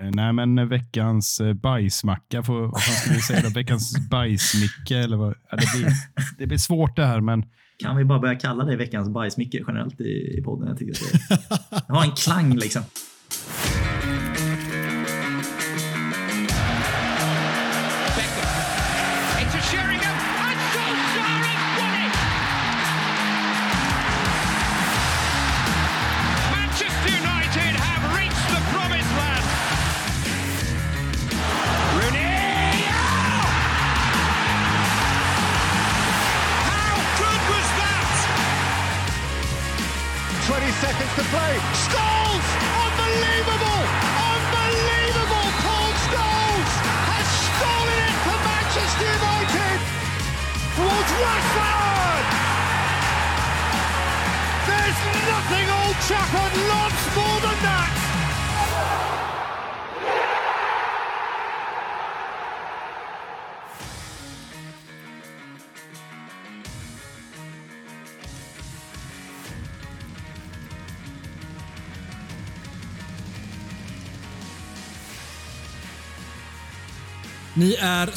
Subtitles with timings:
[0.00, 3.48] Eh, nej, men veckans eh, bajsmacka, får, vad ska vi säga då?
[3.48, 5.34] Veckans bajsmicke eller vad?
[5.50, 5.92] Ja, det, blir,
[6.38, 7.44] det blir svårt det här, men
[7.78, 10.68] Kan vi bara börja kalla det veckans bajsmicke generellt i, i podden?
[10.68, 12.82] Jag tycker det, det har en klang liksom.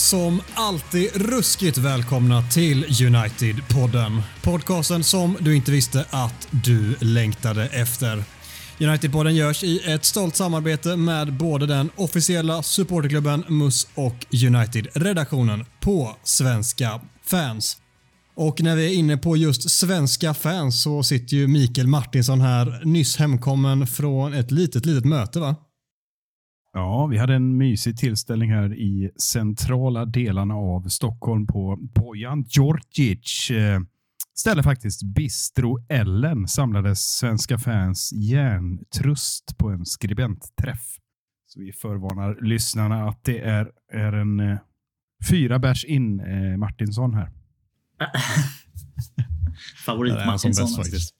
[0.08, 4.22] Som alltid ruskigt välkomna till United-podden.
[4.44, 8.24] Podcasten som du inte visste att du längtade efter.
[8.80, 16.16] United-podden görs i ett stolt samarbete med både den officiella supporterklubben MUS och United-redaktionen på
[16.24, 17.78] Svenska fans.
[18.36, 22.82] Och när vi är inne på just svenska fans så sitter ju Mikael Martinsson här,
[22.86, 25.56] nyss hemkommen från ett litet, litet möte va?
[26.78, 33.52] Ja, vi hade en mysig tillställning här i centrala delarna av Stockholm på Bojan Djordjic.
[33.52, 33.80] Eh,
[34.36, 40.98] Ställe faktiskt Bistro Ellen samlades svenska fans järntrust på en skribentträff.
[41.48, 44.58] Så vi förvarnar lyssnarna att det är, är en eh,
[45.30, 47.32] fyra bärs in eh, Martinsson här.
[49.86, 50.66] Favorit Det är han som Martinsson.
[50.66, 50.82] bäst alltså.
[50.92, 51.14] faktiskt.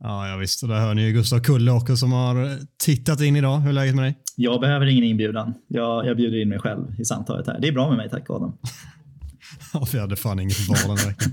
[0.00, 0.62] Ja, jag visst.
[0.62, 3.58] Och där hör ni ju Gustav Kulle också som har tittat in idag.
[3.58, 4.18] Hur är läget med dig?
[4.38, 5.54] Jag behöver ingen inbjudan.
[5.68, 7.60] Jag, jag bjuder in mig själv i samtalet här.
[7.60, 8.58] Det är bra med mig, tack Adam.
[9.72, 11.30] Ja, vi hade fan inget val den veckan.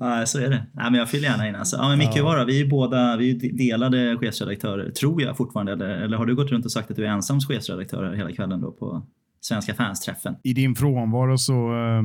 [0.00, 0.66] Nej, så är det.
[0.72, 1.54] Nej, men jag fyller gärna in.
[1.54, 1.76] Alltså.
[1.76, 2.44] Ja, men Micke, ja.
[2.46, 5.72] vi är båda vi är delade chefredaktörer, tror jag fortfarande.
[5.72, 8.60] Eller, eller har du gått runt och sagt att du är ensam chefredaktör hela kvällen
[8.60, 9.06] då på
[9.40, 10.34] Svenska fans-träffen?
[10.42, 12.02] I din frånvaro så eh,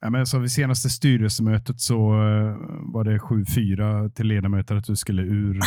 [0.00, 4.96] Ja, men så vid senaste styrelsemötet så eh, var det 7-4 till ledamöter att du
[4.96, 5.60] skulle ur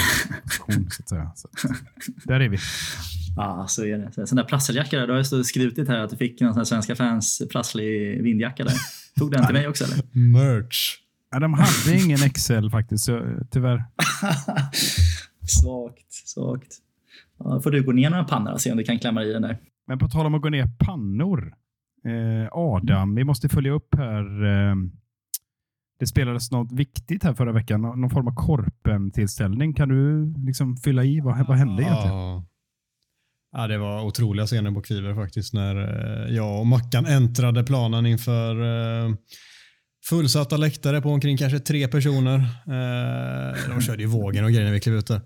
[0.44, 0.90] position.
[0.91, 1.31] så att säga.
[1.35, 1.47] Så,
[2.25, 2.57] där är vi.
[3.35, 4.12] Ja, så är det.
[4.12, 5.07] Så, sån där prasseljacka där.
[5.07, 8.63] Du har ju skrutit här att du fick någon sån här Svenska fans prasslig vindjacka
[8.63, 8.73] där.
[9.17, 9.97] Tog den till mig också eller?
[10.12, 10.97] Merch.
[11.31, 13.84] Ja, de hade ingen Excel faktiskt, så, tyvärr.
[15.61, 16.78] svagt, svagt.
[17.40, 19.41] Ja, får du gå ner några pannor och se om du kan klämma i den
[19.41, 19.57] där.
[19.88, 21.53] Men på tal om att gå ner pannor.
[22.06, 24.44] Eh, Adam, vi måste följa upp här.
[24.46, 24.76] Eh,
[26.00, 27.82] det spelades något viktigt här förra veckan.
[27.82, 29.74] Någon form av korpen-tillställning.
[29.74, 31.20] Kan du liksom fylla i?
[31.20, 32.16] Vad, vad hände egentligen?
[32.16, 32.46] Ja.
[33.52, 38.06] ja, det var otroliga scener på Kviver faktiskt när eh, jag och Mackan äntrade planen
[38.06, 38.56] inför
[39.06, 39.16] eh,
[40.06, 42.36] fullsatta läktare på omkring kanske tre personer.
[42.68, 45.22] Eh, de körde ju vågen och grejer när vi klev ut där.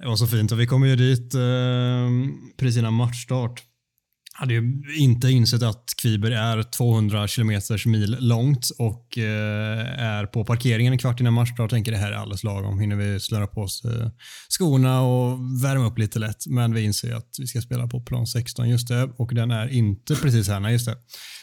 [0.00, 2.10] Det var så fint och vi kom ju dit eh,
[2.56, 3.62] precis innan matchstart.
[4.38, 10.44] Hade ju inte insett att Kviber är 200 kilometers mil långt och eh, är på
[10.44, 11.70] parkeringen en kvart innan matchstart.
[11.70, 12.80] Tänker det här är alldeles lagom.
[12.80, 14.10] Hinner vi slöra på oss eh,
[14.48, 16.46] skorna och värma upp lite lätt.
[16.46, 19.68] Men vi inser att vi ska spela på plan 16 just det och den är
[19.68, 20.60] inte precis här.
[20.60, 20.96] Nej, just det.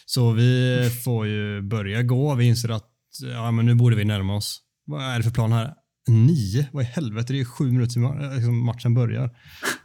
[0.05, 2.35] Så vi får ju börja gå.
[2.35, 2.89] Vi inser att
[3.33, 4.59] ja, men nu borde vi närma oss.
[4.85, 5.73] Vad är det för plan här?
[6.07, 6.65] Nio?
[6.71, 7.33] Vad i helvete?
[7.33, 9.29] Det är ju sju minuter till liksom matchen börjar.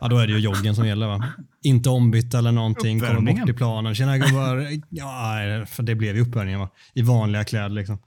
[0.00, 1.24] Ja, då är det ju joggen som gäller va?
[1.62, 3.00] Inte ombytt eller någonting.
[3.00, 3.94] Kommer bort i planen.
[3.94, 4.66] Tjena gubbar.
[4.88, 6.68] Ja, för det blev ju uppvärmningen va?
[6.94, 7.98] I vanliga kläder liksom.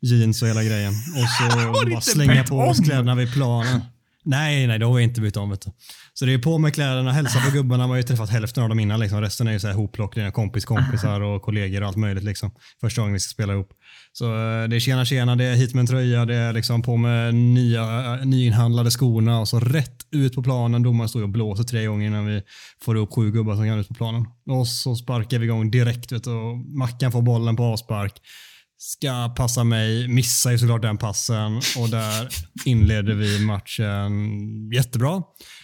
[0.00, 0.92] Jeans och hela grejen.
[0.92, 3.80] Och så bara slänga på oss kläderna vid planen.
[4.24, 5.50] Nej, nej, det har vi inte bytt om.
[5.50, 5.70] Vet du.
[6.14, 7.82] Så det är på med kläderna, hälsa på gubbarna.
[7.82, 9.00] Man har ju träffat hälften av dem innan.
[9.00, 9.20] Liksom.
[9.20, 12.24] Resten är ju så här hopplock, dina kompis, kompisar och kollegor och allt möjligt.
[12.24, 12.50] Liksom.
[12.80, 13.70] Första gången vi ska spela ihop.
[14.12, 16.82] Så eh, det är tjena tjena, det är hit med en tröja, det är liksom
[16.82, 20.82] på med nya, eh, nyinhandlade skorna och så rätt ut på planen.
[20.82, 22.42] Domaren står och blåser tre gånger innan vi
[22.82, 24.26] får upp sju gubbar som kan ut på planen.
[24.50, 26.12] Och så sparkar vi igång direkt.
[26.12, 28.20] Vet du, och Mackan får bollen på avspark
[28.78, 32.28] ska passa mig, missar ju såklart den passen och där
[32.64, 34.12] inleder vi matchen
[34.72, 35.22] jättebra.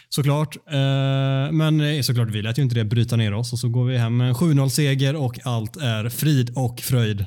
[0.09, 0.57] Såklart.
[0.57, 3.99] Eh, men såklart vi lät ju inte det bryta ner oss och så går vi
[3.99, 7.27] hem med en 7-0 seger och allt är frid och fröjd.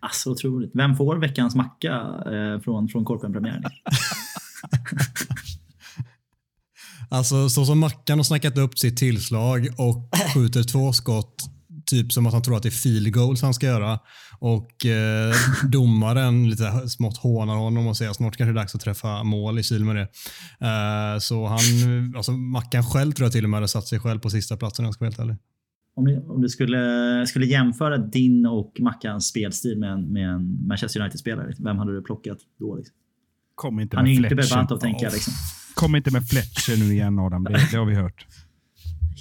[0.00, 0.70] Alltså otroligt.
[0.74, 1.92] Vem får veckans macka
[2.26, 3.64] eh, från, från Korpen-premiären?
[7.10, 11.42] Alltså så som Mackan har snackat upp sitt tillslag och skjuter två skott
[11.86, 13.98] typ som att han tror att det är field goals han ska göra.
[14.38, 15.34] Och eh,
[15.70, 19.22] domaren lite smått hånar honom och säger att snart kanske det är dags att träffa
[19.22, 20.08] mål i kil med det.
[20.66, 21.58] Eh, så han,
[22.16, 24.84] alltså Mackan själv tror jag till och med hade satt sig själv på sista platsen
[24.84, 25.36] om jag ska vara helt ärlig.
[25.94, 30.66] Om du, om du skulle, skulle jämföra din och Mackans spelstil med en, med en
[30.66, 32.76] Manchester United-spelare, vem hade du plockat då?
[32.76, 32.96] Liksom?
[33.54, 34.34] Kom inte Han är med ju inte.
[34.34, 35.12] Berbatov tänker jag.
[35.12, 35.32] Liksom.
[35.74, 37.44] Kom inte med Fletcher nu igen Adam.
[37.44, 38.26] Det, det har vi hört.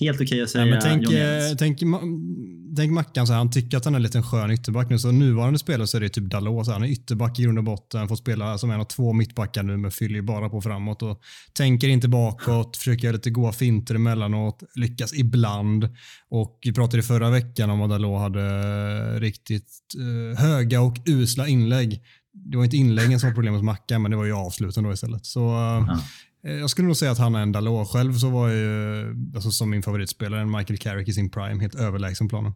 [0.02, 1.04] Helt okej att säga Nej, men tänk,
[1.52, 4.52] eh, tänk, Ma- tänk Mackan, så här, han tycker att han är en liten skön
[4.52, 5.00] ytterback nu.
[5.00, 6.68] Så nuvarande spelare så är det typ Dalot.
[6.68, 9.78] Han är ytterback i grund och botten, får spela som en av två mittbackar nu
[9.78, 11.02] men fyller ju bara på framåt.
[11.02, 11.20] Och
[11.54, 15.90] tänker inte bakåt, försöker göra lite goa finter emellanåt, lyckas ibland.
[16.30, 19.68] Och vi pratade i förra veckan om att Dalot hade riktigt
[20.00, 22.02] eh, höga och usla inlägg.
[22.34, 24.94] Det var inte inläggen som var problemet hos Mackan, men det var ju avsluten då
[24.94, 25.26] istället.
[25.26, 26.00] Så, eh, Ja.
[26.44, 27.88] Eh, Jag skulle nog säga att han är en Dalot.
[27.88, 31.62] Själv så var jag ju, alltså som min favoritspelare, en Michael Carrick i sin prime,
[31.62, 32.54] helt överlägsen planen.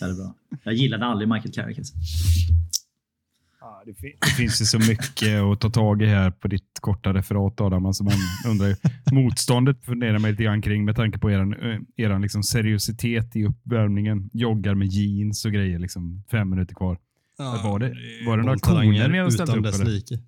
[0.00, 0.34] Väldigt bra.
[0.64, 1.78] Jag gillade aldrig Michael Carrick.
[1.78, 1.94] Alltså.
[3.60, 6.78] Ja, det, fin- det finns ju så mycket att ta tag i här på ditt
[6.80, 7.86] korta referat Adam.
[7.86, 8.12] Alltså man
[8.46, 8.76] undrar ju,
[9.12, 11.38] motståndet funderar man lite grann kring med tanke på er,
[11.96, 14.30] er liksom seriositet i uppvärmningen.
[14.32, 16.98] Joggar med jeans och grejer liksom fem minuter kvar.
[17.38, 17.94] Var det-
[18.26, 19.90] var det några koner ni hade ställt utan upp, dess eller?
[19.90, 20.18] like.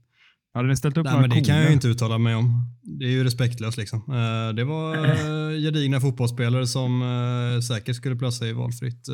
[0.54, 1.68] Hade ni ställt upp Nej, några men det kan jag koner?
[1.68, 2.66] ju inte uttala mig om.
[2.82, 3.98] Det är ju respektlöst liksom.
[3.98, 9.08] Eh, Det var eh, gedigna fotbollsspelare som eh, säkert skulle platsa i valfritt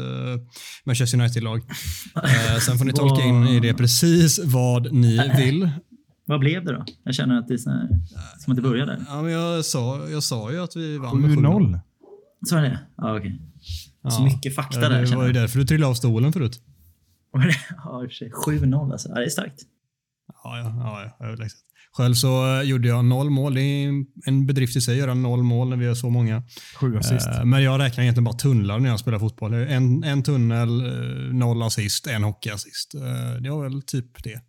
[0.85, 1.63] Manchester United-lag.
[2.67, 5.71] Sen får ni tolka in i det precis vad ni vill.
[6.25, 6.85] Vad blev det då?
[7.05, 7.89] Jag känner att det är så här,
[8.39, 8.93] som att det började.
[8.93, 9.05] där.
[9.09, 11.39] Ja, men jag, sa, jag sa ju att vi vann med 7-0.
[11.39, 11.81] 7-0.
[12.47, 12.79] Så är det?
[12.97, 13.41] Ja, okej.
[14.11, 14.25] Så Ja.
[14.25, 16.61] mycket fakta Ja, där Det var ju därför du trillade av stolen förut.
[17.33, 17.55] Det?
[17.85, 18.31] Ja, i och för sig.
[18.31, 19.09] 7-0 alltså.
[19.09, 19.63] Ja, det är starkt.
[20.45, 21.59] Ja, ja, ja, ja överlägset.
[21.93, 23.55] Själv så eh, gjorde jag noll mål.
[23.55, 26.43] Det är en bedrift i sig att göra noll mål när vi har så många.
[26.81, 27.29] Sju assist.
[27.29, 29.55] Eh, Men jag räknar egentligen bara tunnlar när jag spelar fotboll.
[29.55, 32.95] En, en tunnel, eh, noll assist, en hockeyassist.
[33.41, 34.41] Det var väl typ det.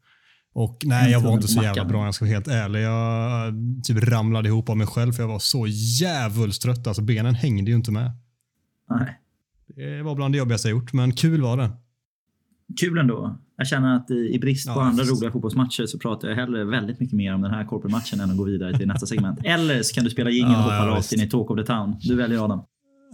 [0.53, 2.81] Och nej, jag var inte så jävla bra jag ska vara helt ärlig.
[2.81, 3.53] Jag
[3.83, 5.67] typ ramlade ihop av mig själv för jag var så
[6.01, 6.87] jävulst trött.
[6.87, 8.11] Alltså benen hängde ju inte med.
[8.89, 9.19] Nej.
[9.75, 11.71] Det var bland det jobbigaste jag gjort, men kul var det.
[12.79, 13.39] Kul ändå.
[13.59, 16.65] Jag känner att i, i brist på Ja, andra roliga fotbollsmatcher så pratar jag hellre
[16.65, 19.39] väldigt mycket mer om den här corporate-matchen än att gå vidare till nästa segment.
[19.43, 21.57] Eller så kan du spela jingeln och Ja, hoppa ja, rakt in i Talk of
[21.57, 21.95] the Town.
[22.01, 22.61] Du väljer Adam.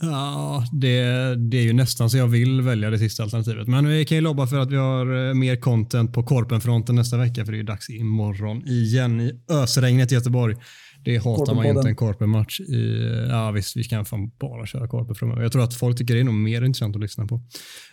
[0.01, 1.01] Ja, det,
[1.35, 3.67] det är ju nästan så jag vill välja det sista alternativet.
[3.67, 7.17] Men vi kan ju lobba för att vi har eh, mer content på Korpenfronten nästa
[7.17, 10.55] vecka för det är ju dags imorgon igen i ösregnet i Göteborg.
[11.05, 13.09] Det hatar man ju inte en Korpenmatch i.
[13.29, 15.41] Ja visst, vi kan fan bara köra Korpen framöver.
[15.41, 17.41] Jag tror att folk tycker det är nog mer intressant att lyssna på.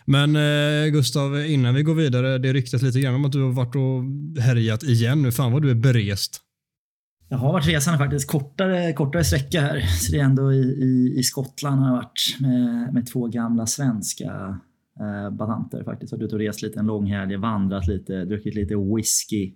[0.05, 3.51] Men eh, Gustav, innan vi går vidare, det ryktas lite grann om att du har
[3.51, 5.31] varit och härjat igen nu.
[5.31, 6.41] Fan vad du är berest.
[7.29, 8.27] Jag har varit resande faktiskt.
[8.27, 9.79] Kortare, kortare sträcka här.
[9.79, 13.65] Så det är ändå i, i, i Skottland har jag varit med, med två gamla
[13.65, 14.59] svenska
[14.99, 16.11] eh, batanter faktiskt.
[16.11, 19.53] Varit ute och rest lite en lång helg, vandrat lite, druckit lite whisky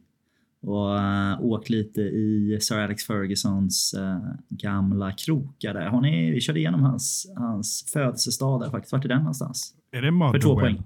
[0.61, 4.19] och eh, åkt lite i Sir Alex Fergusons eh,
[4.49, 5.85] gamla krokar där.
[5.85, 8.91] Har ni, vi körde igenom hans, hans födelsestad där faktiskt.
[8.93, 9.73] Vart är den någonstans?
[9.91, 10.75] Är det För två Motherwell?
[10.75, 10.83] poäng.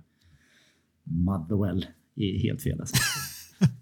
[1.03, 1.85] Motherwell
[2.15, 2.95] är helt fel alltså.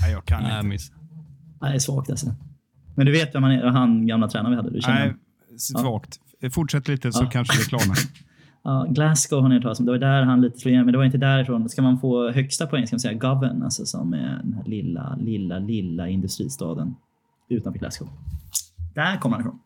[0.00, 0.66] Nej, jag kan Nej, inte.
[0.68, 0.92] miss.
[1.60, 2.34] Nej, det är svagt alltså.
[2.96, 4.70] Men du vet vem han, är, han gamla tränaren vi hade?
[4.70, 6.20] Du känner Nej, svagt.
[6.52, 7.30] Fortsätt lite så Ja.
[7.30, 7.96] kanske det klarnar.
[8.64, 9.86] Ja, Glasgow har ni hört talas om.
[9.86, 11.68] Det var där han lite slog igenom, men det var inte därifrån.
[11.68, 15.16] Ska man få högsta poäng ska man säga Govan, alltså som är den här lilla,
[15.20, 16.94] lilla, lilla industristaden
[17.48, 18.08] utanför Glasgow.
[18.94, 19.58] Där kommer han ifrån.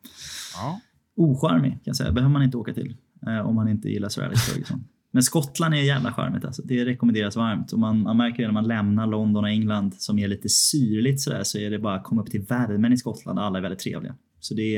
[0.55, 0.79] Ja.
[1.15, 2.11] Ocharmig kan jag säga.
[2.11, 2.95] Behöver man inte åka till
[3.27, 4.83] eh, om man inte gillar Sir Alex Ferguson.
[5.11, 6.61] Men Skottland är jävla charmigt alltså.
[6.65, 7.71] Det rekommenderas varmt.
[7.71, 11.21] Och man, man märker det när man lämnar London och England som är lite syrligt
[11.21, 13.39] sådär så är det bara att komma upp till värmen i Skottland.
[13.39, 14.15] Alla är väldigt trevliga.
[14.39, 14.77] Så det,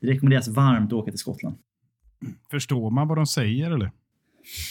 [0.00, 1.56] det rekommenderas varmt att åka till Skottland.
[2.50, 3.90] Förstår man vad de säger eller?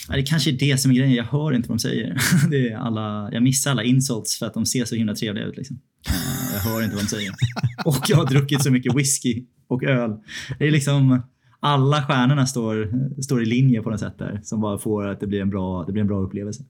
[0.08, 1.14] Ja, det kanske är det som är grejen.
[1.14, 2.16] Jag hör inte vad de säger.
[2.50, 5.56] Det är alla, jag missar alla insults för att de ser så himla trevliga ut.
[5.56, 5.80] Liksom.
[6.08, 7.32] Eh, Jag hör inte vad de säger.
[7.84, 10.10] Och jag har druckit så mycket whisky och öl.
[10.58, 11.22] Det är liksom
[11.60, 12.90] alla stjärnorna står,
[13.22, 15.84] står i linje på något sätt där som bara får att det blir en bra,
[15.84, 16.64] det blir en bra upplevelse.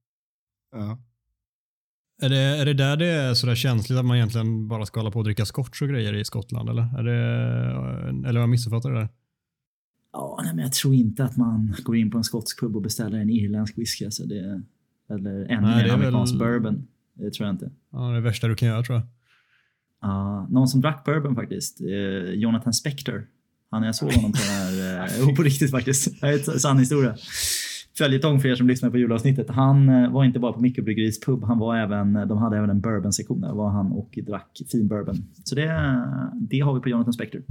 [0.77, 0.99] Ja.
[2.23, 5.11] Är det, är det där det är sådär känsligt att man egentligen bara ska hålla
[5.11, 6.69] på och dricka scotch och grejer i Skottland?
[6.69, 9.09] Eller, är det, eller har jag missuppfattat det där?
[10.17, 12.83] Ja, nej, men jag tror inte att man går in på en skotsk pub och
[12.83, 14.05] beställer en irländsk whisky.
[14.05, 14.63] Alltså det,
[15.11, 16.87] eller ännu mer det är amerikansk väl- bourbon.
[17.15, 17.71] Det tror jag inte.
[17.93, 19.07] Ja, det är det värsta du kan göra tror jag.
[20.03, 21.81] Ja, någon som drack bourbon faktiskt.
[21.81, 23.27] Eh, Jonathan Spector.
[23.71, 26.21] Han jag såg honom på den här, jo, på riktigt faktiskt.
[26.21, 27.17] Det är en sann historia.
[27.99, 29.51] följetong för er som lyssnar på julavsnittet.
[29.51, 32.81] Han eh, var inte bara på Mikrobryggeriets pub, han var även, de hade även en
[32.81, 35.17] bourbon-sektion där var han och drack fin bourbon.
[35.45, 36.03] Så det,
[36.35, 37.43] det har vi på Jonathan Spector.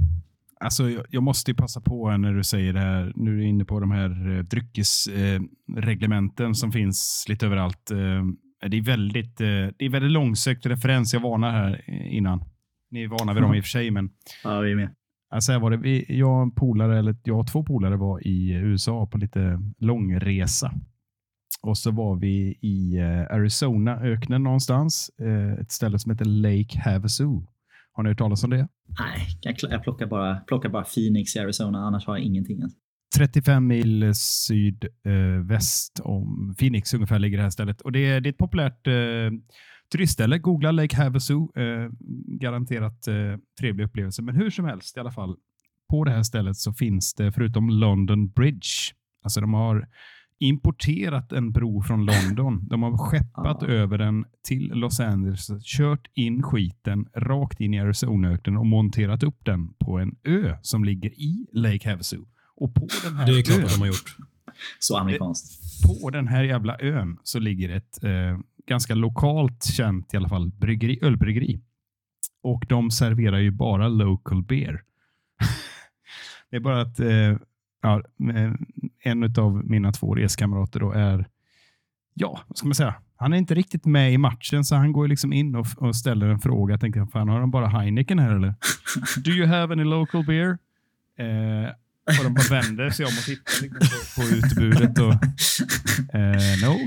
[0.60, 3.12] Alltså, jag, jag måste ju passa på när du säger det här.
[3.16, 7.90] Nu är du inne på de här eh, dryckesreglementen eh, som finns lite överallt.
[7.90, 8.24] Eh,
[8.68, 11.14] det är väldigt, eh, det är väldigt långsökt referens.
[11.14, 12.44] Jag varnar här innan.
[12.90, 14.10] Ni är vana vid dem i och för sig, men
[14.44, 14.94] Ja, vi är med.
[15.30, 19.18] Alltså var det, vi, jag, polare, eller jag och två polare var i USA på
[19.18, 20.72] lite långresa.
[21.62, 25.10] Och så var vi i eh, Arizona-öknen någonstans.
[25.20, 27.42] Eh, ett ställe som heter Lake Havasu.
[27.96, 28.68] Har ni hört talas om det?
[28.98, 29.26] Nej,
[29.70, 32.62] jag, plockar, bara, plockar bara Phoenix i Arizona, annars har jag ingenting.
[32.62, 32.78] Alltså.
[33.16, 37.80] 35 mil sydväst om Phoenix ungefär ligger det här stället.
[37.80, 38.92] Och det, är, det är ett populärt eh,
[39.92, 40.38] turistställe.
[40.38, 41.34] Googla Lake Havasu.
[41.34, 41.90] Eh,
[42.40, 43.14] garanterat eh,
[43.60, 44.22] trevlig upplevelse.
[44.22, 45.36] Men hur som helst i alla fall.
[45.90, 48.68] På det här stället så finns det förutom London Bridge.
[49.22, 49.88] Alltså de har
[50.38, 52.68] importerat en bro från London.
[52.68, 53.66] De har skeppat Ah.
[53.66, 59.44] över den till Los Angeles, kört in skiten rakt in i Arizonaöknen och monterat upp
[59.44, 62.18] den på en ö som ligger i Lake Havasu.
[62.56, 64.16] Och på den här Det är klart ön, de har gjort.
[64.78, 65.60] Så amerikanskt.
[66.02, 70.50] på den här jävla ön så ligger ett eh, ganska lokalt känt i alla fall
[70.50, 71.60] bryggeri, ölbryggeri.
[72.42, 74.82] Och de serverar ju bara local beer.
[76.50, 77.36] det är bara att eh,
[77.82, 78.02] ja,
[78.34, 78.52] eh,
[79.06, 81.26] en av mina två reskamrater då är,
[82.14, 82.94] ja, vad ska man säga?
[83.16, 86.26] Han är inte riktigt med i matchen, så han går liksom in och, och ställer
[86.28, 86.72] en fråga.
[86.72, 88.54] Jag tänkte, fan har de bara Heineken här eller?
[89.24, 90.58] Do you have any local beer?
[91.18, 91.70] Eh,
[92.18, 93.78] och de bara vänder sig om och tittar liksom
[94.16, 94.98] på, på utbudet.
[94.98, 95.12] Och,
[96.14, 96.78] eh, no.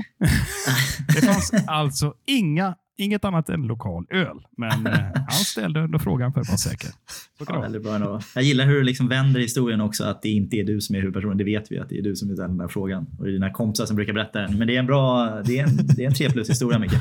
[1.14, 4.36] det fanns alltså inga, inget annat än lokal öl.
[4.56, 6.90] Men eh, han ställde ändå frågan för att vara säker.
[7.38, 8.20] Så kan Ja, det bra.
[8.34, 11.00] Jag gillar hur du liksom vänder historien också, att det inte är du som är
[11.00, 11.38] huvudpersonen.
[11.38, 13.06] Det vet vi att det är du som ställer den där frågan.
[13.18, 14.58] Och det är dina kompisar som brukar berätta den.
[14.58, 16.92] Men det är en bra, det är en, det är en 3 plus historia Micke.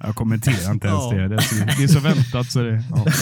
[0.00, 1.16] Jag kommenterar inte ens Ja.
[1.16, 1.28] det.
[1.28, 2.84] Det är, så, det är så väntat så det...
[2.90, 3.04] Ja.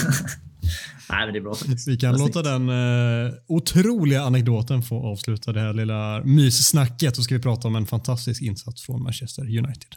[1.09, 1.87] Nej, men det är bra faktiskt.
[1.87, 7.15] Vi kan Vad låta den eh, otroliga anekdoten få avsluta det här lilla myssnacket.
[7.15, 9.95] Så ska vi prata om en fantastisk insats från Manchester United.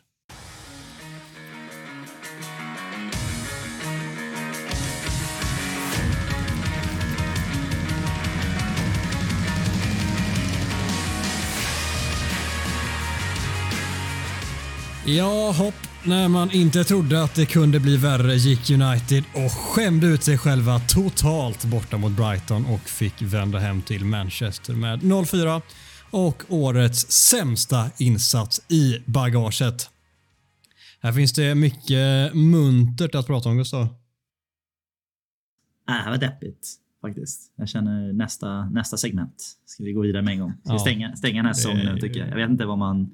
[15.04, 15.89] Ja, hopp.
[16.04, 20.38] När man inte trodde att det kunde bli värre gick United och skämde ut sig
[20.38, 25.62] själva totalt borta mot Brighton och fick vända hem till Manchester med 0-4
[26.10, 29.90] och årets sämsta insats i bagaget.
[31.00, 33.88] Här finns det mycket muntert att prata om Gustav.
[35.86, 37.52] Ah, det här var deppigt faktiskt.
[37.56, 39.34] Jag känner nästa, nästa segment.
[39.66, 40.52] Ska vi gå vidare med en gång?
[40.64, 40.78] Ska vi Ja.
[40.78, 42.28] stänga, stänga den här säsongen nu tycker jag.
[42.28, 43.10] Jag vet inte var man,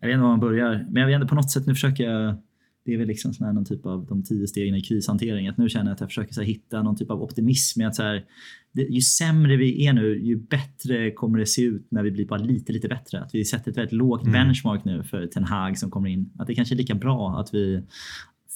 [0.00, 0.86] jag vet inte var man börjar.
[0.90, 2.36] Men jag vet inte, på något sätt nu försöker jag
[2.84, 5.48] det är väl liksom sån här, någon typ av de tio stegen i krishantering.
[5.48, 7.82] Att nu känner jag att jag försöker så här, hitta någon typ av optimism.
[7.86, 8.24] Att så här,
[8.72, 12.26] det, ju sämre vi är nu, ju bättre kommer det se ut när vi blir
[12.26, 13.20] bara lite, lite bättre.
[13.20, 16.30] Att vi sätter ett väldigt lågt benchmark nu för Ten Hag som kommer in.
[16.38, 17.82] Att det kanske är lika bra att vi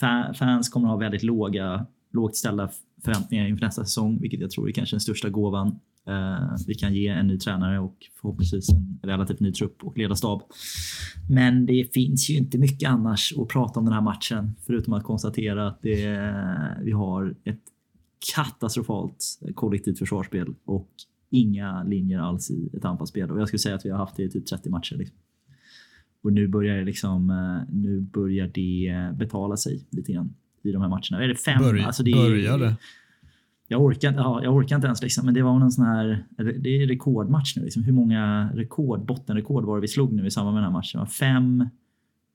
[0.00, 2.71] fa- fans kommer att ha väldigt låga, lågt ställda
[3.04, 6.94] förväntningar inför nästa säsong, vilket jag tror är kanske den största gåvan eh, vi kan
[6.94, 10.42] ge en ny tränare och förhoppningsvis en relativt ny trupp och ledarstab.
[11.30, 15.04] Men det finns ju inte mycket annars att prata om den här matchen, förutom att
[15.04, 16.06] konstatera att det,
[16.82, 17.61] vi har ett
[18.34, 20.90] katastrofalt kollektivt försvarsspel och
[21.30, 23.30] inga linjer alls i ett anfallsspel.
[23.30, 24.96] Och jag skulle säga att vi har haft det i typ 30 matcher.
[24.96, 25.16] Liksom.
[26.23, 30.34] Och nu börjar det liksom, eh, nu börjar det eh, betala sig lite grann
[30.64, 31.25] i de här matcherna.
[31.25, 31.59] Är det fem?
[31.62, 32.76] Börj, Alltså det är- började.
[33.68, 36.68] jag orkar, ja, jag orkar inte ens liksom, men det var någon sån här, det
[36.83, 37.62] är rekordmatch nu.
[37.64, 37.83] Liksom.
[37.83, 41.06] Hur många rekord, bottenrekord var det vi slog nu i samband med den här matchen?
[41.06, 41.68] Fem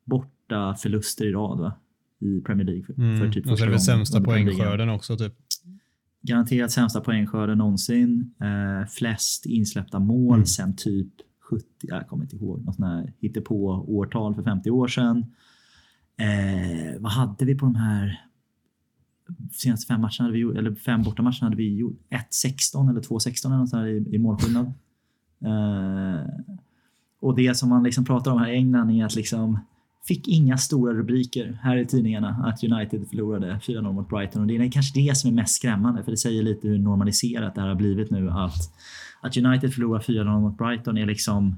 [0.05, 1.73] borta förluster i rad va?
[2.21, 2.83] i Premier League.
[2.83, 3.17] För, Mm.
[3.19, 5.17] för typ och så är det väl sämsta poängskörden också.
[5.17, 5.33] Typ.
[6.21, 8.33] Garanterat sämsta poängskörden någonsin.
[8.41, 10.45] Eh, flest insläppta mål Mm.
[10.45, 11.07] sen typ
[11.49, 15.25] 70, jag kommer inte ihåg, något sånt här hittepå årtal för 50 år sedan.
[16.19, 18.25] Eh, vad hade vi på de här
[19.51, 21.99] senaste fem matcherna, hade vi, eller fem bortamatcherna hade vi gjort
[22.43, 24.73] 1-16 eller 2-16 eller i, i målskillnad.
[25.45, 26.29] Eh,
[27.21, 29.59] och det som man liksom pratar om här i England är att liksom
[30.07, 34.41] fick inga stora rubriker här i tidningarna att United förlorade 4-0 mot Brighton.
[34.41, 37.55] Och det är kanske det som är mest skrämmande, för det säger lite hur normaliserat
[37.55, 38.29] det här har blivit nu.
[38.29, 38.73] Att,
[39.21, 41.55] att United förlorar 4-0 mot Brighton är liksom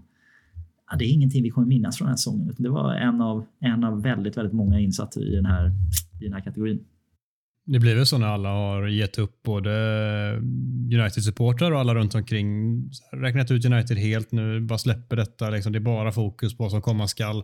[0.91, 2.50] ja, det är ingenting vi kommer minnas från den här säsongen.
[2.50, 5.71] utan Det var en av, en av väldigt, väldigt många insatser i den här,
[6.21, 6.79] i den här kategorin.
[7.65, 9.71] Det blir väl så när alla har gett upp, både
[10.93, 12.81] United-supportrar och alla runt omkring.
[13.12, 15.50] Räknat ut United helt nu, bara släpper detta.
[15.50, 15.71] Liksom.
[15.71, 17.43] Det är bara fokus på vad som komma skall.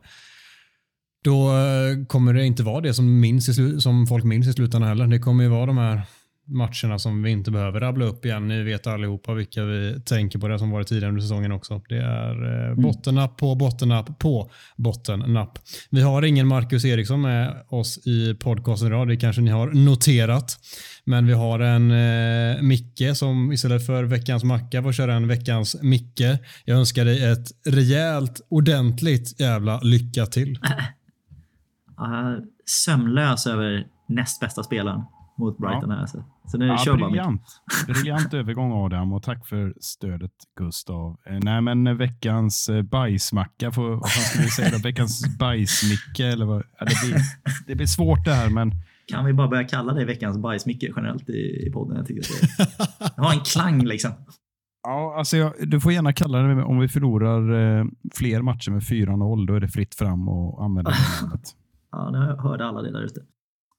[1.24, 4.90] Då eh, kommer det inte vara det som, minns i, som folk minns i slutändan
[4.90, 5.08] heller.
[5.08, 6.02] Det kommer ju vara de här
[6.48, 8.48] matcherna som vi inte behöver rabbla upp igen.
[8.48, 11.82] Ni vet allihopa vilka vi tänker på det som varit tidigare under säsongen också.
[11.90, 15.60] Det är eh, bottennapp på bottennapp på bottennapp.
[15.90, 19.08] Vi har ingen Marcus Eriksson med oss i podcasten idag.
[19.08, 20.58] Det kanske ni har noterat.
[21.04, 25.76] Men vi har en eh, Micke som istället för veckans macka får köra en veckans
[25.82, 26.40] Micke.
[26.66, 30.60] Jag önskar dig ett rejält, ordentligt jävla lycka till.
[32.66, 35.02] Sömnlös över näst bästa spelaren
[35.38, 35.92] mot Brighton.
[35.92, 36.24] Här, alltså.
[36.48, 37.42] Så nu Ja, kör briljant.
[37.88, 41.18] briljant övergång Adam och tack för stödet Gustav.
[41.30, 44.78] Eh, Nej, men veckans eh, bajsmacka, får, vad ska vi säga då?
[44.78, 46.64] Veckans bajsmicke eller vad?
[46.80, 47.20] Ja, det, blir,
[47.68, 48.72] det blir svårt det här, men
[49.08, 51.98] Kan vi bara börja kalla det veckans bajsmicke generellt i, i podden?
[51.98, 54.12] Jag tycker det, det har en klang liksom.
[54.84, 57.86] ja, alltså jag, du får gärna kalla det om vi förlorar eh,
[58.16, 61.42] fler matcher med 4-0, då är det fritt fram och använda det namnet.
[61.92, 63.22] Ja, nu hörde alla det där ute.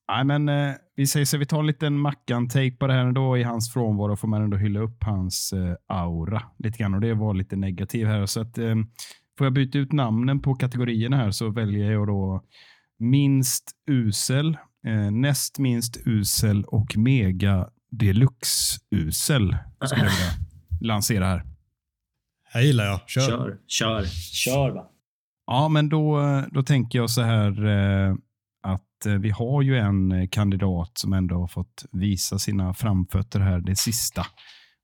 [0.08, 3.38] Nej, men eh, vi säger så vi tar en liten Mackan-take på det här ändå
[3.38, 4.16] i hans frånvaro.
[4.16, 8.06] Får man ändå hylla upp hans eh, aura lite grann och det var lite negativ
[8.06, 8.26] här.
[8.26, 8.74] Så att, eh,
[9.38, 12.44] får jag byta ut namnen på kategorierna här så väljer jag då
[12.98, 19.56] minst usel, eh, näst minst usel och mega deluxe usel.
[19.84, 20.32] Skulle jag vilja
[20.80, 21.42] lansera här.
[22.44, 23.00] Här gillar jag.
[23.08, 23.26] Kör.
[23.26, 24.88] Kör, kör, kör va.
[25.46, 26.20] Ja, men då,
[26.52, 28.14] då tänker jag så här eh,
[28.98, 33.40] att eh, vi har ju en eh, kandidat som ändå har fått visa sina framfötter
[33.40, 34.26] här det sista.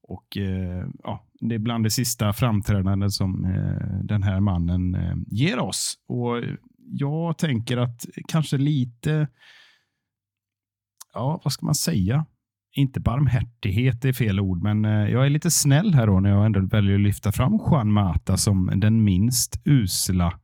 [0.08, 3.42] Och eh, ja, Det är bland det sista framträdande som
[4.04, 5.94] den här mannen ger oss.
[6.08, 6.42] Och
[6.78, 9.28] Jag tänker att kanske lite,
[11.14, 12.26] ja vad ska man säga?
[12.76, 16.60] Inte barmhärtighet är fel ord, men jag är lite snäll här då när jag ändå
[16.60, 20.40] väljer att lyfta fram Juan Mata som den minst usla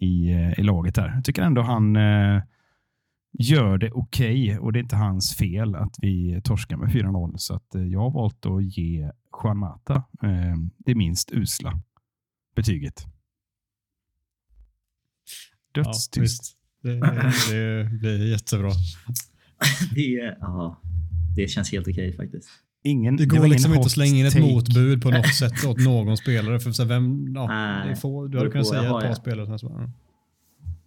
[0.00, 1.12] i, i laget här.
[1.14, 2.42] Jag tycker ändå han eh,
[3.32, 7.36] gör det okej okay, och det är inte hans fel att vi torskar med 4-0.
[7.36, 9.10] Så att, eh, jag har valt att ge
[9.42, 11.80] Juan Mata eh, det minst usla
[12.56, 13.06] betyget.
[15.72, 16.18] Ja, Dödstyst.
[16.18, 16.56] visst.
[16.82, 17.00] det,
[17.50, 18.70] det blir jättebra.
[19.94, 20.80] Det, är- ja,
[21.36, 22.48] det känns helt okej faktiskt.
[22.82, 24.44] Ingen, Det går ingen liksom inte att slänga in ett take.
[24.52, 26.60] motbud på något sätt åt någon spelare.
[26.60, 27.46] För så här, vem, ja,
[27.84, 29.14] det är få, du hade det kunnat säga ett par ja.
[29.14, 29.46] spelare.
[29.46, 29.90] är här,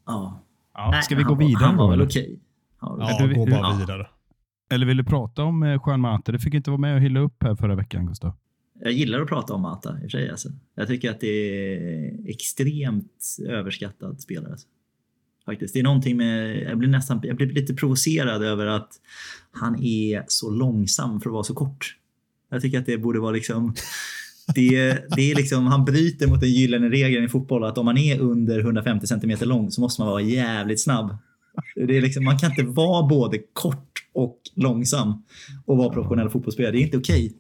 [0.06, 0.44] Ja.
[0.74, 2.10] Ja, Nej, ska vi gå vidare Han var väl eller?
[2.10, 2.40] okej.
[2.82, 4.08] Ja, Ja, du- gå bara vidare.
[4.72, 6.32] Eller vill du prata om eh, Juan Mata?
[6.32, 8.34] Du fick inte vara med och hylla upp här förra veckan, Gustav.
[8.80, 10.30] Jag gillar att prata om Mata i och för sig.
[10.30, 10.50] Alltså.
[10.76, 14.52] Jag tycker att det är extremt överskattad spelare.
[14.52, 14.68] Alltså.
[15.46, 15.74] Faktiskt.
[15.74, 18.90] Det är någonting med, jag blir nästan jag blir lite provocerad över att
[19.52, 21.96] han är så långsam för att vara så kort.
[22.50, 23.74] Jag tycker att det borde vara liksom
[24.56, 27.98] det, det är liksom, han bryter mot den gyllene regeln i fotboll att om man
[27.98, 31.18] är under 150 cm lång så måste man vara jävligt snabb.
[31.76, 35.24] Det är liksom, man kan inte vara både kort och långsam
[35.66, 36.72] och vara professionell fotbollsspelare.
[36.72, 37.26] Det är inte okej.
[37.26, 37.38] Okay.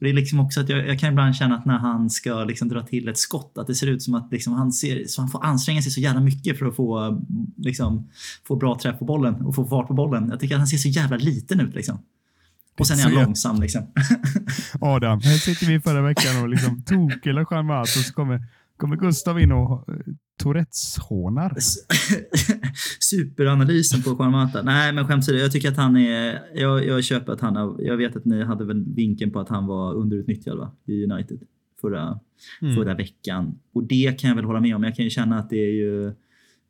[0.00, 2.68] Det är liksom också att jag, jag kan ibland känna att när han ska liksom
[2.68, 5.30] dra till ett skott, att det ser ut som att liksom han, ser, så han
[5.30, 7.22] får anstränga sig så jävla mycket för att få,
[7.56, 8.08] liksom,
[8.46, 10.28] få bra träff på bollen och få fart på bollen.
[10.30, 11.74] Jag tycker att han ser så jävla liten ut.
[11.74, 11.98] Liksom.
[12.78, 13.60] Och sen är han långsam.
[13.60, 13.82] Liksom.
[14.80, 18.42] Adam, här sitter vi förra veckan och liksom tokelar Juan Mata och så kommer,
[18.76, 19.94] kommer Gustav in och uh,
[20.42, 21.56] Tourettes-hånar.
[23.00, 24.50] Superanalysen på Juan.
[24.64, 26.42] Nej, men skämt åsido, jag tycker att han är...
[26.54, 29.48] Jag, jag köper att han har, Jag vet att ni hade väl vinkeln på att
[29.48, 30.72] han var underutnyttjad va?
[30.86, 31.38] i United
[31.80, 32.20] förra,
[32.62, 32.74] Mm.
[32.74, 33.58] förra veckan.
[33.74, 34.84] Och det kan jag väl hålla med om.
[34.84, 36.06] Jag kan ju känna att det är ju,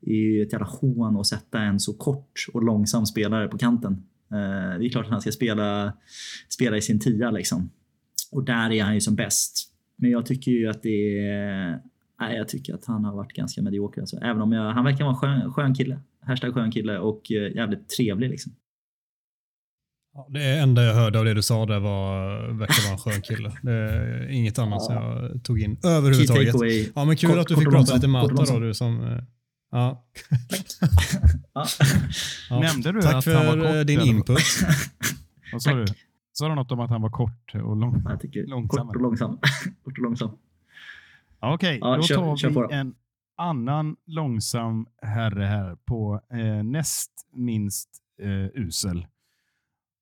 [0.07, 4.03] är ju ett jävla hån att sätta en så kort och långsam spelare på kanten.
[4.33, 5.93] Eh, det är klart att han ska spela,
[6.49, 7.71] spela i sin tia liksom.
[8.33, 9.71] Och där är han ju som bäst.
[9.97, 11.81] Men jag tycker ju att det är...
[12.21, 14.01] Nej, jag tycker att han har varit ganska medioker.
[14.01, 14.17] Alltså.
[14.17, 16.01] Även om jag, han verkar vara en skön, skön kille.
[16.21, 18.53] Hashtag skön kille och eh, jävligt trevlig liksom.
[20.15, 23.23] Ja, det enda jag hörde av det du sa där var verkar vara en skön
[23.23, 23.53] kille.
[23.63, 26.55] Det är inget annat som jag tog in överhuvudtaget.
[26.95, 29.21] Ja, men kul Kort- att du fick prata lite Mata då, du som...
[29.75, 30.05] eh, Ja.
[31.55, 31.67] Ja.
[32.51, 32.61] Ja.
[32.61, 34.11] Nämnde du Tack att han var för kort, eh, din eller?
[34.11, 34.39] input.
[35.53, 35.85] Vad sa du?
[36.33, 38.03] Sa du något om att han var kort och lång?
[38.05, 38.87] Jag tycker Långsam.
[38.87, 39.39] kort och långsam.
[39.85, 40.31] kort och långsam.
[41.41, 42.69] Ja, Okej, Ja, då kör- tar kör vi då.
[42.71, 42.95] en
[43.37, 47.89] annan långsam herre här på eh, näst minst
[48.23, 49.07] eh, usel.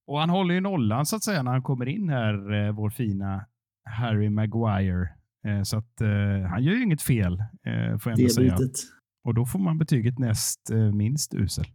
[0.07, 2.91] Och han håller ju nollan så att säga när han kommer in här, eh, vår
[2.91, 3.45] fina
[3.85, 5.09] Harry Maguire.
[5.47, 8.59] Eh, så att eh, han gör ju inget fel, eh, får jag ändå Det säga.
[9.25, 11.67] Och då får man betyget näst eh, minst usel.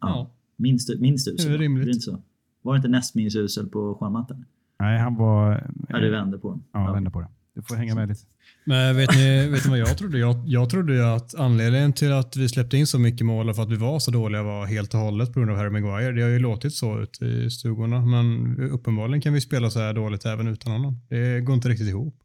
[0.00, 0.30] Ja.
[0.56, 1.50] Minst, minst usel.
[1.50, 1.86] Det är rimligt.
[1.86, 2.22] Det inte så?
[2.62, 4.44] Var det inte näst minst usel på skärmmattan?
[4.78, 5.70] Nej, han var...
[5.88, 6.64] Ja, du vände på den.
[6.72, 7.28] Ja, vände på det.
[7.54, 8.20] Du får hänga med lite.
[8.64, 10.18] Men vet ni, vet ni vad jag trodde?
[10.18, 13.56] Jag, jag trodde ju att anledningen till att vi släppte in så mycket mål och
[13.56, 16.12] för att vi var så dåliga var helt och hållet på grund av Harry Maguire.
[16.12, 19.94] Det har ju låtit så ute i stugorna, men uppenbarligen kan vi spela så här
[19.94, 21.00] dåligt även utan honom.
[21.08, 22.23] Det går inte riktigt ihop.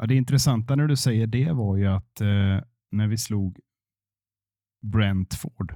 [0.00, 2.60] Ja, det intressanta när du säger det var ju att eh,
[2.90, 3.58] när vi slog
[4.82, 5.74] Brentford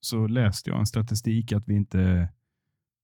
[0.00, 2.28] så läste jag en statistik att vi inte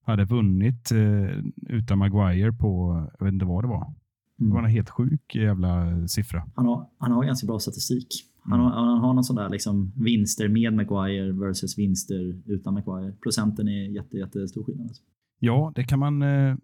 [0.07, 3.95] hade vunnit eh, utan Maguire på, jag vet inte vad det var.
[4.37, 6.45] Det var en helt sjuk jävla siffra.
[6.55, 8.09] Han, har, han har ganska bra statistik.
[8.43, 13.13] Han har, han har någon sån där liksom vinster med Maguire versus vinster utan Maguire.
[13.13, 14.87] Procenten är jätte, jättestor skillnad.
[14.87, 15.03] Alltså.
[15.39, 16.23] Ja, det kan man...
[16.23, 16.57] Eh,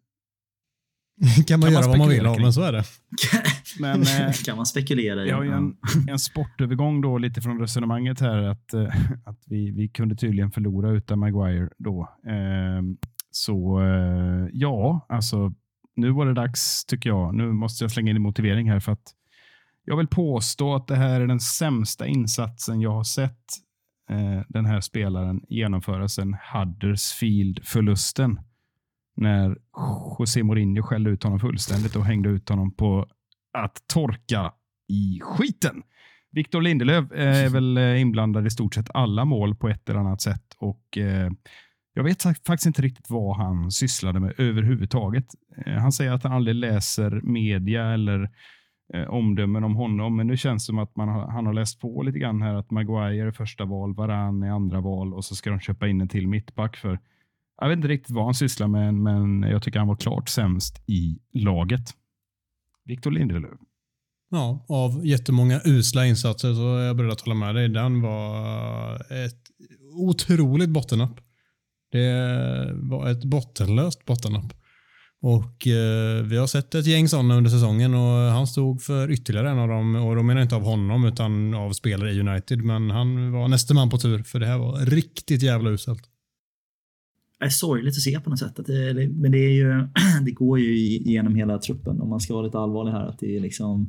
[1.47, 2.85] kan man Kan göra man vad man vill av, men så är det.
[3.81, 5.25] men eh, kan man spekulera i.
[5.25, 5.57] vi har ju Ja.
[5.57, 5.77] en,
[6.09, 10.91] en sportövergång då lite från resonemanget här att, eh, att vi, vi kunde tydligen förlora
[10.91, 12.09] utan Maguire då.
[12.27, 12.83] Eh,
[13.31, 15.53] så eh, ja, alltså
[15.97, 17.35] nu var det dags tycker jag.
[17.35, 19.13] Nu måste jag slänga in en motivering här för att
[19.85, 23.39] jag vill påstå att det här är den sämsta insatsen jag har sett
[24.49, 28.41] den här spelaren genomföra sedan Huddersfield-förlusten.
[29.17, 29.57] När
[30.19, 33.07] José Mourinho skällde ut honom fullständigt och hängde ut honom på
[33.53, 34.53] att torka
[34.89, 35.83] i skiten.
[36.33, 40.21] Victor Lindelöf är väl eh, inblandad i stort sett alla mål på ett eller annat
[40.21, 40.45] sätt.
[40.59, 41.31] Och eh,
[41.95, 45.27] Jag vet fak- faktiskt inte riktigt vad han sysslade med överhuvudtaget.
[45.67, 48.31] Eh, Han säger att han aldrig läser media eller
[49.09, 52.03] omdömen om honom, men nu känns det som att man har, han har läst på
[52.03, 55.51] lite grann här att Maguire är första val, Varan är andra val och så ska
[55.51, 56.99] de köpa in en till mittback för
[57.61, 60.83] jag vet inte riktigt vad han sysslar med, men jag tycker han var klart sämst
[60.87, 61.81] i laget.
[62.85, 63.61] Victor Lindelöf.
[64.31, 67.69] Ja, av jättemånga usla insatser så är jag beredd att hålla med dig.
[67.69, 69.43] Den var ett
[69.95, 71.21] otroligt bottennapp.
[71.93, 74.55] Det var ett bottenlöst bottennapp.
[75.23, 79.51] Och eh, vi har sett ett gäng sådana under säsongen och han stod för ytterligare
[79.51, 79.97] en av dem.
[79.97, 82.65] Och då menar jag inte av honom utan av spelare i United.
[82.65, 86.03] Men han var nästa man på tur för det här var riktigt jävla uselt.
[87.43, 88.59] Är sorgligt att se på något sätt.
[88.59, 89.89] Att det, men det, är ju,
[90.25, 93.07] det går ju igenom hela truppen om man ska vara lite allvarlig här.
[93.07, 93.89] Att det är liksom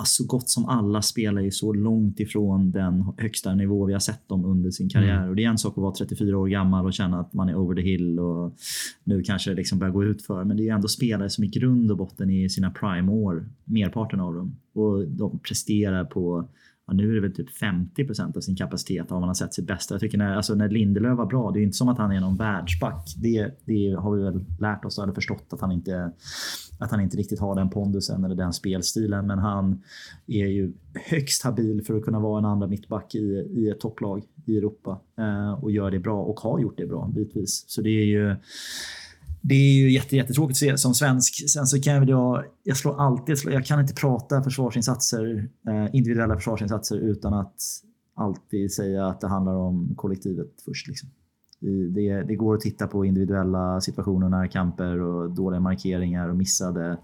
[0.00, 4.00] alltså, så gott som alla spelar ju så långt ifrån den högsta nivå vi har
[4.00, 5.28] sett dem under sin karriär.
[5.28, 7.56] Och Det är en sak att vara 34 år gammal och känna att man är
[7.56, 8.56] over the hill och
[9.04, 10.44] nu kanske det liksom börjar gå ut för.
[10.44, 13.48] Men det är ju ändå spelare som i grund och botten är i sina prime-år,
[13.64, 14.56] merparten av dem.
[14.72, 16.48] Och de presterar på
[16.90, 19.66] Ja, nu är det väl typ 50% av sin kapacitet av man har sett sitt
[19.66, 19.94] bästa.
[19.94, 22.12] Jag tycker när, alltså när Lindelöf var bra, det är ju inte som att han
[22.12, 23.14] är någon världsback.
[23.16, 26.12] Det, det har vi väl lärt oss och hade förstått att han, inte,
[26.78, 29.26] att han inte riktigt har den pondusen eller den spelstilen.
[29.26, 29.82] Men han
[30.26, 33.18] är ju högst habil för att kunna vara en andra mittback i,
[33.50, 35.00] i ett topplag i Europa.
[35.18, 37.64] Eh, och gör det bra och har gjort det bra bitvis.
[37.66, 38.36] Så det är ju
[39.42, 41.50] det är ju jätte, jättetråkigt att se som svensk.
[41.50, 45.94] Sen så kan jag, väl jag, jag slår alltid, jag kan inte prata försvarsinsatser, eh,
[45.94, 47.56] individuella försvarsinsatser utan att
[48.14, 50.88] alltid säga att det handlar om kollektivet först.
[50.88, 51.08] Liksom.
[51.94, 56.98] Det, det går att titta på individuella situationer, närkamper och dåliga markeringar och missade,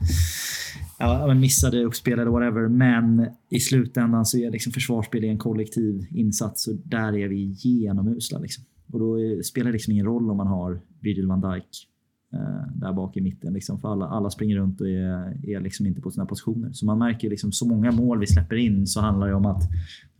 [0.98, 2.68] ja, men missade uppspel eller whatever.
[2.68, 8.38] Men i slutändan så är liksom försvarsspel en kollektiv insats och där är vi genomusla.
[8.38, 8.64] Liksom.
[8.92, 11.88] Och då spelar det liksom ingen roll om man har Virgil van Dijk
[12.32, 13.52] Eh, där bak i mitten.
[13.52, 16.72] Liksom, för alla, alla springer runt och är, är liksom inte på sina positioner.
[16.72, 19.62] Så man märker liksom så många mål vi släpper in så handlar det om att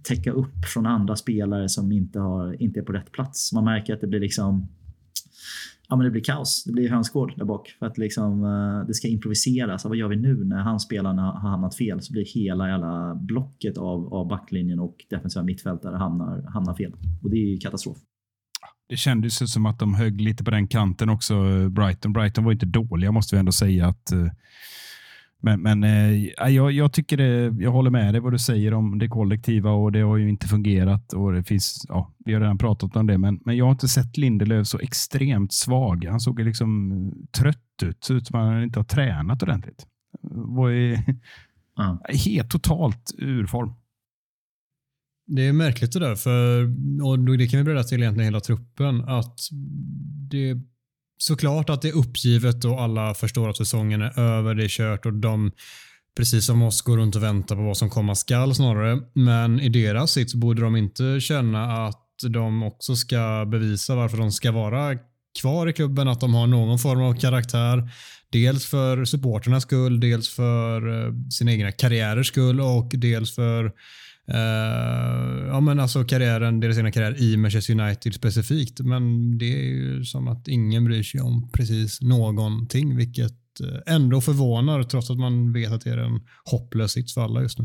[0.02, 3.52] täcka upp från andra spelare som inte, har, inte är på rätt plats.
[3.52, 4.68] Man märker att det blir liksom
[5.88, 6.64] Ja, men det blir kaos.
[6.64, 7.68] Det blir hönsgård där bak.
[7.78, 9.84] För att liksom, eh, det ska improviseras.
[9.84, 12.00] Vad gör vi nu när han spelarna har hamnat fel?
[12.00, 16.92] Så blir hela jävla blocket av, av backlinjen och defensiva mittfältare hamnar, hamnar fel.
[17.22, 17.98] Och det är ju katastrof.
[18.88, 22.12] Det kändes ju som att de högg lite på den kanten också, eh, Brighton.
[22.12, 23.86] Brighton var inte dåliga måste vi ändå säga.
[23.86, 24.26] att eh,
[25.40, 28.98] Men, men eh, jag, jag tycker det, jag håller med dig vad du säger om
[28.98, 31.12] det kollektiva och det har ju inte fungerat.
[31.12, 33.88] och det finns, ja, Vi har redan pratat om det, men, men jag har inte
[33.88, 36.04] sett Lindelöf så extremt svag.
[36.04, 39.86] Han såg liksom trött ut, så ut som att han inte har tränat ordentligt.
[40.30, 40.98] Var ju
[41.76, 41.98] Ja.
[42.26, 43.72] helt totalt ur form.
[45.26, 46.62] Det är märkligt det där, för,
[47.02, 49.40] och det kan vi bredda till egentligen hela truppen, att
[50.30, 50.60] det är
[51.18, 55.06] såklart att det är uppgivet och alla förstår att säsongen är över, det är kört
[55.06, 55.52] och de
[56.16, 59.00] precis som oss går runt och väntar på vad som komma skall snarare.
[59.12, 64.32] Men i deras sits borde de inte känna att de också ska bevisa varför de
[64.32, 64.98] ska vara
[65.40, 67.90] kvar i klubben, att de har någon form av karaktär.
[68.30, 73.72] Dels för supporternas skull, dels för eh, sina egna karriärers skull och dels för
[74.34, 78.80] Uh, ja, men alltså karriären, deras egna karriär i Manchester United specifikt.
[78.80, 84.20] Men det är ju som att ingen bryr sig om precis någonting, vilket eh, ändå
[84.20, 87.64] förvånar trots att man vet att det är en hopplös sits för alla just nu.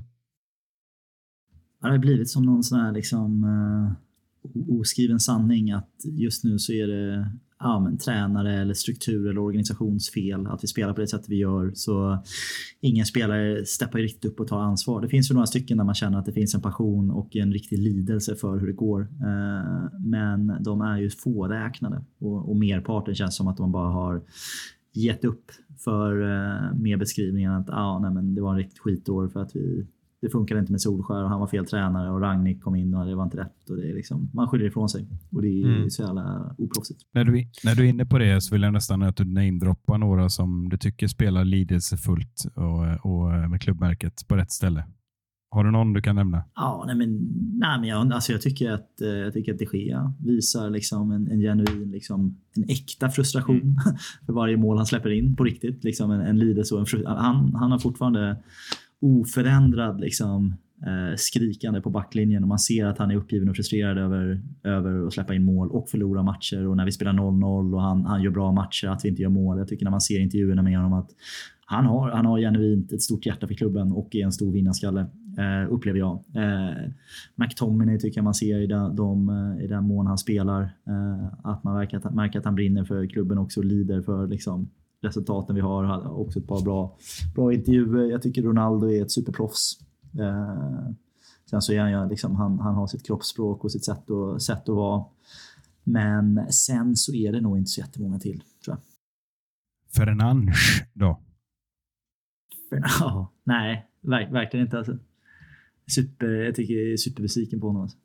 [1.81, 6.73] Det har blivit som någon sån här liksom, uh, oskriven sanning att just nu så
[6.73, 7.31] är det
[7.63, 11.71] ja, men, tränare eller struktur eller organisationsfel att vi spelar på det sättet vi gör.
[11.73, 12.23] Så
[12.79, 15.01] ingen spelare steppar riktigt upp och tar ansvar.
[15.01, 17.53] Det finns ju några stycken där man känner att det finns en passion och en
[17.53, 19.01] riktig lidelse för hur det går.
[19.01, 24.21] Eh, men de är ju fåräknade och, och merparten känns som att de bara har
[24.93, 29.27] gett upp för eh, med beskrivningen att ah, nej, men det var en riktigt skitår
[29.27, 29.87] för att vi
[30.21, 33.05] det funkade inte med Solskär och han var fel tränare och Ragnik kom in och
[33.05, 33.69] det var inte rätt.
[33.69, 35.89] Och det är liksom, man skyller ifrån sig och det är mm.
[35.89, 37.01] så jävla oproffsigt.
[37.13, 37.31] När du,
[37.63, 40.69] när du är inne på det så vill jag nästan att du namedroppar några som
[40.69, 44.83] du tycker spelar lidelsefullt och, och med klubbmärket på rätt ställe.
[45.53, 46.43] Har du någon du kan nämna?
[46.55, 47.09] Ja, nej men,
[47.59, 51.11] nej men jag, alltså jag tycker att, eh, jag tycker att De Gea visar liksom
[51.11, 53.75] en, en genuin, liksom, en äkta frustration mm.
[54.25, 55.83] för varje mål han släpper in på riktigt.
[55.83, 58.37] Liksom en, en lidelse och en han, han har fortfarande
[59.01, 63.97] oförändrad liksom, eh, skrikande på backlinjen och man ser att han är uppgiven och frustrerad
[63.97, 67.81] över, över att släppa in mål och förlora matcher och när vi spelar 0-0 och
[67.81, 69.57] han, han gör bra matcher att vi inte gör mål.
[69.57, 71.09] Jag tycker när man ser intervjuerna med honom att
[71.65, 75.05] han har, han har genuint ett stort hjärta för klubben och är en stor vinnarskalle.
[75.37, 76.23] Eh, upplever jag.
[76.35, 76.89] Eh,
[77.35, 80.61] McTominay tycker jag man ser i den, de, eh, i den mån han spelar.
[80.61, 84.69] Eh, att man verkar, märker att han brinner för klubben också och lider för liksom,
[85.01, 85.83] resultaten vi har.
[85.83, 86.97] har också ett par bra,
[87.35, 88.11] bra intervjuer.
[88.11, 89.79] Jag tycker Ronaldo är ett superproffs.
[90.19, 90.91] Eh,
[91.49, 94.69] sen så är han liksom, han, han har sitt kroppsspråk och sitt sätt, och, sätt
[94.69, 95.05] att vara.
[95.83, 98.77] Men sen så är det nog inte så jättemånga till, tror jag.
[99.95, 100.57] Fernandes
[100.93, 101.19] då?
[102.99, 104.77] Ja, nej, verk, verkligen inte.
[104.77, 104.97] Alltså.
[105.87, 107.81] Super, jag tycker jag är superbesviken på honom.
[107.81, 107.97] Alltså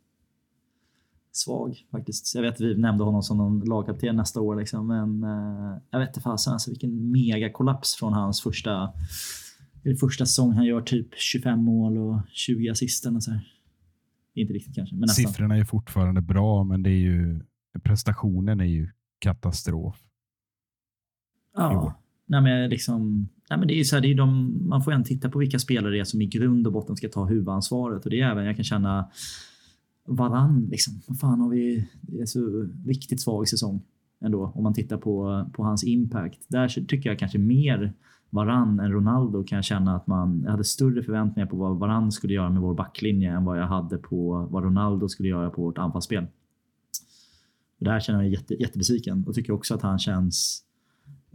[1.36, 2.34] svag faktiskt.
[2.34, 5.98] Jag vet att vi nämnde honom som någon lagkapten nästa år, liksom, men uh, jag
[5.98, 8.92] vet inte fasen alltså, vilken megakollaps från hans första,
[10.00, 10.52] första säsong.
[10.52, 13.06] Han gör typ 25 mål och 20 assist.
[13.06, 13.52] Och så här.
[14.34, 15.32] Inte riktigt kanske, men nästan.
[15.32, 17.40] Siffrorna är fortfarande bra, men det är ju,
[17.82, 20.02] prestationen är ju katastrof.
[21.56, 22.00] Ja.
[22.26, 25.04] Nej, men liksom, nej, men det är så här, det är de, man får ändå
[25.04, 28.04] titta på vilka spelare det är som i grund och botten ska ta huvudansvaret.
[28.04, 29.10] Och det är även, jag kan känna
[30.06, 30.66] varann.
[30.70, 30.94] Liksom.
[31.06, 31.88] Vad fan har vi?
[32.00, 33.82] Det är så riktigt svag säsong
[34.20, 36.40] ändå om man tittar på, på hans impact.
[36.48, 37.92] Där tycker jag kanske mer
[38.30, 42.12] Varann än Ronaldo kan jag känna att man jag hade större förväntningar på vad Varann
[42.12, 45.62] skulle göra med vår backlinje än vad jag hade på vad Ronaldo skulle göra på
[45.62, 46.26] vårt anfallsspel.
[47.78, 50.65] Där känner jag mig jätte, jättebesviken och tycker också att han känns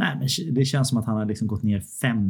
[0.01, 2.29] Nej, men det känns som att han har liksom gått ner fem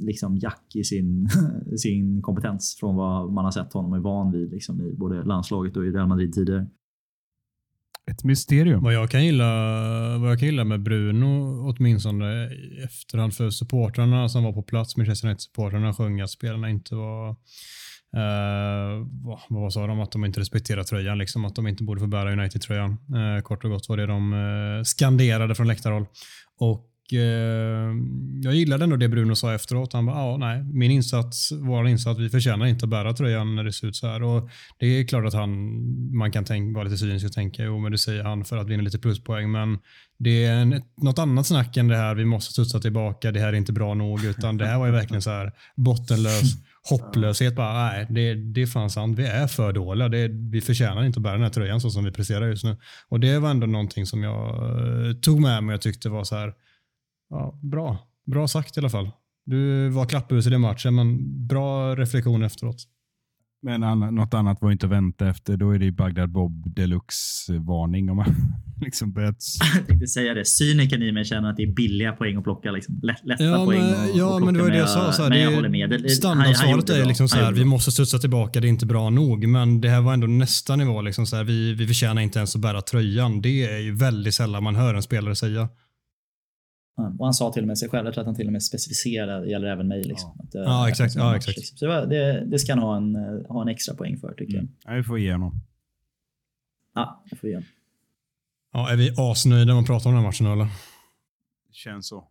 [0.00, 1.28] liksom, jack i sin,
[1.78, 5.76] sin kompetens från vad man har sett honom är van vid liksom, i både landslaget
[5.76, 6.66] och i Real Madrid tidigare.
[8.10, 8.82] Ett mysterium.
[8.82, 9.44] Vad jag kan gilla,
[10.18, 14.96] vad jag kan gilla med Bruno, åtminstone i efterhand för supportrarna som var på plats,
[14.96, 17.36] Manchester United-supportrarna sjöng att spelarna inte var
[18.16, 20.00] Uh, vad, vad sa de?
[20.00, 22.90] Att de inte respekterar tröjan, liksom, att de inte borde få bära United-tröjan.
[22.90, 26.06] Uh, kort och gott var det de uh, skanderade från läktarhåll.
[26.58, 27.94] Och eh,
[28.42, 29.92] jag gillade ändå det Bruno sa efteråt.
[29.92, 33.64] Han bara, ja, nej, min insats, vår insats, vi förtjänar inte att bära tröjan när
[33.64, 34.22] det ser ut så här.
[34.22, 35.50] Och det är klart att han,
[36.16, 38.68] man kan tänka, vara lite cynisk och tänka, jo, men det säger han för att
[38.68, 39.50] vinna lite pluspoäng.
[39.50, 39.78] Men
[40.18, 43.48] det är en, något annat snack än det här, vi måste studsa tillbaka, det här
[43.48, 46.54] är inte bra nog, utan det här var ju verkligen så här bottenlös
[46.90, 47.56] hopplöshet.
[47.56, 49.18] Bara, nej, det, det är fan sant.
[49.18, 50.08] Vi är för dåliga.
[50.08, 52.76] Det, vi förtjänar inte att bära den här tröjan så som vi presterar just nu.
[53.08, 56.36] Och Det var ändå någonting som jag eh, tog med mig och tyckte var så
[56.36, 56.52] här,
[57.30, 57.98] ja, bra.
[58.26, 59.10] Bra sagt i alla fall.
[59.46, 62.86] Du var klappbus i den matchen, men bra reflektion efteråt.
[63.62, 65.56] Men an något annat var inte att vänta efter.
[65.56, 68.34] Då är det Bagdad Bob deluxe-varning om man
[68.80, 69.36] liksom börjat...
[69.76, 70.44] Jag tänkte säga det.
[70.44, 72.70] Cynikern i mig känner att det är billiga poäng att plocka.
[72.70, 73.00] Liksom.
[73.02, 75.12] Lätt, lätta ja, poäng men, och, Ja, och men det var det jag sa.
[75.12, 76.10] Så här, men jag håller med.
[76.10, 79.48] Standardsvaret är liksom så här, vi måste studsa tillbaka, det är inte bra nog.
[79.48, 81.02] Men det här var ändå nästa nivå.
[81.02, 83.42] Liksom så här, vi, vi förtjänar inte ens att bära tröjan.
[83.42, 85.68] Det är ju väldigt sällan man hör en spelare säga.
[86.98, 88.62] Och han sa till och med sig själv, jag tror att han till och med
[88.62, 90.04] specificerade, det gäller även mig.
[90.04, 90.44] Liksom, ja.
[90.44, 91.14] Att, eh, ja, exakt.
[91.14, 91.56] Ja, exakt.
[91.58, 91.78] Liksom.
[91.78, 94.68] Så det, det, ska han ha en, eh, ha en extra poäng för tycker mm.
[94.84, 94.92] jag.
[94.92, 95.60] Ja, vi får ge honom.
[96.94, 97.68] Ja, det får vi ge honom.
[98.72, 100.64] Ja, är vi asnöjda när man pratar om den här matchen eller?
[101.68, 102.28] Det känns så.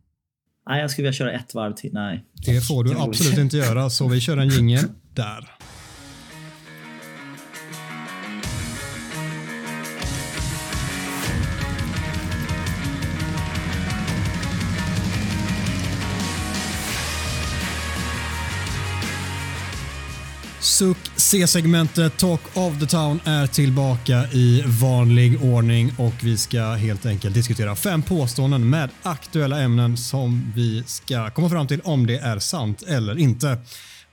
[0.69, 1.93] Nej, jag skulle vilja köra ett varv till.
[1.93, 2.25] Nej.
[2.45, 5.49] Det får du absolut inte göra, så vi kör en jingel där.
[20.77, 27.05] Suck C-segmentet Talk of the Town är tillbaka i vanlig ordning och vi ska helt
[27.05, 32.17] enkelt diskutera fem påståenden med aktuella ämnen som vi ska komma fram till om det
[32.17, 33.57] är sant eller inte.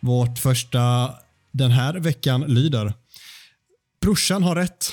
[0.01, 1.15] Vårt första
[1.53, 2.93] den här veckan lyder
[4.01, 4.93] Brorsan har rätt.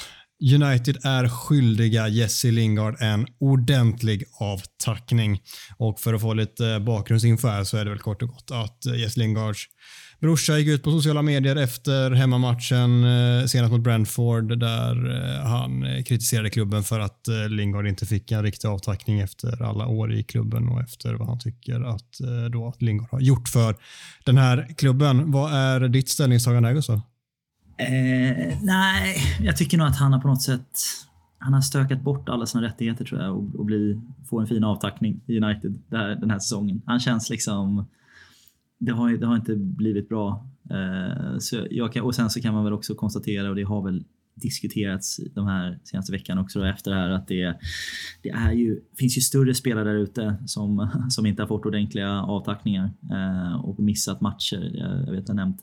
[0.55, 5.41] United är skyldiga Jesse Lingard en ordentlig avtackning.
[5.77, 8.85] Och för att få lite bakgrundsinfo här så är det väl kort och gott att
[8.85, 9.67] eh, Jesse Lingards
[10.21, 15.83] brorsa gick ut på sociala medier efter hemmamatchen eh, senast mot Brentford där eh, han
[15.83, 20.23] eh, kritiserade klubben för att Lingard inte fick en riktig avtackning efter alla år i
[20.23, 22.17] klubben och efter vad han tycker att,
[22.51, 23.75] då att Lingard har gjort för
[24.25, 25.31] den här klubben.
[25.31, 27.01] Vad är ditt ställningstagande här Gustav?
[27.77, 30.69] Eh, nej, jag tycker nog att han har på något sätt
[31.37, 34.63] han har stökat bort alla sina rättigheter tror jag och, och bli, få en fin
[34.63, 36.81] avtackning i United här, den här säsongen.
[36.85, 37.87] Han känns liksom...
[38.81, 40.47] Det har, det har inte blivit bra.
[40.69, 43.83] Eh, så jag kan, och sen så kan man väl också konstatera, och det har
[43.83, 44.03] väl
[44.35, 47.57] diskuterats de här senaste veckan också då, efter det här att det,
[48.21, 52.21] det är ju, finns ju större spelare där ute som, som inte har fått ordentliga
[52.21, 54.71] avtackningar eh, och missat matcher.
[54.73, 55.61] Jag, jag vet jag nämnt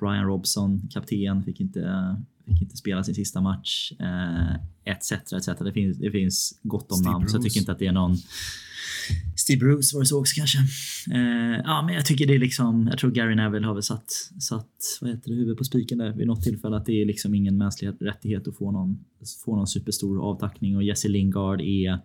[0.00, 3.92] Brian Robson, kapten, fick inte, fick inte spela sin sista match.
[4.00, 4.54] Eh,
[4.84, 5.46] etc, etc.
[5.46, 7.50] Det finns, det finns gott om Steve namn, så jag Bruce.
[7.50, 8.16] tycker inte att det är någon...
[9.36, 10.58] Steve Bruce var det så också kanske.
[11.14, 12.86] Eh, ja, men jag tycker det är liksom...
[12.90, 16.12] Jag tror Gary Neville har väl satt, satt vad heter det, huvudet på spiken där
[16.12, 16.76] vid något tillfälle.
[16.76, 19.04] Att det är liksom ingen mänsklig rättighet att få någon,
[19.44, 20.76] få någon superstor avtackning.
[20.76, 21.98] Och Jesse Lingard är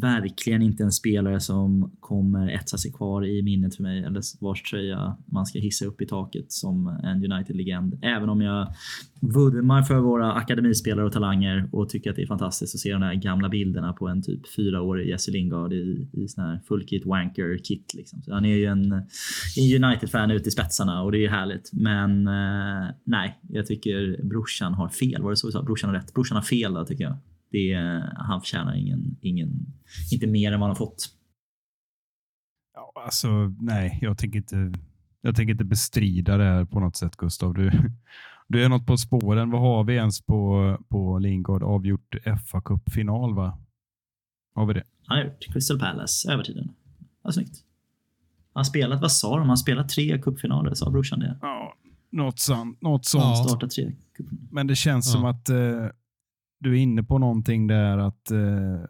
[0.00, 4.62] verkligen inte en spelare som kommer etsa sig kvar i minnet för mig eller vars
[4.62, 7.98] tröja man ska hissa upp i taket som en United-legend.
[8.02, 8.74] Även om jag
[9.20, 13.02] vurmar för våra akademispelare och talanger och tycker att det är fantastiskt att se de
[13.02, 17.06] här gamla bilderna på en typ fyraårig Jesse Lingard i, i sån här full kit
[17.06, 17.94] wanker kit.
[17.94, 18.22] Liksom.
[18.22, 21.70] Så han är ju en, en United-fan ute i spetsarna och det är ju härligt.
[21.72, 25.22] Men eh, nej, jag tycker brorsan har fel.
[25.22, 25.62] Var det så vi sa?
[25.62, 26.14] Brorsan har rätt.
[26.14, 27.16] Brorsan har fel där tycker jag.
[27.52, 27.74] Det
[28.16, 29.66] han förtjänar ingen, ingen,
[30.12, 31.08] inte mer än vad han har fått.
[32.74, 33.28] Ja, alltså,
[33.60, 34.72] nej, jag tänker inte,
[35.20, 37.54] jag tänker inte bestrida det här på något sätt, Gustav.
[37.54, 37.70] Du,
[38.48, 39.50] du är något på spåren.
[39.50, 41.62] Vad har vi ens på, på Lingard?
[41.62, 42.14] Avgjort
[42.46, 43.58] fa Cup-final, va?
[44.54, 44.82] Har vi det?
[45.06, 46.68] Han har gjort Crystal Palace övertiden.
[47.22, 47.64] Vad snyggt.
[48.52, 49.48] Han spelat, vad sa de?
[49.48, 51.38] Han spelat tre cupfinaler, sa brorsan det?
[51.42, 51.74] Ja,
[52.10, 53.24] något, sant, något sånt.
[53.24, 53.44] Ja.
[53.48, 53.92] Startat tre.
[54.50, 55.12] Men det känns Ja.
[55.12, 55.86] som att eh,
[56.62, 58.80] du är inne på någonting där att eh,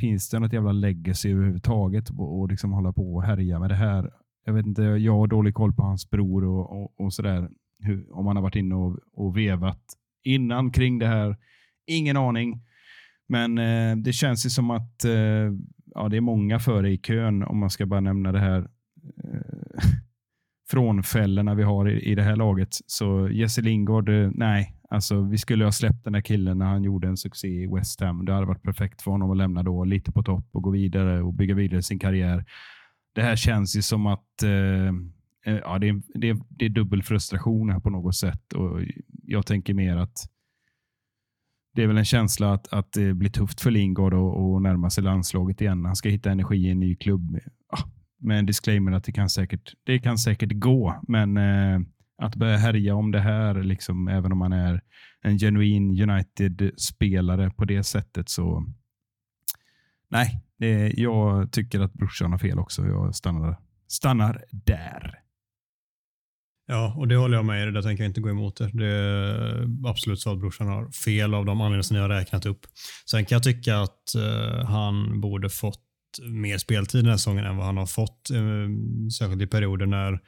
[0.00, 3.74] finns det något jävla legacy överhuvudtaget och, och liksom hålla på och härja med det
[3.74, 4.10] här?
[4.44, 7.50] Jag vet inte, jag har dålig koll på hans bror och, och, och sådär.
[7.78, 9.82] Hur, om han har varit inne och, och vevat
[10.22, 11.36] innan kring det här.
[11.86, 12.62] Ingen aning.
[13.28, 15.52] Men eh, det känns ju som att eh,
[15.94, 18.58] ja, det är många före i kön om man ska bara nämna det här
[19.24, 19.82] eh,
[20.70, 22.68] frånfällorna vi har i, i det här laget.
[22.86, 24.81] Så Jesse Lingard, eh, nej.
[24.92, 28.00] Alltså, vi skulle ha släppt den här killen när han gjorde en succé i West
[28.00, 28.24] Ham.
[28.24, 31.22] Det hade varit perfekt för honom att lämna då lite på topp och gå vidare
[31.22, 32.44] och bygga vidare sin karriär.
[33.14, 34.88] Det här känns ju som att eh,
[35.46, 38.52] eh, ja, det, är, det, är, det är dubbel frustration här på något sätt.
[38.52, 38.80] Och
[39.22, 40.28] jag tänker mer att
[41.74, 44.90] det är väl en känsla att, att det blir tufft för Lingard att att närma
[44.90, 45.84] sig landslaget igen.
[45.84, 47.38] Han ska hitta energi i en ny klubb.
[47.70, 47.78] Ja,
[48.18, 51.80] med en disclaimer att det kan säkert, det kan säkert gå, men eh,
[52.22, 54.80] att börja härja om det här, liksom, även om man är
[55.22, 58.66] en genuin United-spelare på det sättet, så
[60.08, 62.86] nej, det, jag tycker att brorsan har fel också.
[62.86, 63.56] Jag stannar,
[63.88, 65.18] stannar där.
[66.66, 67.64] Ja, och det håller jag med i.
[67.64, 68.56] Det där tänker jag inte gå emot.
[68.56, 72.08] Det, det är absolut så att brorsan har fel av de anledningar som ni har
[72.08, 72.66] räknat upp.
[73.10, 75.80] Sen kan jag tycka att eh, han borde fått
[76.18, 78.30] mer speltid den här säsongen än vad han har fått.
[78.30, 78.68] Eh,
[79.18, 80.18] särskilt i perioder när,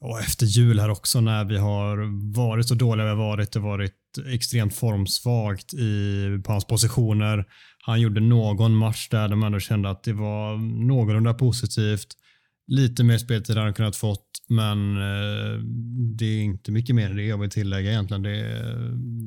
[0.00, 1.96] och efter jul här också, när vi har
[2.36, 3.52] varit så dåliga vi har varit.
[3.52, 3.92] Det har varit
[4.34, 7.44] extremt formsvagt i, på hans positioner.
[7.86, 12.08] Han gjorde någon match där de ändå kände att det var någorlunda positivt.
[12.66, 15.58] Lite mer speltid hade han kunnat fått, men eh,
[16.16, 18.22] det är inte mycket mer än det jag vill tillägga egentligen.
[18.22, 18.66] Det,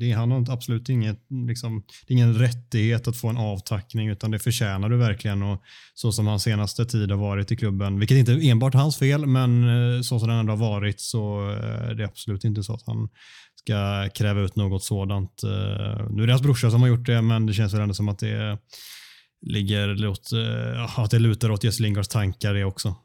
[0.00, 4.30] det, han har absolut inget, liksom, det är ingen rättighet att få en avtackning, utan
[4.30, 5.42] det förtjänar du verkligen.
[5.42, 5.62] Och
[5.94, 9.26] så som hans senaste tid har varit i klubben, vilket inte är enbart hans fel,
[9.26, 12.74] men eh, så som den ändå har varit så eh, det är absolut inte så
[12.74, 13.08] att han
[13.54, 15.42] ska kräva ut något sådant.
[15.42, 17.94] Eh, nu är det hans brorsa som har gjort det, men det känns väl ändå
[17.94, 18.58] som att det
[19.46, 22.96] ligger åt, eh, att det lutar åt Jesse Lingards tankar det också.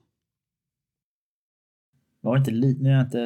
[2.23, 3.17] Var inte li- nu är jag inte,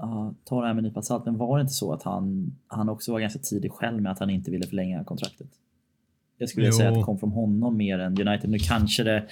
[0.00, 2.52] ja, ta det här med en nypa salt, men var det inte så att han,
[2.66, 5.48] han också var ganska tidig själv med att han inte ville förlänga kontraktet?
[6.38, 6.72] Jag skulle Jo.
[6.72, 8.50] säga att det kom från honom mer än United.
[8.50, 9.26] Nu kanske det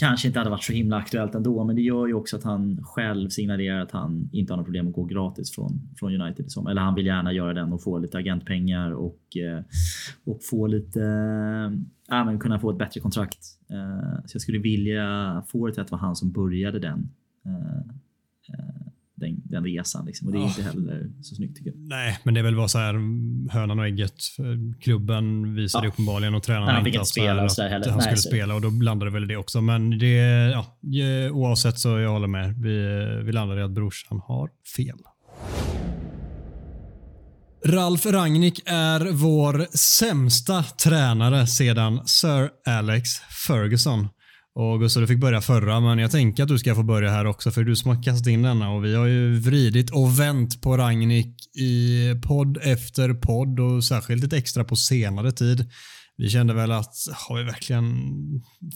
[0.00, 2.80] kanske inte hade varit så himla aktuellt ändå, men det gör ju också att han
[2.84, 6.50] själv signalerar att han inte har något problem att gå gratis från, från United.
[6.50, 9.62] Som, eller han vill gärna göra den och få lite agentpengar och, eh,
[10.24, 11.72] och få lite, eh,
[12.08, 13.38] ja, men kunna få ett bättre kontrakt.
[13.70, 17.08] Eh, så jag skulle vilja få det till att det var han som började den.
[18.48, 18.86] Eh, eh,
[19.16, 20.26] den, den resan liksom.
[20.26, 20.48] och det är Ja.
[20.48, 21.78] inte heller så snyggt tycker jag.
[21.80, 22.94] Nej, men det är väl bara så här
[23.50, 24.14] hönan och ägget.
[24.36, 25.92] För Klubben visade Ja.
[25.92, 27.86] uppenbarligen och tränarna Han inte att så här spela att så där heller.
[27.88, 29.60] han Nej, skulle så- spela och då landade väl det också.
[29.60, 30.06] Men det,
[30.52, 30.78] ja,
[31.26, 32.54] eh, oavsett så jag håller med.
[32.62, 32.76] Vi,
[33.24, 34.98] vi landade i att brorsan har fel.
[37.66, 43.08] Ralf Rangnick är vår sämsta tränare sedan Sir Alex
[43.46, 44.08] Ferguson.
[44.56, 47.26] Och Gustav, du fick börja förra, men jag tänker att du ska få börja här
[47.26, 50.60] också, för du som har kastat in denna och vi har ju vridit och vänt
[50.62, 55.66] på Rangnick i podd efter podd och särskilt lite extra på senare tid.
[56.16, 56.94] Vi kände väl att,
[57.28, 57.94] har vi verkligen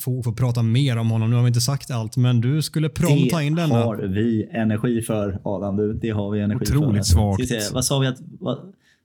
[0.01, 1.31] fog för att prata mer om honom?
[1.31, 3.75] Nu har vi inte sagt allt, men du skulle prompt ta in Det denna.
[3.75, 5.77] har vi energi för Adam.
[5.77, 7.13] Du, det har vi energi Otroligt för.
[7.15, 7.41] svagt.
[7.43, 8.59] Vi se, Vad sa vi att, vad,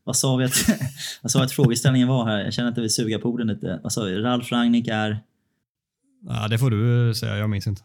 [0.03, 0.65] vad sa vi att,
[1.21, 2.39] vad sa vi att frågeställningen var här?
[2.43, 3.79] Jag känner att vill suga på orden lite.
[3.83, 4.15] Vad sa vi?
[4.15, 5.19] Ralf Rangnick är,
[6.27, 7.81] Ja, det får du eh, säga, jag minns inte.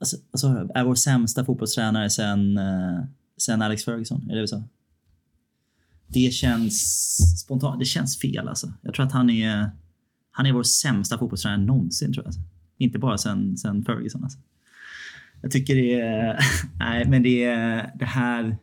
[0.00, 0.70] alltså, vad sa du?
[0.74, 3.04] är vår sämsta fotbollstränare sen, eh,
[3.36, 4.30] sen Alex Ferguson.
[4.30, 4.64] Är det så?
[6.06, 7.78] Det känns spontant.
[7.78, 8.72] Det känns fel alltså.
[8.82, 9.70] Jag tror att han är,
[10.30, 12.28] han är vår sämsta fotbollstränare någonsin tror jag.
[12.28, 12.40] Alltså.
[12.78, 14.38] Inte bara sen, sen Ferguson alltså.
[15.42, 16.38] Jag tycker det är...
[16.78, 18.56] Nej, men det är det här...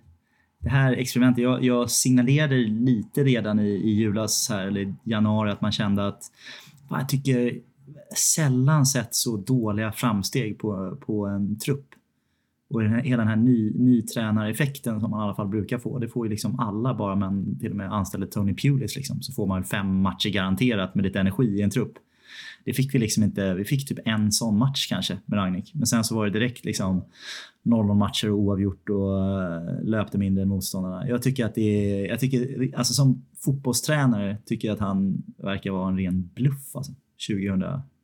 [0.60, 5.62] Det här experimentet, jag, jag signalerade lite redan i, i julas här, eller januari att
[5.62, 6.32] man kände att
[6.90, 7.60] jag tycker
[8.16, 11.86] sällan sett så dåliga framsteg på, på en trupp.
[12.70, 16.00] Och den här, hela den här ny, nytränareffekten som man i alla fall brukar få,
[16.00, 19.34] det får ju liksom alla bara man till och med anställer Tony Pulis liksom, så
[19.34, 21.94] får man fem matcher garanterat med lite energi i en trupp.
[22.66, 23.54] Det fick vi liksom inte.
[23.54, 25.72] Vi fick typ en sån match kanske med Ragnik.
[25.74, 27.04] Men sen så var det direkt liksom
[27.64, 31.08] 0-0 matcher och oavgjort och eh, löpte mindre än motståndarna.
[31.08, 35.72] Jag tycker att det är, jag tycker, alltså som fotbollstränare tycker jag att han verkar
[35.72, 36.92] vara en ren bluff alltså,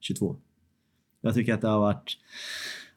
[0.04, 0.36] 22.
[1.22, 2.18] Jag tycker att det har varit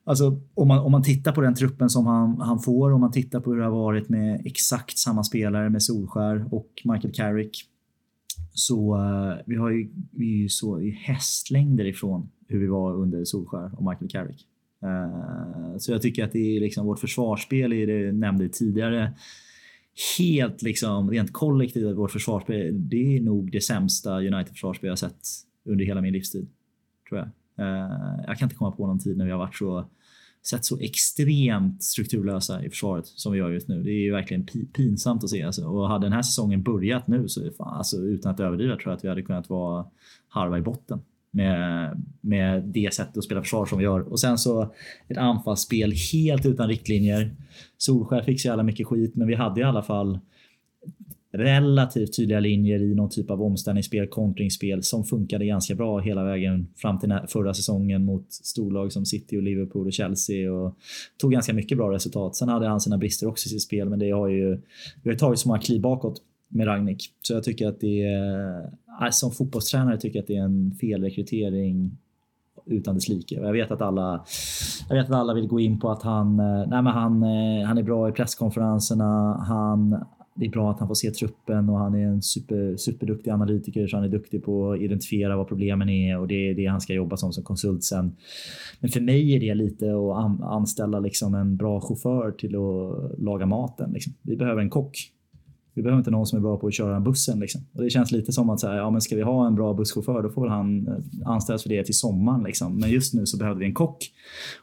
[0.08, 3.12] Alltså, om, man, om man tittar på den truppen som han, han får, om man
[3.12, 7.64] tittar på hur det har varit med exakt samma spelare med Solskär och Michael Carrick.
[8.52, 12.94] Så uh, vi, har ju, vi är ju så i hästlängder ifrån hur vi var
[12.94, 14.46] under Solskär och Michael Carrick.
[14.84, 19.12] Uh, så jag tycker att det är liksom vårt försvarsspel, i det nämnde tidigare,
[20.18, 25.20] helt liksom rent kollektivt vårt försvarsspel, det är nog det sämsta United-försvarsspel jag sett
[25.64, 26.48] under hela min livstid.
[27.08, 27.28] Tror jag.
[27.66, 29.84] Uh, jag kan inte komma på någon tid när vi har varit så
[30.46, 33.82] sett så extremt strukturlösa i försvaret som vi gör just nu.
[33.82, 35.42] Det är ju verkligen pi- pinsamt att se.
[35.42, 35.66] Alltså.
[35.66, 38.96] Och hade den här säsongen börjat nu så fan, alltså, utan att överdriva tror jag
[38.96, 39.86] att vi hade kunnat vara
[40.28, 41.00] halva i botten
[41.30, 44.00] med, med det sättet att spela försvar som vi gör.
[44.00, 44.74] Och sen så
[45.08, 47.36] ett anfallsspel helt utan riktlinjer.
[47.78, 50.18] Solskär fick så jävla mycket skit, men vi hade i alla fall
[51.36, 56.68] relativt tydliga linjer i någon typ av omställningsspel, kontringsspel som funkade ganska bra hela vägen
[56.76, 60.76] fram till förra säsongen mot storlag som City och Liverpool och Chelsea och
[61.16, 62.36] tog ganska mycket bra resultat.
[62.36, 64.50] Sen hade han sina brister också i sitt spel, men det har ju,
[65.02, 67.10] vi har ju tagit så många kliv bakåt med Ragnik.
[67.22, 68.60] Så jag tycker att det är,
[69.02, 71.98] äh, som fotbollstränare tycker jag att det är en felrekrytering
[72.66, 73.34] utan dess like.
[73.34, 74.24] Jag vet att alla,
[74.88, 77.66] jag vet att alla vill gå in på att han, eh, nej men han, eh,
[77.66, 79.44] han är bra i presskonferenserna.
[79.48, 80.04] Han,
[80.36, 83.86] det är bra att han får se truppen och han är en super, superduktig analytiker
[83.86, 86.80] så han är duktig på att identifiera vad problemen är och det är det han
[86.80, 88.16] ska jobba som som konsult sen.
[88.80, 93.46] Men för mig är det lite att anställa liksom en bra chaufför till att laga
[93.46, 93.92] maten.
[93.92, 94.12] Liksom.
[94.22, 95.12] Vi behöver en kock.
[95.76, 97.40] Vi behöver inte någon som är bra på att köra bussen.
[97.40, 97.60] Liksom.
[97.74, 99.74] Och det känns lite som att så här, ja, men ska vi ha en bra
[99.74, 102.42] busschaufför då får väl han eh, anställas för det till sommaren.
[102.42, 102.76] Liksom.
[102.78, 104.10] Men just nu så behöver vi en kock.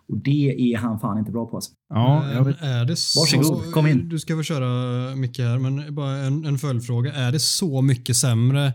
[0.10, 1.56] Och det är han fan inte bra på.
[1.56, 1.72] Alltså.
[1.90, 2.62] Ja, jag vet.
[2.62, 4.10] Är det så, Varsågod, kom in.
[4.10, 7.14] Du ska få köra Micke här, men bara en, en följdfråga.
[7.14, 8.74] Är det så mycket sämre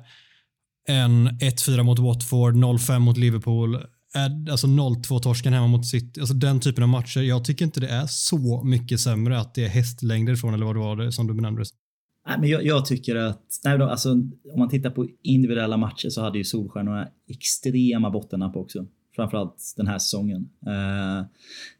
[0.89, 3.79] än 1-4 mot Watford, 0-5 mot Liverpool,
[4.51, 7.21] alltså 0-2 torsken hemma mot City, alltså den typen av matcher.
[7.21, 10.77] Jag tycker inte det är så mycket sämre att det är hästlängder ifrån, eller vad
[10.77, 11.65] det var det som du benämnde.
[12.29, 16.09] Nej, men jag, jag tycker att, nej, då, alltså, om man tittar på individuella matcher
[16.09, 18.87] så hade ju Solskjaer några extrema bottennapp också.
[19.17, 20.49] Framförallt den här säsongen.
[20.67, 21.27] Eh,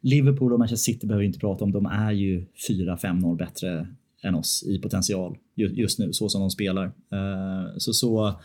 [0.01, 1.73] Liverpool och Manchester City behöver vi inte prata om.
[1.73, 3.89] De är ju 4-5-0 bättre
[4.23, 6.85] än oss i potential just nu, så som de spelar.
[6.85, 8.41] Eh, så, så,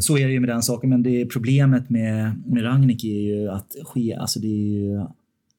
[0.00, 0.90] så är det ju med den saken.
[0.90, 5.00] Men det problemet med, med Ragnik är ju att ske, alltså det är ju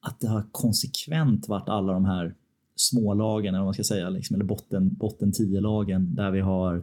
[0.00, 2.34] att det har konsekvent varit alla de här
[2.76, 6.82] smålagen, eller vad man ska säga, liksom, eller botten, botten 10-lagen där vi har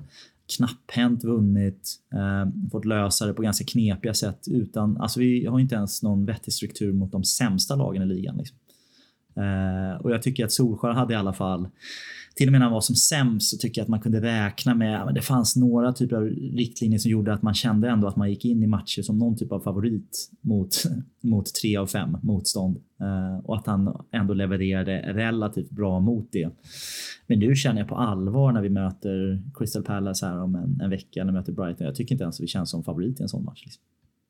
[0.57, 5.75] knapphänt vunnit, eh, fått lösa det på ganska knepiga sätt utan, alltså vi har inte
[5.75, 8.37] ens någon vettig struktur mot de sämsta lagen i ligan.
[8.37, 8.57] Liksom.
[9.36, 11.67] Eh, och jag tycker att Solskjaer hade i alla fall
[12.36, 14.75] till och med när han var som sämst så tycker jag att man kunde räkna
[14.75, 18.15] med, men det fanns några typer av riktlinjer som gjorde att man kände ändå att
[18.15, 20.84] man gick in i matcher som någon typ av favorit mot,
[21.21, 22.77] mot tre av fem motstånd.
[23.01, 26.49] Uh, och att han ändå levererade relativt bra mot det.
[27.27, 30.89] Men nu känner jag på allvar när vi möter Crystal Palace här om en, en
[30.89, 31.86] vecka, när vi möter Brighton.
[31.88, 33.61] Jag tycker inte ens att vi känns som favorit i en sån match.
[33.65, 33.84] Liksom.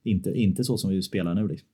[0.04, 1.47] Inte, inte så som vi spelar nu.
[1.47, 1.68] Liksom.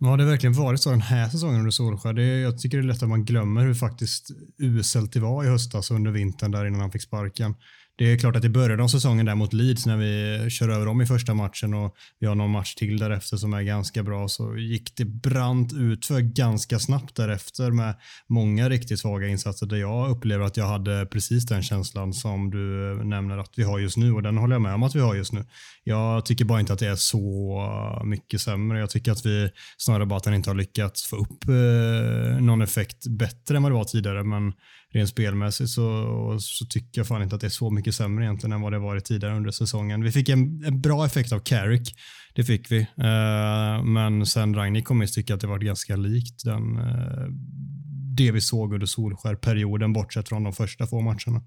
[0.00, 2.14] Har det verkligen varit så den här säsongen under Solskjaer?
[2.14, 5.48] Det jag tycker det är lätt att man glömmer hur faktiskt uselt det var i
[5.48, 7.54] höstas under vintern där innan han fick sparken.
[8.00, 10.86] Det är klart att i början av säsongen där mot Leeds när vi kör över
[10.86, 14.28] dem i första matchen och vi har någon match till därefter som är ganska bra
[14.28, 17.94] så gick det brant ut för ganska snabbt därefter med
[18.28, 22.90] många riktigt svaga insatser där jag upplever att jag hade precis den känslan som du
[22.90, 25.00] eh, nämner att vi har just nu och den håller jag med om att vi
[25.00, 25.44] har just nu.
[25.84, 27.18] Jag tycker bara inte att det är så
[27.98, 28.78] eh, mycket sämre.
[28.78, 32.62] Jag tycker att vi snarare bara att den inte har lyckats få upp eh, någon
[32.62, 34.52] effekt bättre än vad det var tidigare men
[34.92, 38.52] rent spelmässigt så, så tycker jag fan inte att det är så mycket sämre egentligen
[38.52, 40.02] än vad det varit tidigare under säsongen.
[40.02, 41.94] Vi fick en, en bra effekt av Carrick,
[42.34, 42.80] det fick vi.
[42.80, 47.28] Uh, men sen Ragnik kommer jag tycka att det varit ganska likt den, uh,
[48.16, 51.42] det vi såg under Solskär-perioden bortsett från de första två matcherna.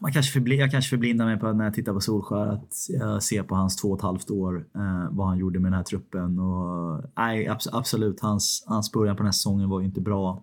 [0.00, 3.22] Man kanske förbli, jag kanske förblindar mig på när jag tittar på Solskär att jag
[3.22, 5.84] ser på hans två och ett halvt år eh, vad han gjorde med den här
[5.84, 6.38] truppen.
[6.38, 10.42] Och, nej, absolut, hans, hans början på den här säsongen var ju inte bra.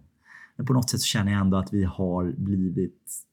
[0.59, 3.25] Men på något sätt så känner jag ändå att vi har blivit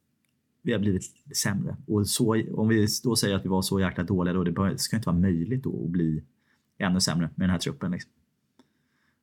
[0.62, 1.02] vi har blivit
[1.36, 1.76] sämre.
[1.86, 4.96] Och så, om vi då säger att vi var så jäkla dåliga då, det ska
[4.96, 6.22] inte vara möjligt då att bli
[6.78, 7.90] ännu sämre med den här truppen.
[7.90, 8.10] Liksom.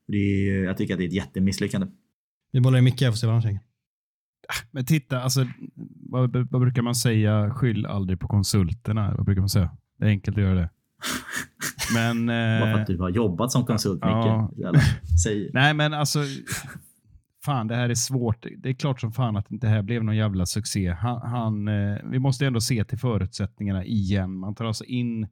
[0.08, 1.88] Det är, jag tycker att det är ett jättemisslyckande.
[2.52, 3.60] Vi bollar i Micke och får se vad han säger.
[4.72, 5.48] Men titta, alltså,
[6.10, 7.54] vad, vad, brukar man säga?
[7.54, 9.16] Skyll aldrig på konsulterna.
[9.16, 9.78] Vad brukar man säga?
[9.98, 10.70] Det är enkelt att göra det.
[11.94, 12.28] Men,
[12.60, 14.52] Bara för att du har jobbat som konsult, ja.
[14.56, 14.84] Micke.
[15.24, 15.50] Säg.
[15.54, 16.20] Nej, men alltså
[17.46, 18.46] fan det här är svårt.
[18.58, 20.90] Det är klart som fan att det här blev någon jävla succé.
[20.90, 24.34] Han, han eh, vi måste ändå se till förutsättningarna igen.
[24.34, 25.28] Man tar alltså in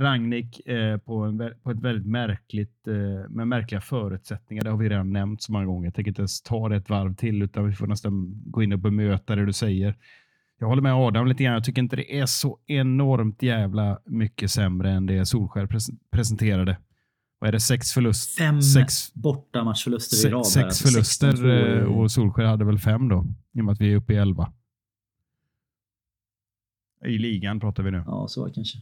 [0.00, 4.64] Ragnik eh, på, en, på ett väldigt märkligt, eh, med märkliga förutsättningar.
[4.64, 5.86] Det har vi redan nämnt så många gånger.
[5.86, 8.72] Jag tänker inte ens ta det ett varv till utan vi får nästan gå in
[8.72, 9.96] och bemöta det du säger.
[10.58, 11.54] Jag håller med Adam lite grann.
[11.54, 15.68] Jag tycker inte det är så enormt jävla mycket sämre än det Solskär
[16.10, 16.76] presenterade
[17.40, 18.44] vad är det, sex förluster?
[18.44, 20.46] Fem sex, bortamatchförluster i rad.
[20.46, 23.96] Sex förluster eh, och Solskjaer hade väl fem då, i och med att vi är
[23.96, 24.52] uppe i elva.
[27.06, 28.02] I ligan pratar vi nu.
[28.06, 28.78] Ja, så var det kanske.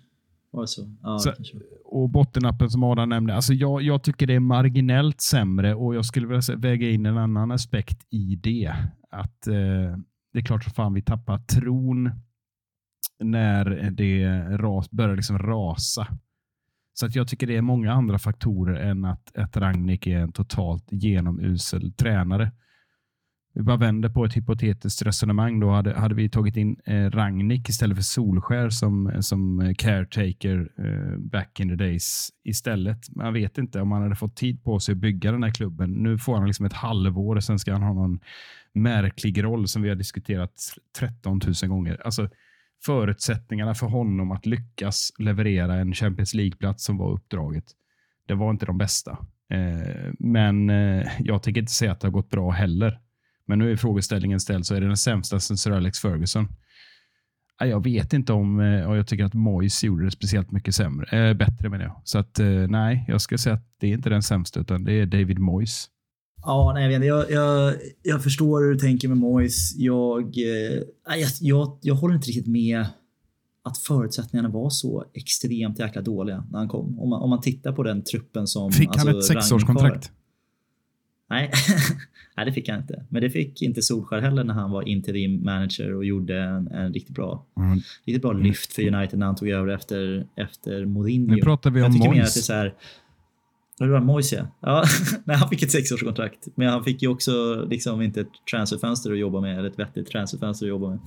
[0.51, 0.95] Var det så?
[1.03, 1.57] Ja, så, kanske.
[1.85, 3.35] Och bottenappen som Adam nämnde.
[3.35, 7.19] Alltså jag, jag tycker det är marginellt sämre och jag skulle vilja väga in en
[7.19, 8.75] annan aspekt i det.
[9.11, 9.99] Att eh,
[10.33, 12.11] Det är klart som fan vi tappar tron
[13.21, 16.07] när det ras, börjar liksom rasa.
[16.99, 20.33] Så att jag tycker det är många andra faktorer än att, att Ragnik är en
[20.33, 22.53] totalt genomusel tränare.
[23.55, 25.61] Vi bara vänder på ett hypotetiskt resonemang.
[25.61, 31.19] Då hade, hade vi tagit in eh, Ragnik istället för Solskär som, som caretaker eh,
[31.19, 33.17] back in the days istället.
[33.17, 35.91] Man vet inte om han hade fått tid på sig att bygga den här klubben.
[35.91, 38.21] Nu får han liksom ett halvår och sen ska han ha någon
[38.75, 40.53] märklig roll som vi har diskuterat
[40.99, 42.01] 13 000 gånger.
[42.05, 42.29] Alltså,
[42.85, 47.65] förutsättningarna för honom att lyckas leverera en Champions League-plats som var uppdraget.
[48.27, 49.19] Det var inte de bästa.
[49.51, 53.01] Eh, men eh, jag tänker inte säga att det har gått bra heller.
[53.47, 56.49] Men nu är frågeställningen ställd, så är det den sämsta sen Sir Alex Ferguson?
[57.57, 60.75] Ah, jag vet inte om, eh, och jag tycker att Moyes gjorde det speciellt mycket
[60.75, 62.01] sämre, bättre menar jag.
[62.05, 65.07] Så att nej, jag ska säga att det är inte den sämsta, utan det är
[65.07, 65.91] David Moyes.
[66.43, 69.75] Ja, nej, jag, vet jag, jag, jag förstår hur du tänker med Mois.
[69.77, 70.83] Jag, eh,
[71.19, 72.87] jag, jag, jag håller inte riktigt med
[73.65, 76.99] att förutsättningarna var så extremt jäkla dåliga när han kom.
[76.99, 78.73] Om man, om man tittar på den truppen som...
[78.73, 80.13] Fick alltså, han ett sexårskontrakt?
[81.31, 81.51] Nej.
[82.37, 83.05] Nej, det fick han inte.
[83.09, 86.93] Men det fick inte Solskär heller när han var interim manager och gjorde en, en
[86.93, 87.79] riktigt bra, mm.
[88.05, 91.35] riktigt bra lyft för United när han tog över efter, efter Mourinho.
[91.35, 92.51] Nu pratar vi om Moyes.
[93.79, 94.85] Det var Moise ja.
[95.25, 96.49] Nej, han fick ett sexårskontrakt.
[96.55, 100.11] Men han fick ju också liksom inte ett transferfönster att jobba med, eller ett vettigt
[100.11, 100.99] transferfönster att jobba med.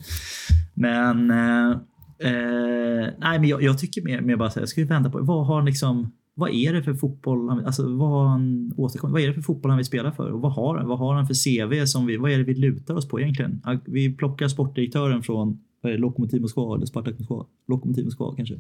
[0.74, 1.72] Men, eh,
[2.20, 5.20] eh, nej, men jag, jag tycker mer, mer bara så här, jag ska vända på
[5.22, 9.22] vad har han liksom, vad är det för fotboll, alltså vad har han återkommer, Vad
[9.22, 10.32] är det för fotboll han vill spela för?
[10.32, 10.88] Och vad har han?
[10.88, 13.62] Vad har han för CV som vi, vad är det vi lutar oss på egentligen?
[13.86, 17.46] Vi plockar sportdirektören från vad är det, Lokomotiv Moskva eller Spartak Moskva?
[17.68, 18.56] Lokomotiv Moskva kanske.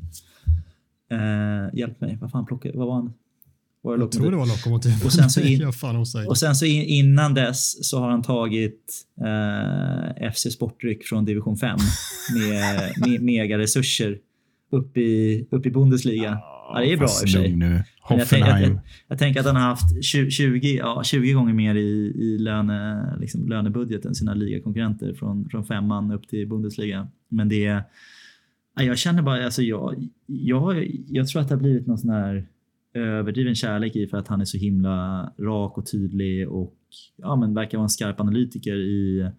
[1.11, 3.13] Eh, hjälp mig, vad fan plockar, vad var han?
[3.83, 4.93] Var det Jag tror det var Lokomotiv.
[5.05, 6.27] Och sen så in- Jag.
[6.29, 11.57] Och sen så in, innan dess så har han tagit eh, FC Sportdryck från division
[11.57, 11.77] 5
[12.37, 14.17] med, med megaresurser
[14.71, 16.39] upp i, upp i Bundesliga.
[16.73, 17.55] Ja, det är bra i och för sig.
[17.55, 17.83] nu.
[18.09, 18.73] Men jag, tänker att, Hoffenheim.
[18.73, 22.37] jag, jag tänker att han har haft 20, 20, ja, 20 gånger mer i, i
[22.37, 27.07] löne, liksom lönebudget än sina ligakonkurrenter från, från femman upp till Bundesliga.
[27.29, 27.83] Men det är...
[28.75, 32.09] ja, Jag känner bara, alltså jag, jag, jag tror att det har blivit någon sån
[32.09, 32.47] här
[32.93, 36.77] överdriven kärlek i för att han är så himla rak och tydlig och
[37.15, 39.29] ja, men verkar vara en skarp analytiker i,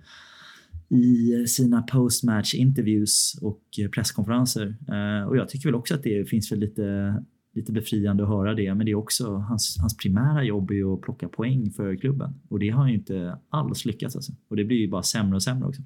[0.89, 3.63] i sina postmatch interviews och
[3.95, 4.77] presskonferenser.
[4.89, 7.17] Eh, och jag tycker väl också att det finns väl lite,
[7.55, 10.95] lite befriande att höra det, men det är också hans, hans primära jobb är ju
[10.95, 14.33] att plocka poäng för klubben och det har han ju inte alls lyckats alltså.
[14.49, 15.83] Och det blir ju bara sämre och sämre också.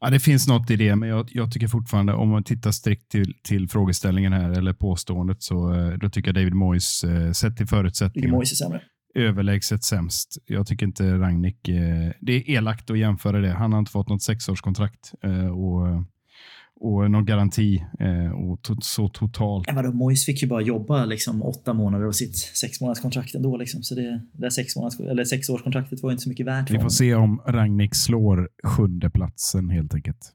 [0.00, 3.10] Ja, det finns något i det, men jag, jag tycker fortfarande om man tittar strikt
[3.10, 7.56] till, till frågeställningen här eller påståendet så eh, då tycker jag David Moyes, eh, sett
[7.56, 8.82] till förutsättningarna, är sämre.
[9.14, 10.38] överlägset sämst.
[10.46, 11.68] Jag tycker inte Rangnick...
[11.68, 13.50] Eh, det är elakt att jämföra det.
[13.50, 15.12] Han har inte fått något sexårskontrakt
[15.52, 15.86] och,
[16.80, 19.68] och någon garanti eh, och to, så totalt.
[19.72, 23.56] Vadå, Moyes fick ju bara jobba liksom åtta månader av sitt sex månaders kontrakt ändå.
[23.56, 23.82] Liksom.
[23.82, 26.74] Så det, det sex, månaders, eller sex års kontraktet var inte så mycket värt för
[26.74, 26.90] Vi får honom.
[26.90, 30.32] se om Rangnick slår sjunde platsen helt enkelt.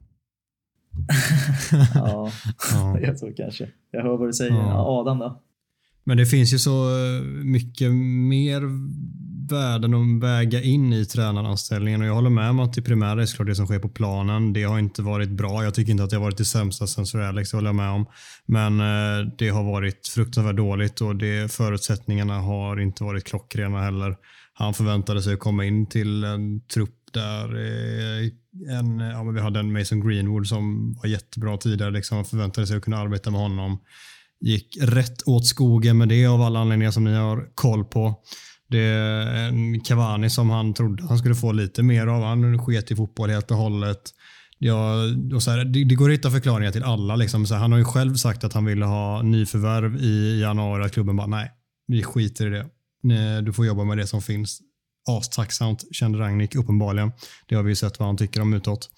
[1.94, 2.30] Ja,
[2.72, 3.00] Ja.
[3.02, 3.68] jag tror kanske.
[3.90, 4.52] Jag hör vad du säger.
[4.52, 5.00] Ja.
[5.00, 5.42] Adam då?
[6.04, 7.92] Men det finns ju så eh, mycket
[8.28, 8.62] mer
[9.50, 13.26] värden att väga in i tränaranställningen och jag håller med om att det primära är
[13.26, 14.52] såklart det som sker på planen.
[14.52, 15.64] Det har inte varit bra.
[15.64, 17.74] Jag tycker inte att det har varit det sämsta sen Sir Alex, det håller jag
[17.74, 18.06] med om.
[18.46, 24.16] Men eh, det har varit fruktansvärt dåligt och det, förutsättningarna har inte varit klockrena heller.
[24.54, 28.28] Han förväntade sig att komma in till en trupp där eh,
[28.78, 31.90] en, ja, men vi hade en Mason Greenwood som var jättebra tidigare.
[31.90, 32.16] Liksom.
[32.16, 33.78] Han förväntade sig att kunna arbeta med honom
[34.42, 38.14] gick rätt åt skogen med det av alla anledningar som ni har koll på.
[38.72, 42.22] Det är en Cavani som han trodde han skulle få lite mer av.
[42.22, 44.10] Han sket i fotboll helt och hållet.
[44.58, 44.94] Ja,
[45.34, 47.16] och så här, det, det går att hitta förklaringar till alla.
[47.16, 47.46] Liksom.
[47.46, 50.84] Så här, han har ju själv sagt att han ville ha nyförvärv i januari.
[50.84, 51.50] Att klubben bara, nej,
[51.86, 52.66] vi skiter i det.
[53.40, 54.60] Du får jobba med det som finns.
[55.08, 57.12] Astacksamt kände Rangnick uppenbarligen.
[57.48, 58.90] Det har vi ju sett vad han tycker om utåt.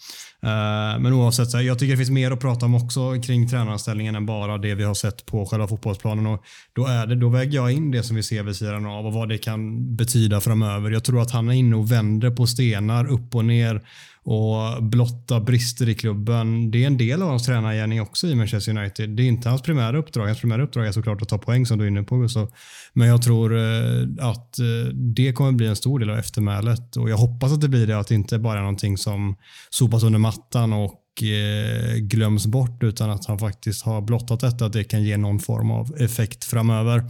[0.45, 3.49] Eh, men oavsett, så här, jag tycker det finns mer att prata om också kring
[3.49, 6.27] tränaranställningen än bara det vi har sett på själva fotbollsplanen.
[6.27, 9.07] Och då, är det, då väger jag in det som vi ser vid sidan av
[9.07, 10.91] och vad det kan betyda framöver.
[10.91, 13.83] Jag tror att han är inne och vänder på stenar upp och ner
[14.25, 16.71] och blotta brister i klubben.
[16.71, 19.11] Det är en del av hans tränargärning också i Manchester United.
[19.11, 20.27] Det är inte hans primära uppdrag.
[20.27, 22.51] Hans primära uppdrag är såklart att ta poäng som du är inne på Gustav.
[22.93, 27.11] Men jag tror eh, att eh, det kommer bli en stor del av eftermälet och
[27.11, 29.37] jag hoppas att det blir det, att det inte bara är någonting som
[29.71, 34.73] sopas under mattan och eh, glöms bort utan att han faktiskt har blottat detta, att
[34.73, 37.05] det kan ge någon form av effekt framöver.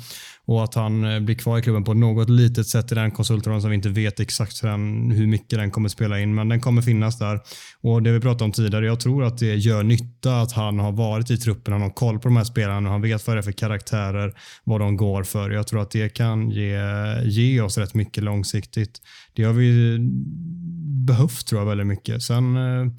[0.46, 3.60] Och att han eh, blir kvar i klubben på något litet sätt i den konsultrollen
[3.60, 7.18] som vi inte vet exakt hur mycket den kommer spela in, men den kommer finnas
[7.18, 7.40] där.
[7.80, 10.92] Och det vi pratade om tidigare, jag tror att det gör nytta att han har
[10.92, 13.42] varit i truppen, han har koll på de här spelarna, han vet vad det är
[13.42, 14.34] för karaktärer,
[14.64, 15.50] vad de går för.
[15.50, 16.78] Jag tror att det kan ge,
[17.24, 19.00] ge oss rätt mycket långsiktigt.
[19.32, 19.98] Det har vi
[21.06, 22.22] behövt tror jag väldigt mycket.
[22.22, 22.92] Sen eh,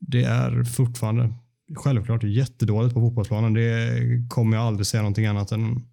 [0.00, 1.34] det är fortfarande
[1.76, 3.54] självklart jättedåligt på fotbollsplanen.
[3.54, 5.86] Det kommer jag aldrig säga någonting annat än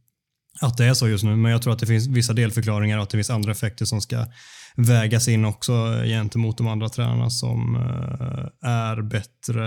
[0.61, 1.35] att det är så just nu.
[1.35, 4.01] Men jag tror att det finns vissa delförklaringar och att det finns andra effekter som
[4.01, 4.25] ska
[4.75, 5.71] vägas in också
[6.05, 9.65] gentemot de andra tränarna som eh, är bättre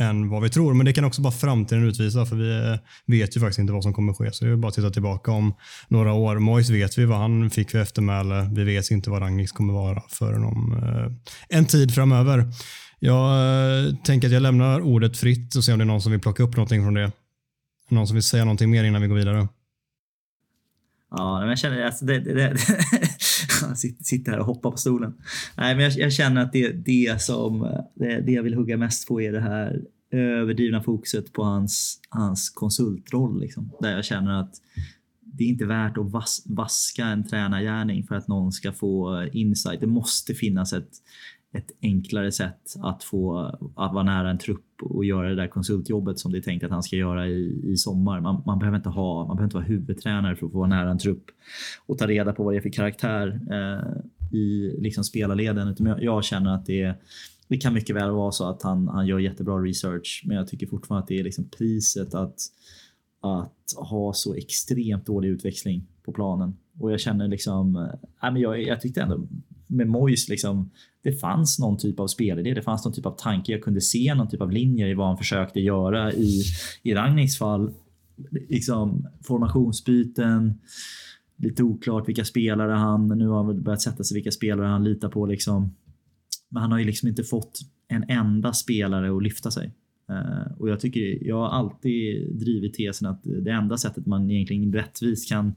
[0.00, 0.74] än vad vi tror.
[0.74, 3.82] Men det kan också bara framtiden utvisa för vi eh, vet ju faktiskt inte vad
[3.82, 4.32] som kommer ske.
[4.32, 5.54] Så det är bara att titta tillbaka om
[5.88, 6.38] några år.
[6.38, 8.50] Mois vet vi vad han fick för eftermäle.
[8.52, 12.52] Vi vet inte vad Rangnick kommer vara förrän om eh, en tid framöver.
[12.98, 16.12] Jag eh, tänker att jag lämnar ordet fritt och ser om det är någon som
[16.12, 17.12] vill plocka upp någonting från det.
[17.88, 19.48] Någon som vill säga någonting mer innan vi går vidare.
[21.10, 22.56] Ja, men jag känner alltså det, det, det,
[23.62, 25.14] jag sitter, sitter här och hoppar på stolen.
[25.56, 28.76] Nej, men jag, jag känner att det, det som eh, det, det jag vill hugga
[28.76, 33.40] mest på är det här överdrivna fokuset på hans, hans konsultroll.
[33.40, 34.54] Liksom, där jag känner att
[35.20, 39.28] det är inte värt att vas, vaska en tränargärning för att någon ska få eh,
[39.32, 39.80] insight.
[39.80, 40.90] Det måste finnas ett,
[41.54, 43.38] ett enklare sätt att få
[43.76, 46.70] att vara nära en trupp och göra det där konsultjobbet som det är tänkt att
[46.70, 48.20] han ska göra i, i sommar.
[48.20, 50.90] Man, man, behöver inte ha, man behöver inte vara huvudtränare för att få vara nära
[50.90, 51.24] en trupp
[51.86, 55.68] och ta reda på vad det är för karaktär eh, i liksom spelarleden.
[55.68, 56.94] Utan jag, jag känner att det,
[57.48, 60.66] det kan mycket väl vara så att han, han gör jättebra research, men jag tycker
[60.66, 62.38] fortfarande att det är liksom priset att,
[63.20, 66.56] att ha så extremt dålig utväxling på planen.
[66.80, 67.76] Och jag känner liksom,
[68.22, 69.26] äh, men jag, jag tyckte ändå
[69.66, 70.70] med Mois liksom,
[71.04, 73.52] det fanns någon typ av spelidé, det fanns någon typ av tanke.
[73.52, 76.42] Jag kunde se någon typ av linjer i vad han försökte göra i,
[76.82, 77.72] i Ragniks fall.
[78.48, 80.58] liksom, formationsbyten.
[81.36, 83.08] Lite oklart vilka spelare han...
[83.08, 85.26] Nu har han väl börjat sätta sig vilka spelare han litar på.
[85.26, 85.74] Liksom.
[86.48, 89.72] Men han har ju liksom inte fått en enda spelare att lyfta sig.
[90.08, 94.72] Eh, och jag tycker, jag har alltid drivit tesen att det enda sättet man egentligen
[94.72, 95.54] rättvist kan,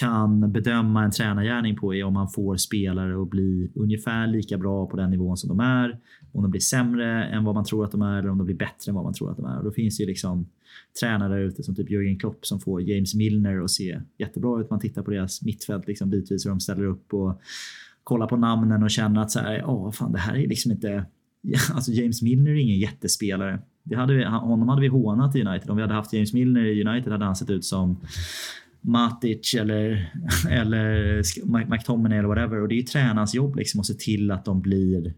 [0.00, 4.86] kan bedöma en tränargärning på är om man får spelare att bli ungefär lika bra
[4.86, 5.98] på den nivån som de är.
[6.32, 8.56] Om de blir sämre än vad man tror att de är eller om de blir
[8.56, 9.58] bättre än vad man tror att de är.
[9.58, 10.48] Och då finns det ju liksom
[11.00, 14.70] tränare ute som typ Jürgen Klopp som får James Milner att se jättebra ut.
[14.70, 17.40] Man tittar på deras mittfält liksom bitvis hur de ställer upp och
[18.04, 21.06] kollar på namnen och känner att så här, ja, fan, det här är liksom inte
[21.74, 23.60] alltså James Milner är ingen jättespelare.
[23.82, 25.70] Det hade vi, honom hade vi hånat i United.
[25.70, 28.00] Om vi hade haft James Milner i United hade han sett ut som
[28.80, 30.12] Matic eller,
[30.50, 32.60] eller McTominay eller whatever.
[32.60, 35.14] Och det är ju tränarens jobb liksom att se till att de blir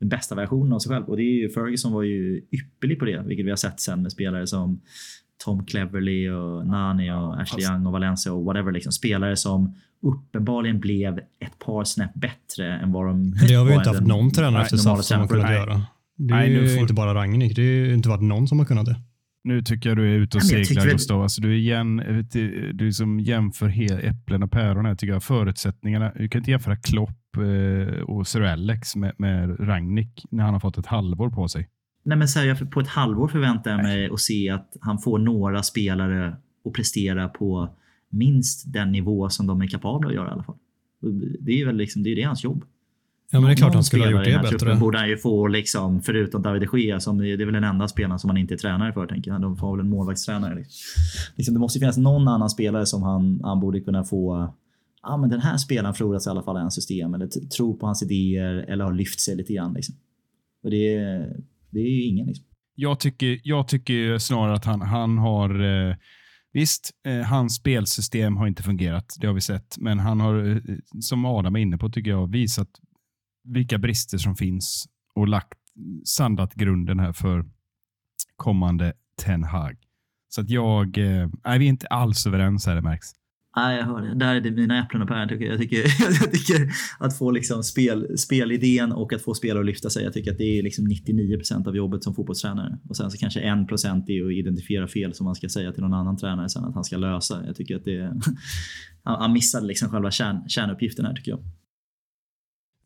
[0.00, 1.04] den bästa versionen av sig själv.
[1.04, 4.02] Och det är ju, Ferguson var ju ypperlig på det, vilket vi har sett sen
[4.02, 4.80] med spelare som
[5.44, 8.72] Tom Cleverley och Nani och Ashley Young och Valencia och whatever.
[8.72, 8.92] Liksom.
[8.92, 13.76] Spelare som uppenbarligen blev ett par snäpp bättre än vad de Det har vi ju
[13.76, 15.54] inte haft någon tränare efter SAF som har kunnat nej.
[15.54, 15.82] göra.
[16.16, 16.80] Det är nej, ju får...
[16.80, 17.56] inte bara Rangnick.
[17.56, 18.96] Det har ju inte varit någon som har kunnat det.
[19.44, 21.22] Nu tycker jag du är ute och ja, seglar Gustav.
[21.22, 21.96] Alltså, du, är igen,
[22.32, 23.68] du, du som jämför
[24.04, 25.22] äpplen och päron här, tycker jag.
[25.22, 26.12] Förutsättningarna.
[26.16, 30.60] Du kan inte jämföra Klopp eh, och Sir Alex med, med Rangnick när han har
[30.60, 31.68] fått ett halvår på sig.
[32.04, 35.18] Nej, men så här, på ett halvår förväntar jag mig att se att han får
[35.18, 37.74] några spelare att prestera på
[38.08, 40.56] minst den nivå som de är kapabla att göra i alla fall.
[41.40, 42.64] Det är väl liksom, det, är det hans jobb.
[43.30, 44.74] Ja, men det är klart han skulle ha gjort det bättre.
[44.74, 47.88] borde han ju få, liksom, förutom David de Gea, som det är väl den enda
[47.88, 49.40] spelaren som han inte är tränare för, tänker jag.
[49.40, 50.54] De får väl en målvaktstränare.
[50.54, 51.02] Liksom.
[51.36, 54.54] Liksom, det måste finnas någon annan spelare som han, han borde kunna få
[55.02, 57.86] ja, men den här spelaren frodas i alla fall i hans system eller tror på
[57.86, 59.72] hans idéer eller har lyft sig lite grann.
[59.72, 59.94] Liksom.
[60.62, 60.96] Och det,
[61.70, 62.26] det är ju ingen.
[62.26, 62.44] Liksom.
[62.74, 65.96] Jag, tycker, jag tycker snarare att han, han har eh,
[66.52, 70.76] Visst, eh, hans spelsystem har inte fungerat, det har vi sett, men han har, eh,
[71.00, 72.68] som Adam är inne på, tycker jag, visat
[73.44, 75.58] vilka brister som finns och lagt,
[76.04, 77.44] sandat grunden här för
[78.36, 78.92] kommande
[79.24, 79.76] Ten Hag.
[80.28, 83.08] Så att jag, eh, vi är inte alls överens här, det märks.
[83.56, 84.14] Nej, jag hör det.
[84.14, 85.28] Där är det mina äpplen och päron.
[85.28, 85.78] Jag tycker,
[86.20, 86.68] jag tycker
[86.98, 90.04] att få liksom spel, spelidén och att få spelare att lyfta sig.
[90.04, 92.78] Jag tycker att det är liksom 99% av jobbet som fotbollstränare.
[92.88, 95.94] Och sen så kanske 1% är att identifiera fel som man ska säga till någon
[95.94, 97.42] annan tränare sen att han ska lösa.
[97.46, 98.12] Jag tycker att det är...
[99.02, 101.40] han missade liksom själva kärn, kärnuppgiften här tycker jag.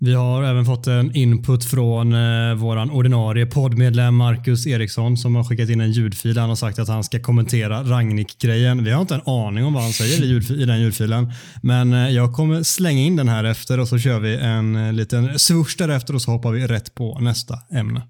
[0.04, 5.44] Vi har även fått en input från eh, vår ordinarie poddmedlem Marcus Eriksson som har
[5.44, 6.38] skickat in en ljudfil.
[6.38, 8.84] Han har sagt att han ska kommentera Ragnik-grejen.
[8.84, 11.32] Vi har inte en aning om vad han säger i, ljud, i den ljudfilen.
[11.62, 14.92] Men eh, jag kommer slänga in den här efter och så kör vi en eh,
[14.92, 18.02] liten swoosh därefter och så hoppar vi rätt på nästa ämne.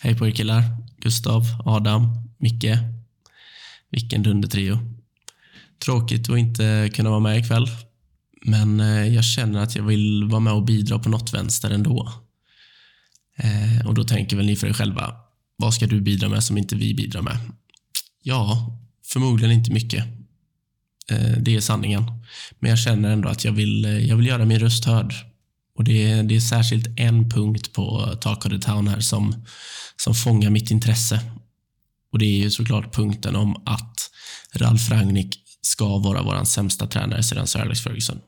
[0.00, 0.62] Hej på er killar.
[0.98, 2.08] Gustav, Adam,
[2.38, 2.78] Micke.
[3.90, 4.78] Vilken dundertrio.
[5.84, 7.68] Tråkigt att inte kunna vara med ikväll.
[8.46, 12.12] Men eh, jag känner att jag vill vara med och bidra på något vänster ändå.
[13.36, 15.14] Eh, och då tänker väl ni för er själva,
[15.56, 17.36] vad ska du bidra med som inte vi bidrar med?
[18.22, 18.72] Ja,
[19.06, 20.04] förmodligen inte mycket.
[21.10, 22.04] Eh, det är sanningen.
[22.58, 25.14] Men jag känner ändå att jag vill, jag vill göra min röst hörd.
[25.76, 29.44] Och det är, det är särskilt en punkt på Talk of the Town här som,
[29.96, 31.20] som fångar mitt intresse.
[32.12, 34.10] Och Det är ju såklart punkten om att
[34.54, 38.20] Ralf Rangnick ska vara vår sämsta tränare sedan Sir Alex Ferguson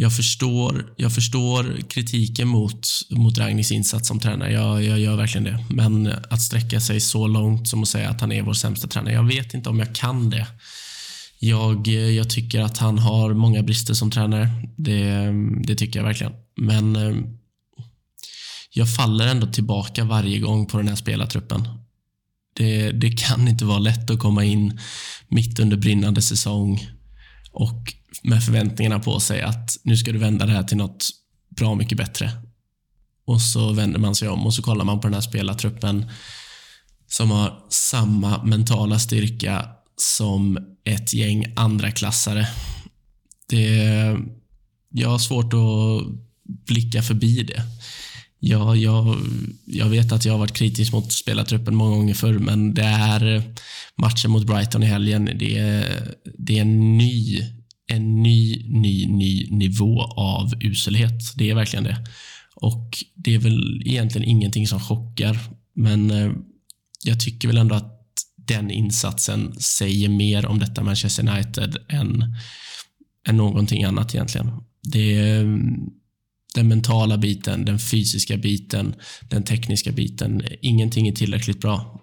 [0.00, 4.52] jag förstår, jag förstår kritiken mot, mot Ragnis insats som tränare.
[4.52, 5.64] Jag, jag gör verkligen det.
[5.70, 9.14] Men att sträcka sig så långt som att säga att han är vår sämsta tränare,
[9.14, 10.46] jag vet inte om jag kan det.
[11.38, 14.48] Jag, jag tycker att han har många brister som tränare.
[14.76, 15.32] Det,
[15.64, 16.32] det tycker jag verkligen.
[16.56, 17.14] Men eh,
[18.72, 21.68] jag faller ändå tillbaka varje gång på den här spelartruppen.
[22.56, 24.80] Det, det kan inte vara lätt att komma in
[25.28, 26.88] mitt under brinnande säsong
[27.52, 31.08] och med förväntningarna på sig att nu ska du vända det här till något
[31.56, 32.32] bra mycket bättre.
[33.24, 36.10] Och så vänder man sig om och så kollar man på den här spelartruppen
[37.06, 42.48] som har samma mentala styrka som ett gäng andra klassare.
[43.48, 44.16] Det,
[44.90, 46.06] jag har svårt att
[46.66, 47.62] blicka förbi det.
[48.38, 49.16] Jag, jag,
[49.66, 53.42] jag vet att jag har varit kritisk mot spelartruppen många gånger förr, men det är
[53.96, 55.30] matchen mot Brighton i helgen.
[55.38, 57.44] Det är, det är en ny
[57.90, 61.32] en ny, ny, ny nivå av uselhet.
[61.36, 62.06] Det är verkligen det.
[62.54, 65.38] Och det är väl egentligen ingenting som chockar,
[65.74, 66.32] men eh,
[67.04, 67.96] jag tycker väl ändå att
[68.36, 72.34] den insatsen säger mer om detta Manchester United än,
[73.28, 74.50] än någonting annat egentligen.
[74.82, 75.44] Det är
[76.54, 78.94] den mentala biten, den fysiska biten,
[79.28, 80.42] den tekniska biten.
[80.62, 82.00] Ingenting är tillräckligt bra.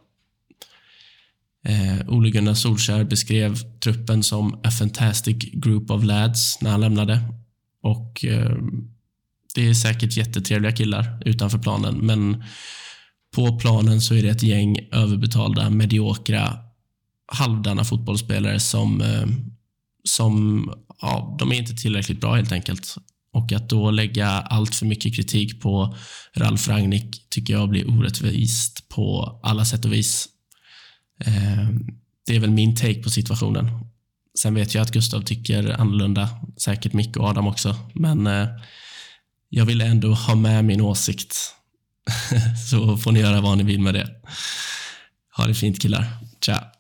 [1.68, 7.22] Eh, Ole Gunnar Solskjaer beskrev truppen som a fantastic group of lads när han lämnade.
[7.84, 8.58] Och eh,
[9.56, 12.44] det är säkert jättetrevliga killar utanför planen, men
[13.36, 16.58] på planen så är det ett gäng överbetalda, mediokra,
[17.32, 19.28] halvdana fotbollsspelare som, eh,
[20.04, 20.64] som
[21.02, 22.96] ja, de är inte tillräckligt bra helt enkelt.
[23.34, 25.96] Och att då lägga allt för mycket kritik på
[26.36, 30.30] Ralf Rangnick tycker jag blir orättvist på alla sätt och vis.
[31.26, 31.68] Eh,
[32.26, 33.70] det är väl min take på situationen.
[34.40, 38.48] Sen vet jag att Gustav tycker annorlunda, säkert Micke och Adam också, men eh,
[39.50, 41.38] jag vill ändå ha med min åsikt.
[42.70, 44.10] Så får ni göra vad ni vill med det.
[45.38, 46.06] Ha det fint killar.
[46.46, 46.77] Ciao.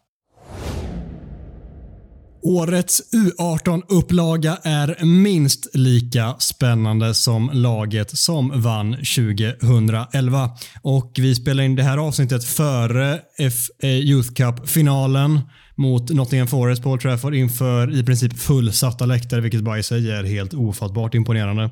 [2.42, 10.50] Årets U18-upplaga är minst lika spännande som laget som vann 2011.
[10.82, 13.20] Och vi spelar in det här avsnittet före
[13.52, 15.40] FA Youth Cup-finalen
[15.78, 20.12] mot Nottingham Forest på Old Trafford inför i princip fullsatta läktare, vilket bara i sig
[20.12, 21.64] är helt ofattbart imponerande.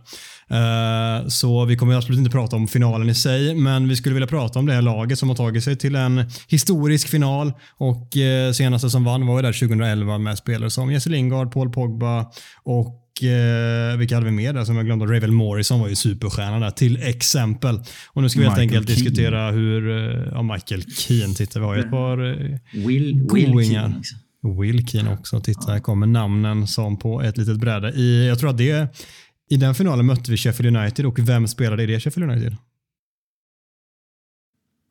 [0.47, 4.27] Eh, så vi kommer absolut inte prata om finalen i sig, men vi skulle vilja
[4.27, 8.51] prata om det här laget som har tagit sig till en historisk final och eh,
[8.51, 12.25] senaste som vann var ju där 2011 med spelare som Jesse Lingard, Paul Pogba
[12.63, 15.05] och eh, vilka hade vi mer där som jag glömde?
[15.05, 17.79] Ravel Morrison var ju superstjärna där till exempel.
[18.13, 19.09] Och nu ska vi helt Michael enkelt Keane.
[19.09, 22.57] diskutera hur, eh, ja Michael Keane, titta vi har ju ett par eh,
[22.87, 23.69] Will, Will.
[23.71, 24.15] Keane också.
[24.61, 25.39] Will Keane också.
[25.39, 27.89] Titta, här kommer namnen som på ett litet bräde.
[27.91, 28.99] I, jag tror att det,
[29.49, 32.57] i den finalen mötte vi Sheffield United och vem spelade i det Sheffield United?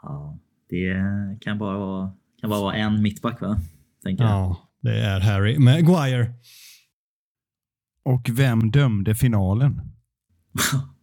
[0.02, 0.38] Ja,
[0.70, 0.94] det
[1.40, 3.60] kan bara vara, kan bara vara en mittback va?
[4.04, 4.32] Tänker jag.
[4.32, 6.32] Ja, det är Harry Maguire.
[8.05, 9.80] Och vem dömde finalen?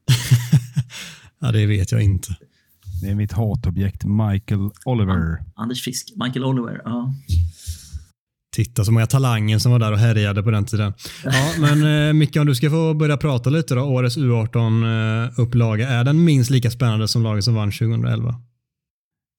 [1.43, 2.35] Ja, det vet jag inte.
[3.01, 5.43] Det är mitt hatobjekt Michael Oliver.
[5.55, 6.81] Anders Frisk, Michael Oliver.
[6.85, 7.13] Ja.
[8.55, 10.93] Titta så många talanger som var där och härjade på den tiden.
[11.23, 13.81] Ja, men eh, Micke, om du ska få börja prata lite då.
[13.81, 15.89] Årets U18-upplaga.
[15.89, 18.35] Är den minst lika spännande som laget som vann 2011?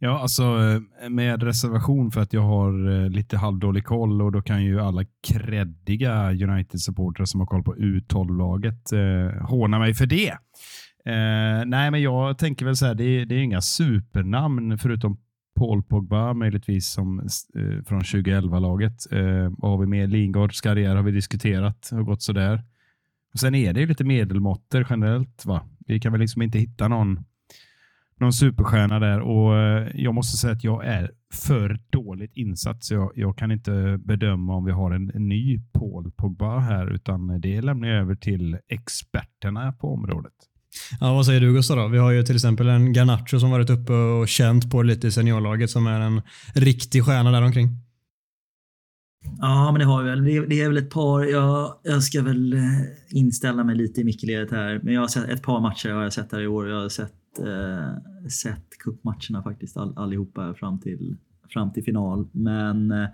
[0.04, 4.42] Ja, alltså eh, med reservation för att jag har eh, lite halvdålig koll och då
[4.42, 10.28] kan ju alla kreddiga United-supportrar som har koll på U12-laget eh, håna mig för det.
[11.04, 15.18] Eh, nej, men jag tänker väl så här, det är, det är inga supernamn förutom
[15.56, 19.12] Paul Pogba möjligtvis som, eh, från 2011-laget.
[19.12, 20.10] Eh, vad har vi med?
[20.10, 22.64] Lingards karriär har vi diskuterat och gått sådär.
[23.32, 25.46] Och sen är det ju lite medelmåttor generellt.
[25.46, 25.62] va?
[25.86, 27.24] Vi kan väl liksom inte hitta någon
[28.22, 32.94] någon superstjärna där och eh, jag måste säga att jag är för dåligt insatt så
[32.94, 37.40] jag, jag kan inte bedöma om vi har en, en ny Paul Pogba här utan
[37.40, 40.32] det lämnar jag över till experterna på området.
[41.00, 41.88] Ja, vad säger du Gustav då?
[41.88, 45.10] Vi har ju till exempel en Garnacho som varit uppe och känt på lite i
[45.10, 46.22] seniorlaget som är en
[46.54, 47.68] riktig stjärna där omkring.
[49.40, 50.24] Ja, men det har vi väl.
[50.24, 51.24] Det är, det är väl ett par.
[51.24, 52.60] Jag, jag ska väl eh,
[53.10, 54.80] inställa mig lite i mickeledet här.
[54.82, 56.68] Men jag har sett ett par matcher har jag sett här i år.
[56.68, 61.16] Jag har sett, eh, sett cupmatcherna faktiskt all, allihopa fram till,
[61.52, 62.28] fram till final.
[62.32, 63.08] Men eh,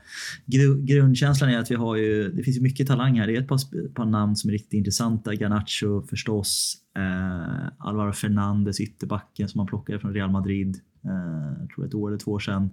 [0.46, 3.26] gru, grundkänslan är att vi har ju, det finns ju mycket talang här.
[3.26, 5.34] Det är ett par, par namn som är riktigt intressanta.
[5.34, 6.76] Garnacho förstås.
[6.96, 10.80] Eh, Alvaro Fernandes, ytterbacken som man plockade från Real Madrid.
[11.04, 12.70] Eh, jag tror ett år eller två år sedan.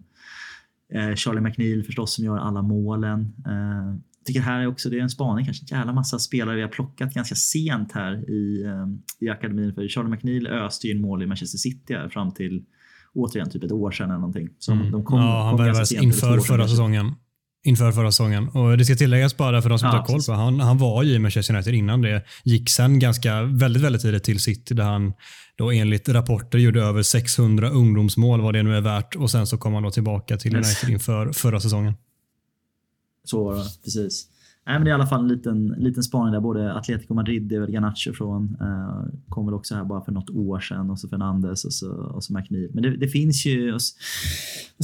[0.93, 3.19] Eh, Charlie McNeil förstås som gör alla målen.
[3.47, 6.55] Eh, jag tycker här är också, det är en spaning, kanske en jävla massa spelare
[6.55, 8.87] vi har plockat ganska sent här i, eh,
[9.19, 9.73] i akademin.
[9.73, 12.63] För Charlie McNeil öste ju in mål i Manchester City här fram till
[13.13, 14.49] återigen typ ett år sedan eller någonting.
[14.59, 15.29] Så de kom, Mm.
[15.29, 17.11] ja, han värvades inför förra säsongen.
[17.65, 18.49] Inför förra säsongen.
[18.49, 20.77] Och det ska tilläggas bara för de som Ja, inte har koll på han, han
[20.77, 22.25] var ju i Manchester United innan det.
[22.43, 25.13] Gick sen ganska väldigt, väldigt tidigt till City där han
[25.55, 29.57] då enligt rapporter gjorde över 600 ungdomsmål vad det nu är värt och sen så
[29.57, 30.65] kom han då tillbaka till Yes.
[30.65, 31.93] United inför förra säsongen.
[33.23, 34.27] Så var det, precis.
[34.67, 36.39] Nej, men det är i alla fall en liten, liten spaning där.
[36.39, 40.11] Både Atletico Madrid, det är väl Garnacho från, eh, kom väl också här bara för
[40.11, 42.69] något år sedan och så Fernandes och så, och så McNeil.
[42.73, 43.81] Men det, det finns ju, och,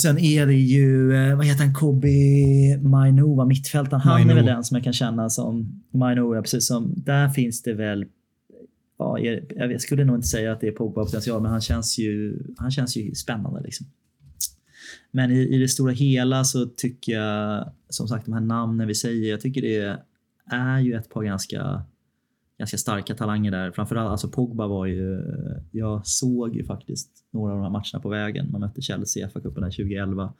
[0.01, 2.07] sen är det ju, eh, vad heter han, Kobe
[2.81, 4.01] Mainu, va, mittfältaren.
[4.01, 4.31] Han Mainu.
[4.31, 7.73] är väl den som jag kan känna som, Mainu, ja precis som, där finns det
[7.73, 8.05] väl
[8.97, 12.43] Ja, jag, jag skulle nog inte säga att det är Pogba-potential, men han känns ju,
[12.57, 13.61] han känns ju spännande.
[13.61, 13.87] Liksom.
[15.11, 18.95] Men i, i det stora hela så tycker jag, som sagt, de här namnen vi
[18.95, 19.97] säger, jag tycker det
[20.51, 21.81] är ju ett par ganska,
[22.59, 23.71] ganska starka talanger där.
[23.71, 25.21] Framförallt, alltså Pogba var ju,
[25.71, 28.51] jag såg ju faktiskt några av de här matcherna på vägen.
[28.51, 30.33] Man mötte Chelsea i FA-cupen där 2011.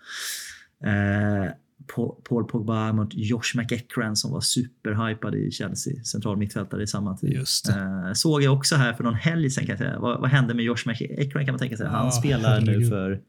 [0.84, 1.52] Eh,
[1.96, 7.18] Pa- Paul Pogba mot Josh McEachran som var superhypad i Chelsea, central mittfältare i samma
[7.18, 7.38] tid.
[7.70, 10.00] Eh, såg jag också här för någon helg sen kan jag säga.
[10.00, 11.88] Vad, vad hände med Josh McEachran kan man tänka sig.
[11.88, 12.90] Han Ja, spelar nu herregud.
[12.90, 13.22] för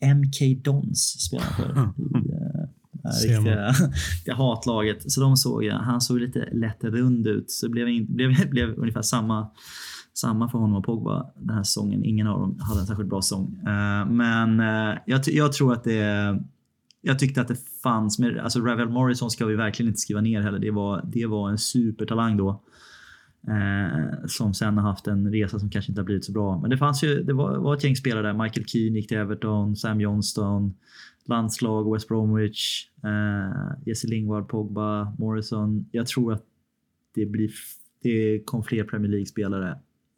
[0.00, 1.92] MK Dons spelar för
[3.22, 3.72] riktiga,
[4.24, 5.12] det hatlaget.
[5.12, 5.74] Så de såg jag.
[5.74, 7.50] Han såg lite lätt rund ut.
[7.50, 9.50] Så det blev, in, blev, blev ungefär samma,
[10.14, 12.04] samma för honom och Pogba den här säsongen.
[12.04, 13.58] Ingen av dem hade en särskilt bra säsong.
[13.66, 16.38] Eh, men eh, jag, jag tror att det
[17.06, 20.40] jag tyckte att det fanns, med, alltså Ravel Morrison ska vi verkligen inte skriva ner
[20.40, 20.58] heller.
[20.58, 22.62] Det var, det var en supertalang då.
[23.48, 26.60] Eh, som sen har haft en resa som kanske inte har blivit så bra.
[26.60, 28.42] Men det fanns ju, det var, var ett gäng spelare där.
[28.44, 30.74] Michael Keane gick till Everton, Sam Johnston,
[31.24, 35.88] landslag, West Bromwich, eh, Jesse Lingard, Pogba, Morrison.
[35.92, 36.42] Jag tror att
[37.14, 37.50] det, blir,
[38.02, 39.70] det kom fler Premier League-spelare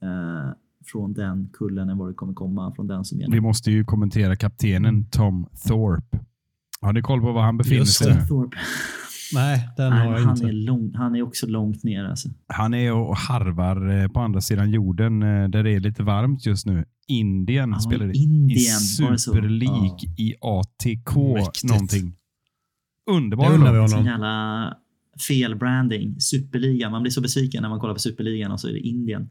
[0.02, 0.52] eh,
[0.84, 3.84] från den kullen än vad det kommer komma från den som är Vi måste ju
[3.84, 6.18] kommentera kaptenen Tom Thorpe.
[6.80, 8.20] Har ni koll på var han befinner Just sig det.
[8.20, 8.26] nu?
[8.26, 8.56] Thorpe.
[9.34, 10.48] Nej, den Nej, har jag han, inte.
[10.48, 12.04] är lång, han är också långt ner.
[12.04, 12.28] Alltså.
[12.46, 16.46] Han är och harvar eh, på andra sidan jorden eh, där det är lite varmt
[16.46, 16.84] just nu.
[17.08, 19.16] Indien Ja, spelar i Indien, så?
[19.18, 20.14] Super League Ja.
[20.18, 21.64] i ATK Mäktigt.
[21.64, 22.14] någonting.
[23.10, 24.04] Underbar Det undrar honom.
[24.04, 24.74] jävla
[25.28, 26.20] felbranding.
[26.20, 26.92] Superligan.
[26.92, 29.28] Man blir så besviken när man kollar på Superligan och så är det Indien.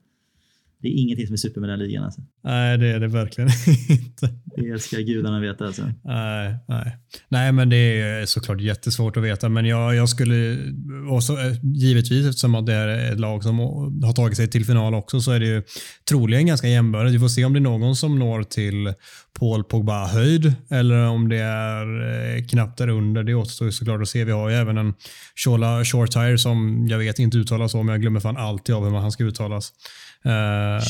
[0.82, 2.04] Det är ingenting som är super med den ligan.
[2.04, 2.22] Alltså.
[2.44, 3.50] Nej, det är det verkligen
[3.90, 4.30] inte.
[4.56, 5.66] Det ska gudarna veta.
[5.66, 5.84] Alltså.
[6.04, 6.98] Nej, nej.
[7.30, 9.50] nej, men det är såklart jättesvårt att veta.
[9.50, 10.58] Men jag, jag skulle,
[11.10, 13.60] och så, eh, givetvis eftersom att det är ett lag som
[14.04, 15.64] har tagit sig till final också, så är det ju
[16.10, 17.16] troligen ganska jämnbördigt.
[17.16, 18.94] Vi får se om det är någon som når till
[19.40, 21.86] Paul Pogba-höjd eller om det är
[22.36, 23.24] eh, knappt där under.
[23.24, 24.24] Det återstår såklart att se.
[24.24, 24.94] Vi har ju även en
[25.36, 28.98] Shola Shortire som jag vet inte uttalas så, men jag glömmer fan alltid av hur
[28.98, 29.74] han ska uttalas.
[30.26, 30.82] Uh.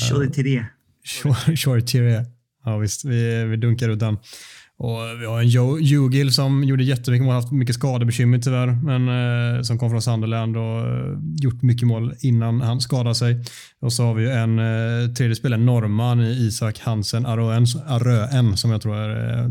[1.05, 2.25] Short- Shortier.
[2.65, 4.17] Ja visst, vi, vi dunkar ut den.
[4.77, 9.07] Och vi har en Joe Jugil som gjorde jättemycket mål, haft mycket skadebekymmer tyvärr, men
[9.55, 13.43] eh, som kom från Sunderland och eh, gjort mycket mål innan han skadade sig.
[13.79, 18.81] Och så har vi en eh, tredje spelare, norrman Isak Hansen Aröen, Aröen som jag
[18.81, 19.49] tror är, eh,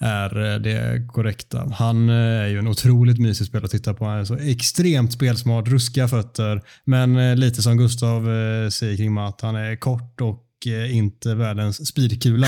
[0.00, 1.72] är eh, det korrekta.
[1.74, 4.04] Han eh, är ju en otroligt mysig spelare att titta på.
[4.04, 8.22] Han är så extremt spelsmart, ruskiga fötter, men eh, lite som Gustav
[8.70, 10.46] säger kring Matt, han är kort och
[10.90, 12.46] inte världens speedkula.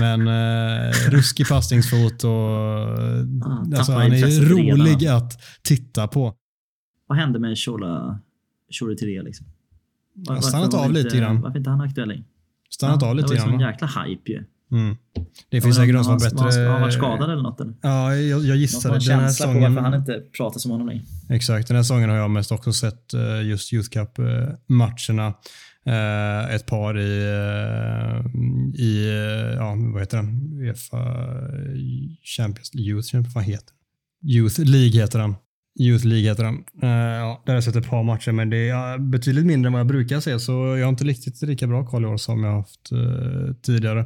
[0.00, 5.16] Men eh, ruskig passningsfot och Ah, alltså, han är rolig redan.
[5.16, 5.32] att
[5.62, 6.34] titta på.
[7.06, 8.20] Vad hände med Shola
[8.70, 9.22] Shore till det?
[9.22, 9.46] Liksom?
[10.14, 11.40] Var- stannat av lite grann.
[11.40, 12.24] Varför inte han aktuell längre?
[12.70, 13.58] Stannat Ja, av lite Det var grann.
[13.58, 13.70] va?
[13.70, 14.44] jäkla hype ju.
[14.72, 14.96] Mm.
[15.50, 16.60] Det finns säkert de som har har han- bättre...
[16.64, 17.60] Har han varit skadad eller något?
[17.60, 17.74] Eller?
[17.82, 21.02] Ja, jag, jag som har Den här på varför han inte pratar som honom längre.
[21.30, 25.34] Exakt, den här säsongen har jag mest också sett eh, just Youth Cup-matcherna.
[25.86, 28.26] Eh, ett par i, eh,
[28.84, 30.58] i eh, ja, vad heter den?
[30.62, 30.98] Uefa
[32.36, 34.30] Champions Youth, Champions, vad heter den?
[34.30, 35.34] Youth League heter den.
[35.80, 36.54] Youth League heter den.
[36.82, 39.72] Eh, ja, där har jag sett ett par matcher, men det är betydligt mindre än
[39.72, 42.44] vad jag brukar se, så jag har inte riktigt lika bra koll i år som
[42.44, 44.04] jag har haft eh, tidigare.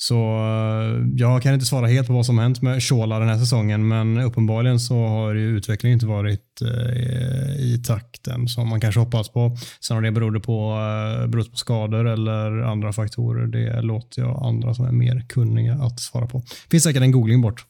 [0.00, 3.38] Så eh, jag kan inte svara helt på vad som hänt med Shola den här
[3.38, 9.00] säsongen, men uppenbarligen så har ju utvecklingen inte varit eh, i takten som man kanske
[9.00, 9.56] hoppats på.
[9.80, 14.42] Sen om det berodde på, eh, berott på skador eller andra faktorer, det låter jag
[14.44, 16.42] andra som är mer kunniga att svara på.
[16.70, 17.64] finns säkert en googling bort.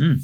[0.00, 0.18] Mm.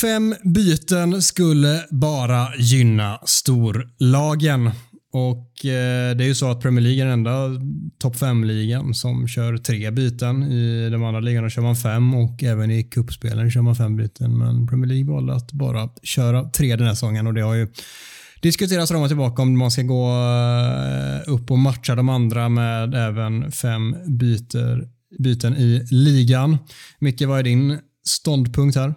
[0.00, 4.70] Fem byten skulle bara gynna storlagen.
[5.12, 7.48] Och eh, det är ju så att Premier League är den enda
[7.98, 10.42] topp 5-ligan som kör tre byten.
[10.42, 14.38] I de andra ligorna kör man fem och även i kuppspelen kör man fem byten.
[14.38, 17.68] Men Premier League valde att bara köra tre den här säsongen och det har ju
[18.42, 22.94] diskuterats fram och tillbaka om man ska gå eh, upp och matcha de andra med
[22.94, 24.88] även fem byter,
[25.18, 26.58] byten i ligan.
[26.98, 28.94] Micke, vad är din ståndpunkt här?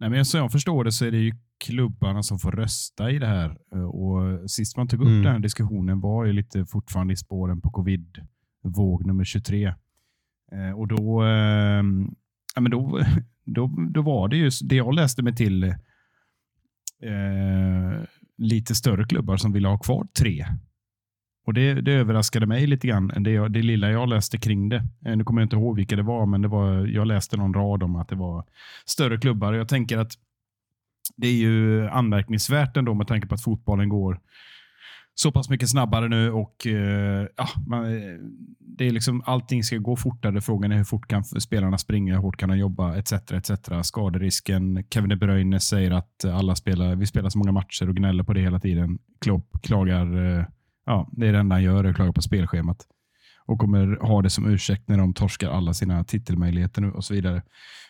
[0.00, 3.18] Nej, men som jag förstår det så är det ju klubbarna som får rösta i
[3.18, 3.56] det här.
[3.74, 5.22] Eh, Och Sist man tog upp Mm.
[5.22, 9.74] den här diskussionen var ju lite fortfarande i spåren på covid-våg nummer 23.
[10.52, 11.82] Eh, Och då, eh,
[12.54, 13.00] ja, men då,
[13.44, 15.64] då, då var det ju det jag läste mig till
[17.02, 18.02] eh,
[18.38, 20.46] lite större klubbar som ville ha kvar tre.
[21.46, 24.84] Och det, det överraskade mig lite grann, det, det lilla jag läste kring det.
[25.06, 27.54] Eh, Nu kommer jag inte ihåg vilka det var, men det var, jag läste någon
[27.54, 28.44] rad om att det var
[28.86, 29.52] större klubbar.
[29.52, 30.12] Och Jag tänker att
[31.20, 34.20] det är ju anmärkningsvärt ändå med tanke på att fotbollen går
[35.14, 38.18] så pass mycket snabbare nu och eh, ja, man, eh,
[38.58, 40.40] det är liksom allting ska gå fortare.
[40.40, 43.12] Frågan är hur fort kan spelarna springa, hur hårt kan de jobba etc.
[43.12, 43.50] etc.
[43.82, 44.84] Skaderisken.
[44.90, 48.32] Kevin De Bruyne säger att alla spelar, vi spelar så många matcher och gnäller på
[48.32, 48.98] det hela tiden.
[49.20, 50.44] Klopp klagar, eh,
[50.86, 52.86] ja, det är det enda han gör, är klagar på spelschemat
[53.46, 57.14] och kommer ha det som ursäkt när de torskar alla sina titelmöjligheter nu och så
[57.14, 57.42] vidare.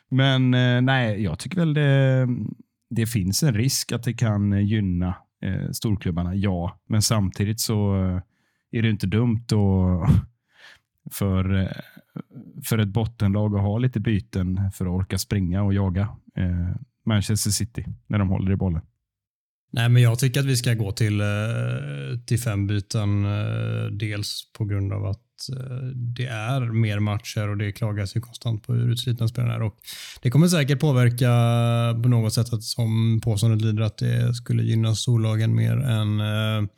[0.09, 2.29] Men eh, nej, jag tycker väl det,
[2.91, 6.81] det finns en risk att det kan eh, gynna eh, storklubbarna, ja.
[6.87, 8.21] Men samtidigt så eh,
[8.71, 10.11] är det inte dumt att
[11.13, 11.71] för, eh,
[12.65, 16.77] för ett bottenlag att ha lite byten för att orka springa och jaga eh,
[17.07, 18.83] Manchester City när de håller i bollen.
[19.73, 21.23] Nej, men jag tycker att vi ska gå till,
[22.27, 23.23] till fem byten.
[23.99, 28.67] Dels på grund av att Eh, det är mer matcher och det klagas ju konstant
[28.67, 29.63] på hur utslitna spelarna är.
[29.63, 29.77] Och
[30.23, 31.31] det kommer säkert påverka
[32.03, 36.69] på något sätt att som påståendet lyder att det skulle gynna storlagen mer än eh,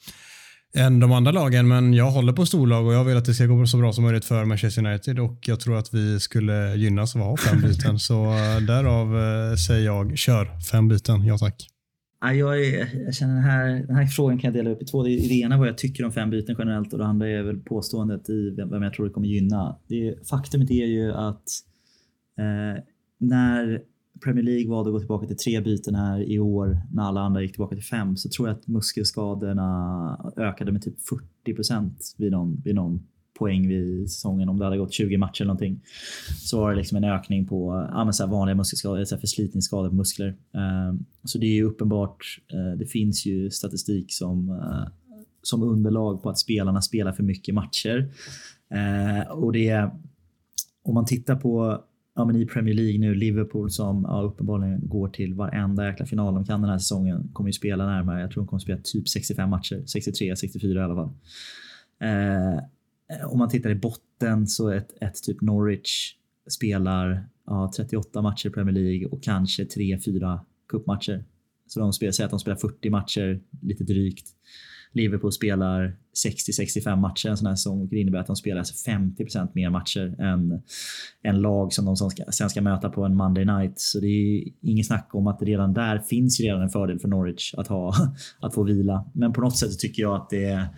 [0.75, 3.47] än de andra lagen, men jag håller på storlag och jag vill att det ska
[3.47, 7.17] gå så bra som möjligt för Manchester United och jag tror att vi skulle gynnas
[7.17, 7.99] av att ha fem byten.
[7.99, 9.17] så eh, därav
[9.57, 11.72] säger jag kör fem byten, ja tack.
[12.25, 14.85] Ja, jag, är, jag känner den här, den här frågan kan jag dela upp i
[14.85, 15.03] två.
[15.03, 17.61] Det, det ena vad jag tycker om fem byten generellt och det andra är väl
[17.61, 19.77] påståendet i vem jag tror det kommer gynna.
[19.87, 21.51] Det, faktumet är ju att
[22.39, 22.83] eh,
[23.19, 23.83] när
[24.25, 27.43] Premier League valde att gå tillbaka till tre byten här i år när alla andra
[27.43, 31.01] gick tillbaka till fem så tror jag att muskelskadorna ökade med typ
[31.45, 33.07] 40 procent vid någon, vid någon
[33.39, 34.49] poäng vid säsongen.
[34.49, 35.81] Om det hade gått 20 matcher eller någonting
[36.41, 39.95] så var det liksom en ökning på ja, men så vanliga muskelskador, så förslitningsskador på
[39.95, 40.29] muskler.
[40.29, 42.39] Ehm, så det är ju uppenbart.
[42.53, 44.89] Eh, det finns ju statistik som, eh,
[45.43, 48.13] som underlag på att spelarna spelar för mycket matcher.
[48.71, 49.91] Eh, och det
[50.85, 51.83] om man tittar på
[52.15, 56.35] ja, men i Premier League nu, Liverpool som ja, uppenbarligen går till varenda jäkla final
[56.35, 59.09] de kan den här säsongen, kommer ju spela närmare, jag tror de kommer spela typ
[59.09, 61.11] 65 matcher, 63, 64 i alla fall.
[62.01, 62.59] Eh,
[63.13, 66.15] Eh, om man tittar i botten så ett, ett typ Norwich
[66.51, 71.25] spelar ja, 38 matcher i Premier League och kanske 3-4 cupmatcher.
[71.67, 74.27] Så de spelar, säger att de spelar 40 matcher, lite drygt.
[74.93, 75.97] Liverpool spelar
[76.27, 80.21] 60-65 matcher en sån här säsong, Det innebär att de spelar alltså 50% mer matcher
[80.21, 80.63] än,
[81.25, 83.81] än lag som de ska, sen ska möta på en Monday night.
[83.81, 87.09] Så det är inget snack om att redan där finns ju redan en fördel för
[87.09, 87.95] Norwich att, ha,
[88.41, 89.11] att få vila.
[89.13, 90.69] Men på något sätt så tycker jag att det är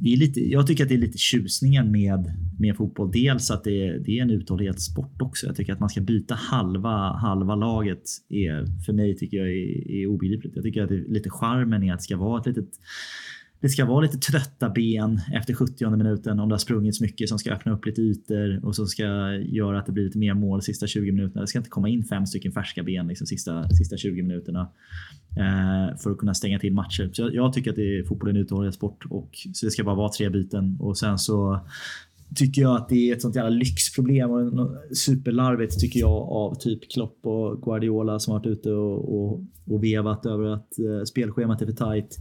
[0.00, 3.10] det är lite, jag tycker att det är lite tjusningen med, med fotboll.
[3.12, 5.46] Dels att det är, det är en uthållighetssport också.
[5.46, 9.90] Jag tycker att man ska byta halva, halva laget är för mig tycker jag är,
[9.90, 10.52] är obegripligt.
[10.56, 12.68] Jag tycker att det är lite charmen är att det ska vara ett litet
[13.60, 17.38] det ska vara lite trötta ben efter 70 minuten om det har sprungits mycket som
[17.38, 19.04] ska öppna upp lite ytor och som ska
[19.34, 21.40] göra att det blir lite mer mål sista 20 minuterna.
[21.40, 24.68] Det ska inte komma in fem stycken färska ben liksom sista, sista 20 minuterna
[25.36, 27.10] eh, för att kunna stänga till matcher.
[27.12, 29.84] Så jag, jag tycker att det är, fotboll är en uthållighetssport och så det ska
[29.84, 31.60] bara vara tre byten och sen så
[32.34, 36.90] tycker jag att det är ett sånt jävla lyxproblem och superlarvigt tycker jag av typ
[36.92, 41.66] Klopp och Guardiola som varit ute och, och, och vevat över att eh, spelschemat är
[41.66, 42.16] för tight.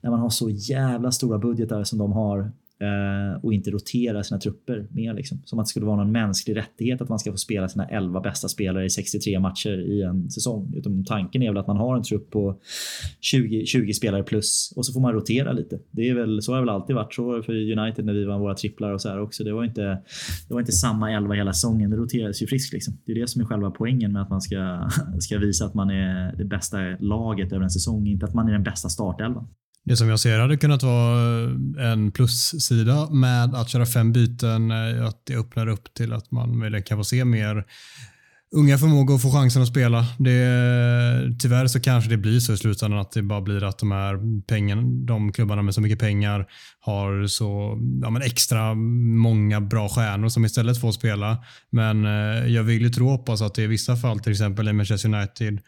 [0.00, 4.40] När man har så jävla stora budgetar som de har Eh, och inte rotera sina
[4.40, 5.14] trupper mer.
[5.14, 5.42] Liksom.
[5.44, 8.20] Som att det skulle vara någon mänsklig rättighet att man ska få spela sina 11
[8.20, 10.72] bästa spelare i 63 matcher i en säsong.
[10.76, 12.60] Utan tanken är väl att man har en trupp på
[13.20, 15.78] 20, 20 spelare plus och så får man rotera lite.
[15.90, 17.14] Det är väl, så har det väl alltid varit.
[17.14, 19.44] Så var det för United när vi vann våra tripplar och så här också.
[19.44, 19.82] Det var inte,
[20.48, 21.90] det var inte samma 11 hela säsongen.
[21.90, 22.72] Det roterades ju friskt.
[22.72, 22.98] Liksom.
[23.04, 25.90] Det är det som är själva poängen med att man ska, ska visa att man
[25.90, 28.06] är det bästa laget över en säsong.
[28.06, 29.48] Inte att man är den bästa startelvan.
[29.88, 31.20] Det som jag ser hade kunnat vara
[31.92, 36.58] en plussida med att köra fem byten, eh, att det öppnar upp till att man
[36.58, 37.64] möjligen kan få se mer
[38.52, 40.06] unga förmågor och få chansen att spela.
[40.18, 43.92] Det, tyvärr så kanske det blir så i slutändan att det bara blir att de
[43.92, 46.46] här pengarna, de klubbarna med så mycket pengar
[46.80, 51.44] har så ja, men extra många bra stjärnor som istället får spela.
[51.70, 54.68] Men eh, jag vill ju tro och hoppas att det i vissa fall, till exempel
[54.68, 55.60] i Manchester United,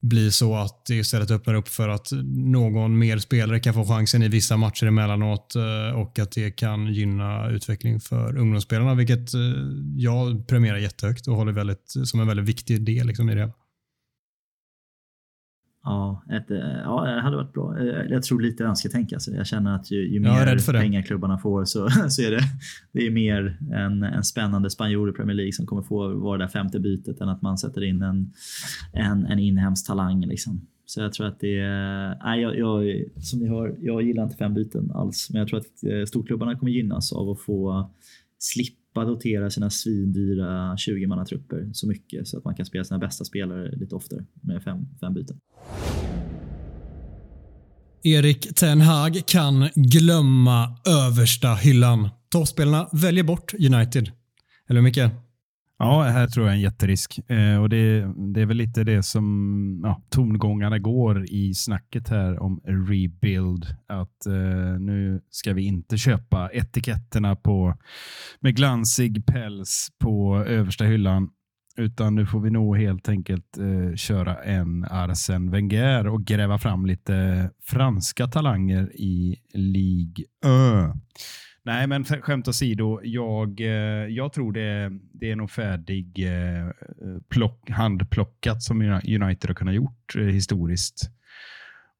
[0.00, 4.22] blir så att det istället öppnar upp för att någon mer spelare kan få chansen
[4.22, 9.40] i vissa matcher emellanåt eh, och att det kan gynna utveckling för ungdomsspelarna, vilket eh,
[9.96, 13.52] jag premierar jättehögt och håller väldigt, som en väldigt viktig del liksom, i det.
[15.88, 17.78] Ja, ett, eh, ja, det hade varit bra.
[17.78, 19.12] Eh, jag tror lite önsketänk.
[19.12, 19.30] Alltså.
[19.30, 22.40] Jag känner att ju, ju mer pengar klubbarna får så, så är det,
[22.92, 26.44] det är mer en, en spännande spanjor i Premier League som kommer få vara det
[26.44, 28.32] där femte bytet än att man sätter in en,
[28.92, 30.26] en, en inhemsk talang.
[30.26, 30.66] Liksom.
[30.86, 32.18] Så jag tror att det är...
[32.24, 35.30] Nej, jag, jag, som ni hör, jag gillar inte fem byten alls.
[35.30, 37.90] Men jag tror att eh, storklubbarna kommer gynnas av att få
[38.38, 43.76] slippa dotera sina svindyra 20-mannatrupper så mycket så att man kan spela sina bästa spelare
[43.76, 45.36] lite oftare med fem, fem byten.
[48.02, 50.76] Erik Ten Hag kan glömma
[51.08, 52.08] översta hyllan.
[52.30, 54.10] Toppspelarna väljer bort United.
[54.68, 55.27] Eller hur Micke?
[55.80, 57.30] Ja, här tror jag är en jätterisk.
[57.30, 62.42] Eh, och det, det, är väl lite det som ja, tongångarna går i snacket här
[62.42, 63.66] om rebuild.
[63.86, 67.74] Att eh, nu ska vi inte köpa etiketterna på,
[68.40, 71.30] med glansig päls på översta hyllan.
[71.76, 76.86] Utan nu får vi nog helt enkelt eh, köra en Arsen Wenger och gräva fram
[76.86, 80.94] lite franska talanger i Ligue 1.
[81.68, 83.00] Nej, men skämt åsido.
[83.02, 86.70] Jag, eh, jag tror det, det är nog färdig eh,
[87.28, 91.10] plock, handplockat som United har kunnat gjort eh, historiskt.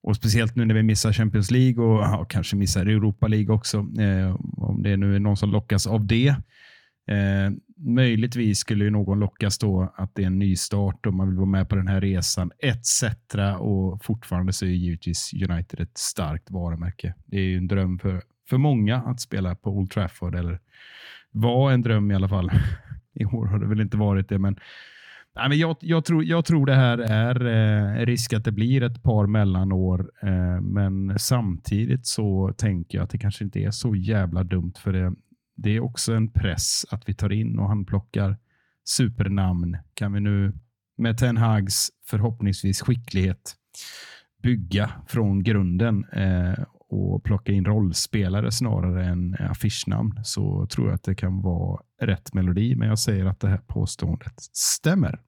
[0.02, 3.76] Och Speciellt nu när vi missar Champions League och ja, kanske missar Europa League också.
[3.78, 6.28] Eh, om det nu är någon som lockas av det.
[7.08, 11.28] Eh, möjligtvis skulle ju någon lockas då att det är en ny start och man
[11.28, 13.04] vill vara med på den här resan etc.
[13.58, 17.14] Och fortfarande så är givetvis United ett starkt varumärke.
[17.26, 20.60] Det är ju en dröm för, för många att spela på Old Trafford eller
[21.30, 22.50] var en dröm i alla fall.
[23.14, 24.58] I år har det väl inte varit det, men
[25.38, 28.82] Nej, men jag, jag, tror, jag tror det här är eh, risk att det blir
[28.82, 33.94] ett par mellanår, eh, men samtidigt så tänker jag att det kanske inte är så
[33.94, 35.12] jävla dumt för det.
[35.56, 38.36] Det är också en press att vi tar in och han plockar
[38.84, 39.76] supernamn.
[39.94, 40.52] Kan vi nu
[40.96, 43.54] med Ten Hags förhoppningsvis skicklighet
[44.42, 51.02] bygga från grunden eh, och plocka in rollspelare snarare än affischnamn så tror jag att
[51.02, 52.74] det kan vara rätt melodi.
[52.76, 55.20] Men jag säger att det här påståendet stämmer.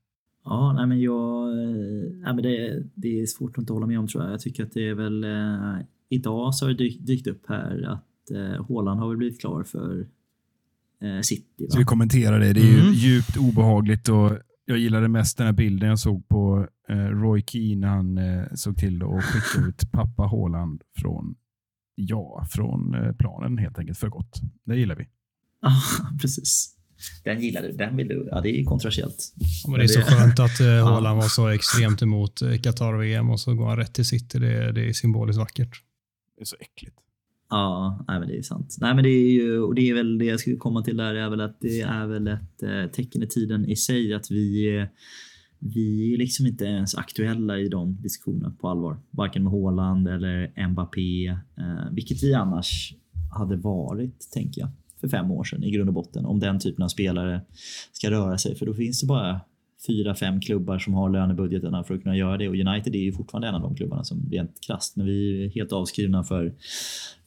[0.45, 1.49] Ja, nej men jag...
[1.49, 4.33] eh, Nej men det, det är svårt att inte hålla med om tror jag.
[4.33, 5.25] Jag tycker att det är väl...
[5.25, 8.65] Eh, idag så har det dykt, dykt upp här att eh,
[8.99, 10.07] har väl blivit klar för
[11.03, 11.67] eh, City.
[11.69, 11.79] Så Va?
[11.79, 12.53] vi kommenterar det.
[12.53, 12.93] Det är ju Mm.
[12.93, 14.31] djupt obehagligt och
[14.65, 17.87] jag gillade mest den här bilden jag såg på eh, Roy Keane.
[17.87, 21.35] Han eh, såg till att skicka ut pappa Haaland från,
[22.09, 24.41] ja, från eh, planen helt enkelt för gott.
[24.65, 25.07] Det gillar vi.
[25.63, 25.73] Ja,
[26.21, 26.77] precis.
[27.25, 27.73] Den gillar du.
[27.73, 28.29] Den vill du.
[28.31, 29.33] Ja, det är kontroversiellt.
[29.65, 33.31] Ja, men det är så skönt att eh, Haaland var så extremt emot eh, Qatar-VM
[33.31, 34.39] och så går han rätt till City.
[34.39, 35.83] Det, det är symboliskt vackert.
[36.37, 36.97] Det är så äckligt.
[37.51, 38.77] Ja, nej, men det är sant.
[38.81, 41.15] Nej, men det är ju, och det är väl det jag skulle komma till där
[41.15, 44.77] är väl att det är väl ett eh, tecken i tiden i sig att vi
[44.77, 44.85] eh,
[45.61, 48.99] vi är liksom inte ens aktuella i de diskussionerna på allvar.
[49.11, 52.95] Varken med Haaland eller Mbappé, eh, vilket vi annars
[53.39, 54.71] hade varit, tänker jag,
[55.01, 56.27] för fem år sedan i grund och botten.
[56.27, 57.41] Om den typen av spelare
[57.93, 59.41] ska röra sig, för då finns det bara
[59.87, 63.13] fyra, fem klubbar som har lönebudgeterna för att kunna göra det och United är ju
[63.13, 66.55] fortfarande en av de klubbarna som rent krasst, men vi är helt avskrivna för,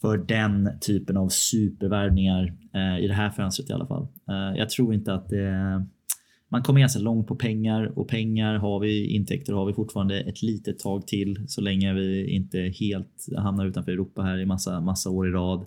[0.01, 4.07] för den typen av supervärvningar eh, i det här fönstret i alla fall.
[4.29, 5.85] Eh, jag tror inte att det
[6.53, 10.41] man kommer ganska långt på pengar och pengar har vi, intäkter har vi fortfarande ett
[10.41, 15.09] litet tag till så länge vi inte helt hamnar utanför Europa här i massa, massa
[15.09, 15.65] år i rad.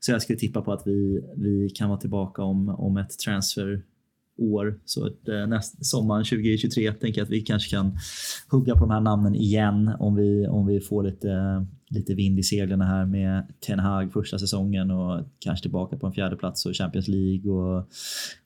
[0.00, 3.82] Så jag skulle tippa på att vi, vi kan vara tillbaka om, om ett transfer
[4.40, 4.80] år.
[4.84, 7.98] Så att, eh, näst, sommaren 2023 tänker jag att vi kanske kan
[8.50, 12.42] hugga på de här namnen igen om vi, om vi får lite, lite vind i
[12.42, 16.76] seglen här med Ten Hag första säsongen och kanske tillbaka på en fjärde plats och
[16.76, 17.88] Champions League och,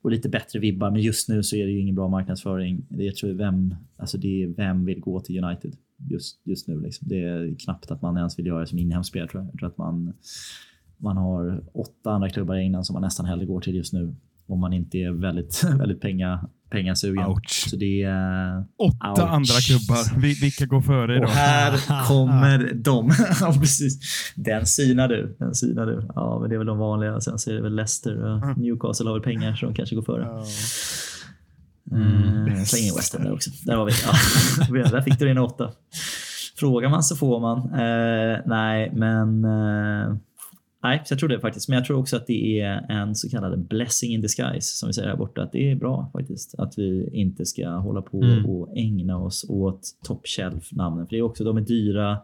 [0.02, 0.90] och lite bättre vibbar.
[0.90, 2.86] Men just nu så är det ju ingen bra marknadsföring.
[2.88, 5.76] Det tror jag vem, alltså det är vem vill gå till United
[6.10, 6.80] just, just nu.
[6.80, 7.08] Liksom.
[7.08, 9.50] Det är knappt att man ens vill göra det som inhemsk spelare tror jag.
[9.52, 10.12] Jag tror att man,
[10.96, 14.14] man har åtta andra klubbar i England som man nästan hellre går till just nu
[14.46, 17.26] om man inte är väldigt, väldigt penga, pengasugen.
[17.26, 17.68] Ouch.
[17.70, 18.64] Så det är...
[18.76, 19.32] Åtta Ouch.
[19.32, 20.20] andra klubbar.
[20.20, 21.28] Vi, vilka går före idag?
[21.28, 23.10] Och här kommer de.
[23.40, 23.98] ja, precis.
[24.34, 25.36] Den synar du.
[25.38, 26.08] Den synar du.
[26.14, 27.20] Ja, men det är väl de vanliga.
[27.20, 30.02] Sen så är det väl Leicester och Newcastle har väl pengar så de kanske går
[30.02, 30.44] före.
[31.92, 32.64] Mm.
[32.64, 33.50] Släng in West Ham där också.
[33.64, 33.92] Där var vi.
[34.80, 34.90] Ja.
[34.90, 35.72] där fick du din åtta.
[36.56, 37.58] Frågar man så får man.
[37.58, 39.44] Eh, nej, men...
[39.44, 40.16] Eh,
[40.84, 41.68] nej, så jag tror det faktiskt.
[41.68, 44.92] Men jag tror också att det är en så kallad blessing in disguise som vi
[44.92, 45.42] säger här borta.
[45.42, 46.54] Att det är bra faktiskt.
[46.58, 48.46] Att vi inte ska hålla på Mm.
[48.46, 51.06] och ägna oss åt top shelf namnen.
[51.06, 52.18] För det är också, de är dyra.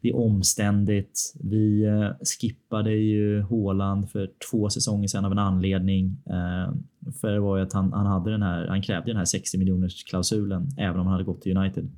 [0.00, 1.34] Det är omständigt.
[1.40, 2.10] Vi eh,
[2.40, 6.16] skippade ju Håland för två säsonger sedan av en anledning.
[6.26, 6.72] Eh,
[7.20, 9.58] för det var ju att han, han, hade den här, han krävde den här 60
[9.58, 11.88] miljoners klausulen även om han hade gått till United.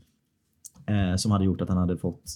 [0.86, 2.34] Eh, som hade gjort att han hade fått...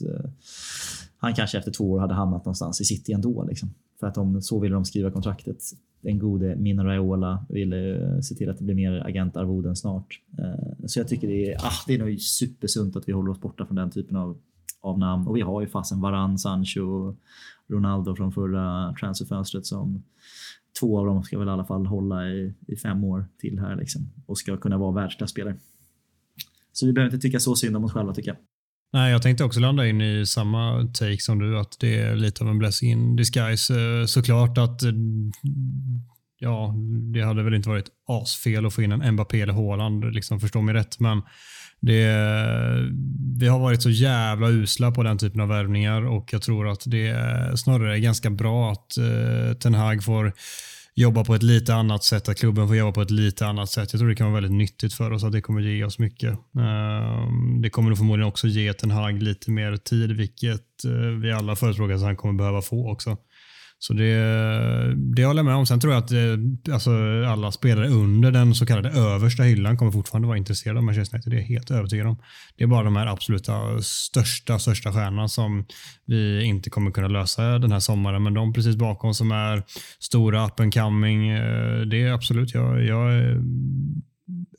[1.24, 3.44] Han kanske efter två år hade hamnat någonstans i City ändå.
[3.44, 3.74] Liksom.
[4.00, 5.56] För att de, så ville de skriva kontraktet.
[6.00, 10.20] Den gode Mino Raiola ville eh, se till att det blir mer agentarvoden snart.
[10.38, 13.40] Eh, så jag tycker det är, ah, det är nog supersunt att vi håller oss
[13.40, 14.38] borta från den typen av,
[14.80, 15.26] av namn.
[15.26, 17.16] Och vi har ju fasen Varan, Sancho,
[17.68, 20.02] Ronaldo från förra transferfönstret som
[20.80, 23.76] två av dem ska väl i alla fall hålla i, i fem år till här
[23.76, 25.56] liksom, och ska kunna vara världsklasspelare.
[26.72, 28.38] Så vi behöver inte tycka så synd om oss själva tycker jag.
[28.94, 32.44] Nej, jag tänkte också landa in i samma take som du, att det är lite
[32.44, 33.74] av en blessing in disguise.
[33.74, 34.92] Eh, såklart att eh,
[36.38, 36.74] ja,
[37.12, 40.60] det hade väl inte varit asfel att få in en Mbappé eller Haaland, liksom, förstå
[40.60, 41.22] mig rätt, men
[41.80, 42.06] det,
[43.38, 46.82] vi har varit så jävla usla på den typen av värvningar och jag tror att
[46.86, 47.16] det
[47.58, 50.32] snarare är ganska bra att eh, Ten Hag får
[50.94, 53.92] jobba på ett lite annat sätt, att klubben får jobba på ett lite annat sätt.
[53.92, 56.38] Jag tror det kan vara väldigt nyttigt för oss, att det kommer ge oss mycket.
[56.58, 60.90] Ehm, det kommer nog förmodligen också ge Ten Hag lite mer tid, vilket eh,
[61.22, 63.16] vi alla förespråkar att han kommer behöva få också.
[63.86, 64.14] Så det,
[64.94, 65.66] det håller jag med om.
[65.66, 66.90] Sen tror jag att eh, alltså,
[67.26, 71.32] alla spelare under den så kallade översta hyllan kommer fortfarande vara intresserade av Manchester United.
[71.32, 72.16] Det är jag helt övertygad om.
[72.56, 75.64] Det är bara de här absoluta största, största stjärnorna som
[76.06, 78.22] vi inte kommer kunna lösa den här sommaren.
[78.22, 79.62] Men de precis bakom som är
[80.00, 83.40] stora up and coming, eh, det är absolut, jag, jag är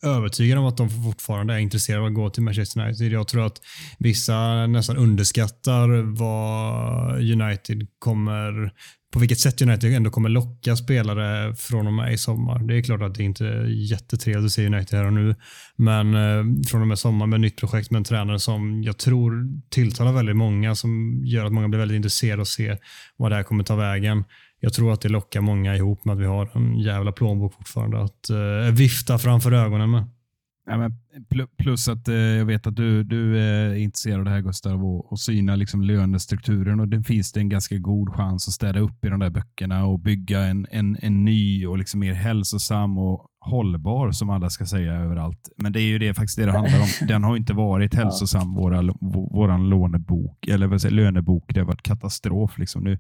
[0.04, 3.12] övertygad om att de fortfarande är intresserade av att gå till Manchester United.
[3.12, 3.62] Jag tror att
[4.00, 8.72] vissa nästan underskattar vad United kommer
[9.16, 12.60] på vilket sätt United ändå kommer locka spelare från och med i sommar.
[12.60, 15.36] Det är klart att det inte är jättetrevligt att se United här och nu,
[15.76, 19.48] men eh, från och med sommar med nytt projekt med en tränare som jag tror
[19.70, 22.78] tilltalar väldigt många, som gör att många blir väldigt intresserade att se
[23.18, 24.24] vad det här kommer ta vägen.
[24.60, 28.04] Jag tror att det lockar många ihop med att vi har en jävla plånbok fortfarande
[28.04, 30.04] att eh, vifta framför ögonen med.
[30.68, 30.92] Ja, men
[31.58, 35.12] plus att eh, jag vet att du, du är intresserad av det här Gustav och,
[35.12, 39.06] och syna liksom lönestrukturen och det finns det en ganska god chans att städa upp
[39.06, 43.28] i de där böckerna och bygga en, en, en ny och liksom mer hälsosam och
[43.40, 45.50] hållbar som alla ska säga överallt.
[45.58, 47.08] Men det är ju det faktiskt det det handlar om.
[47.08, 48.82] Den har inte varit hälsosam, våra,
[49.32, 51.54] våran lånebok, eller vad säger, lönebok.
[51.54, 52.58] Det har varit katastrof.
[52.58, 52.84] Liksom.
[52.84, 53.00] Nu,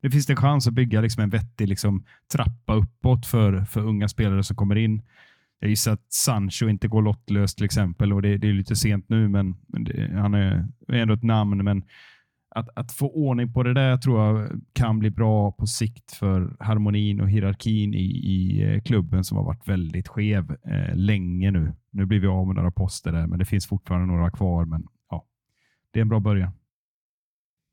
[0.00, 3.80] nu finns det en chans att bygga liksom en vettig liksom, trappa uppåt för, för
[3.80, 5.02] unga spelare som kommer in.
[5.62, 9.08] Jag gissar att Sancho inte går lottlös till exempel och det, det är lite sent
[9.08, 11.64] nu, men, men det, han är ändå ett namn.
[11.64, 11.82] Men
[12.54, 16.56] att, att, få ordning på det där tror jag kan bli bra på sikt för
[16.60, 21.74] harmonin och hierarkin i, i eh, klubben som har varit väldigt skev eh, länge nu.
[21.90, 24.64] Nu blir vi av med några poster där, men det finns fortfarande några kvar.
[24.64, 25.26] Men ja,
[25.92, 26.52] det är en bra början.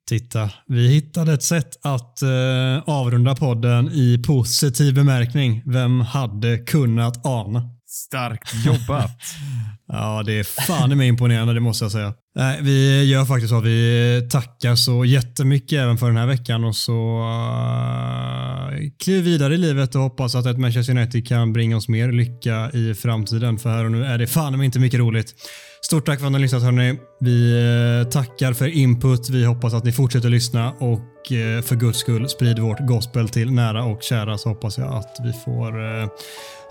[0.09, 5.61] Titta, vi hittade ett sätt att eh, avrunda podden i positiv bemärkning.
[5.65, 7.78] Vem hade kunnat ana?
[7.91, 9.11] Starkt jobbat.
[9.87, 12.13] ja, det är fan mig imponerande, det måste jag säga.
[12.35, 13.57] Nej, vi gör faktiskt så.
[13.57, 19.53] att Vi tackar så jättemycket även för den här veckan och så uh, kliver vidare
[19.53, 23.59] i livet och hoppas att ett Manchester United kan bringa oss mer lycka i framtiden.
[23.59, 25.35] För här och nu är det fan mig inte mycket roligt.
[25.81, 26.99] Stort tack för att ni har lyssnat hörni.
[27.19, 27.53] Vi
[28.01, 29.29] eh, tackar för input.
[29.29, 33.51] Vi hoppas att ni fortsätter lyssna och eh, för guds skull sprid vårt gospel till
[33.51, 36.09] nära och kära så hoppas jag att vi får eh,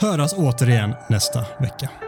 [0.00, 2.07] höras återigen nästa vecka.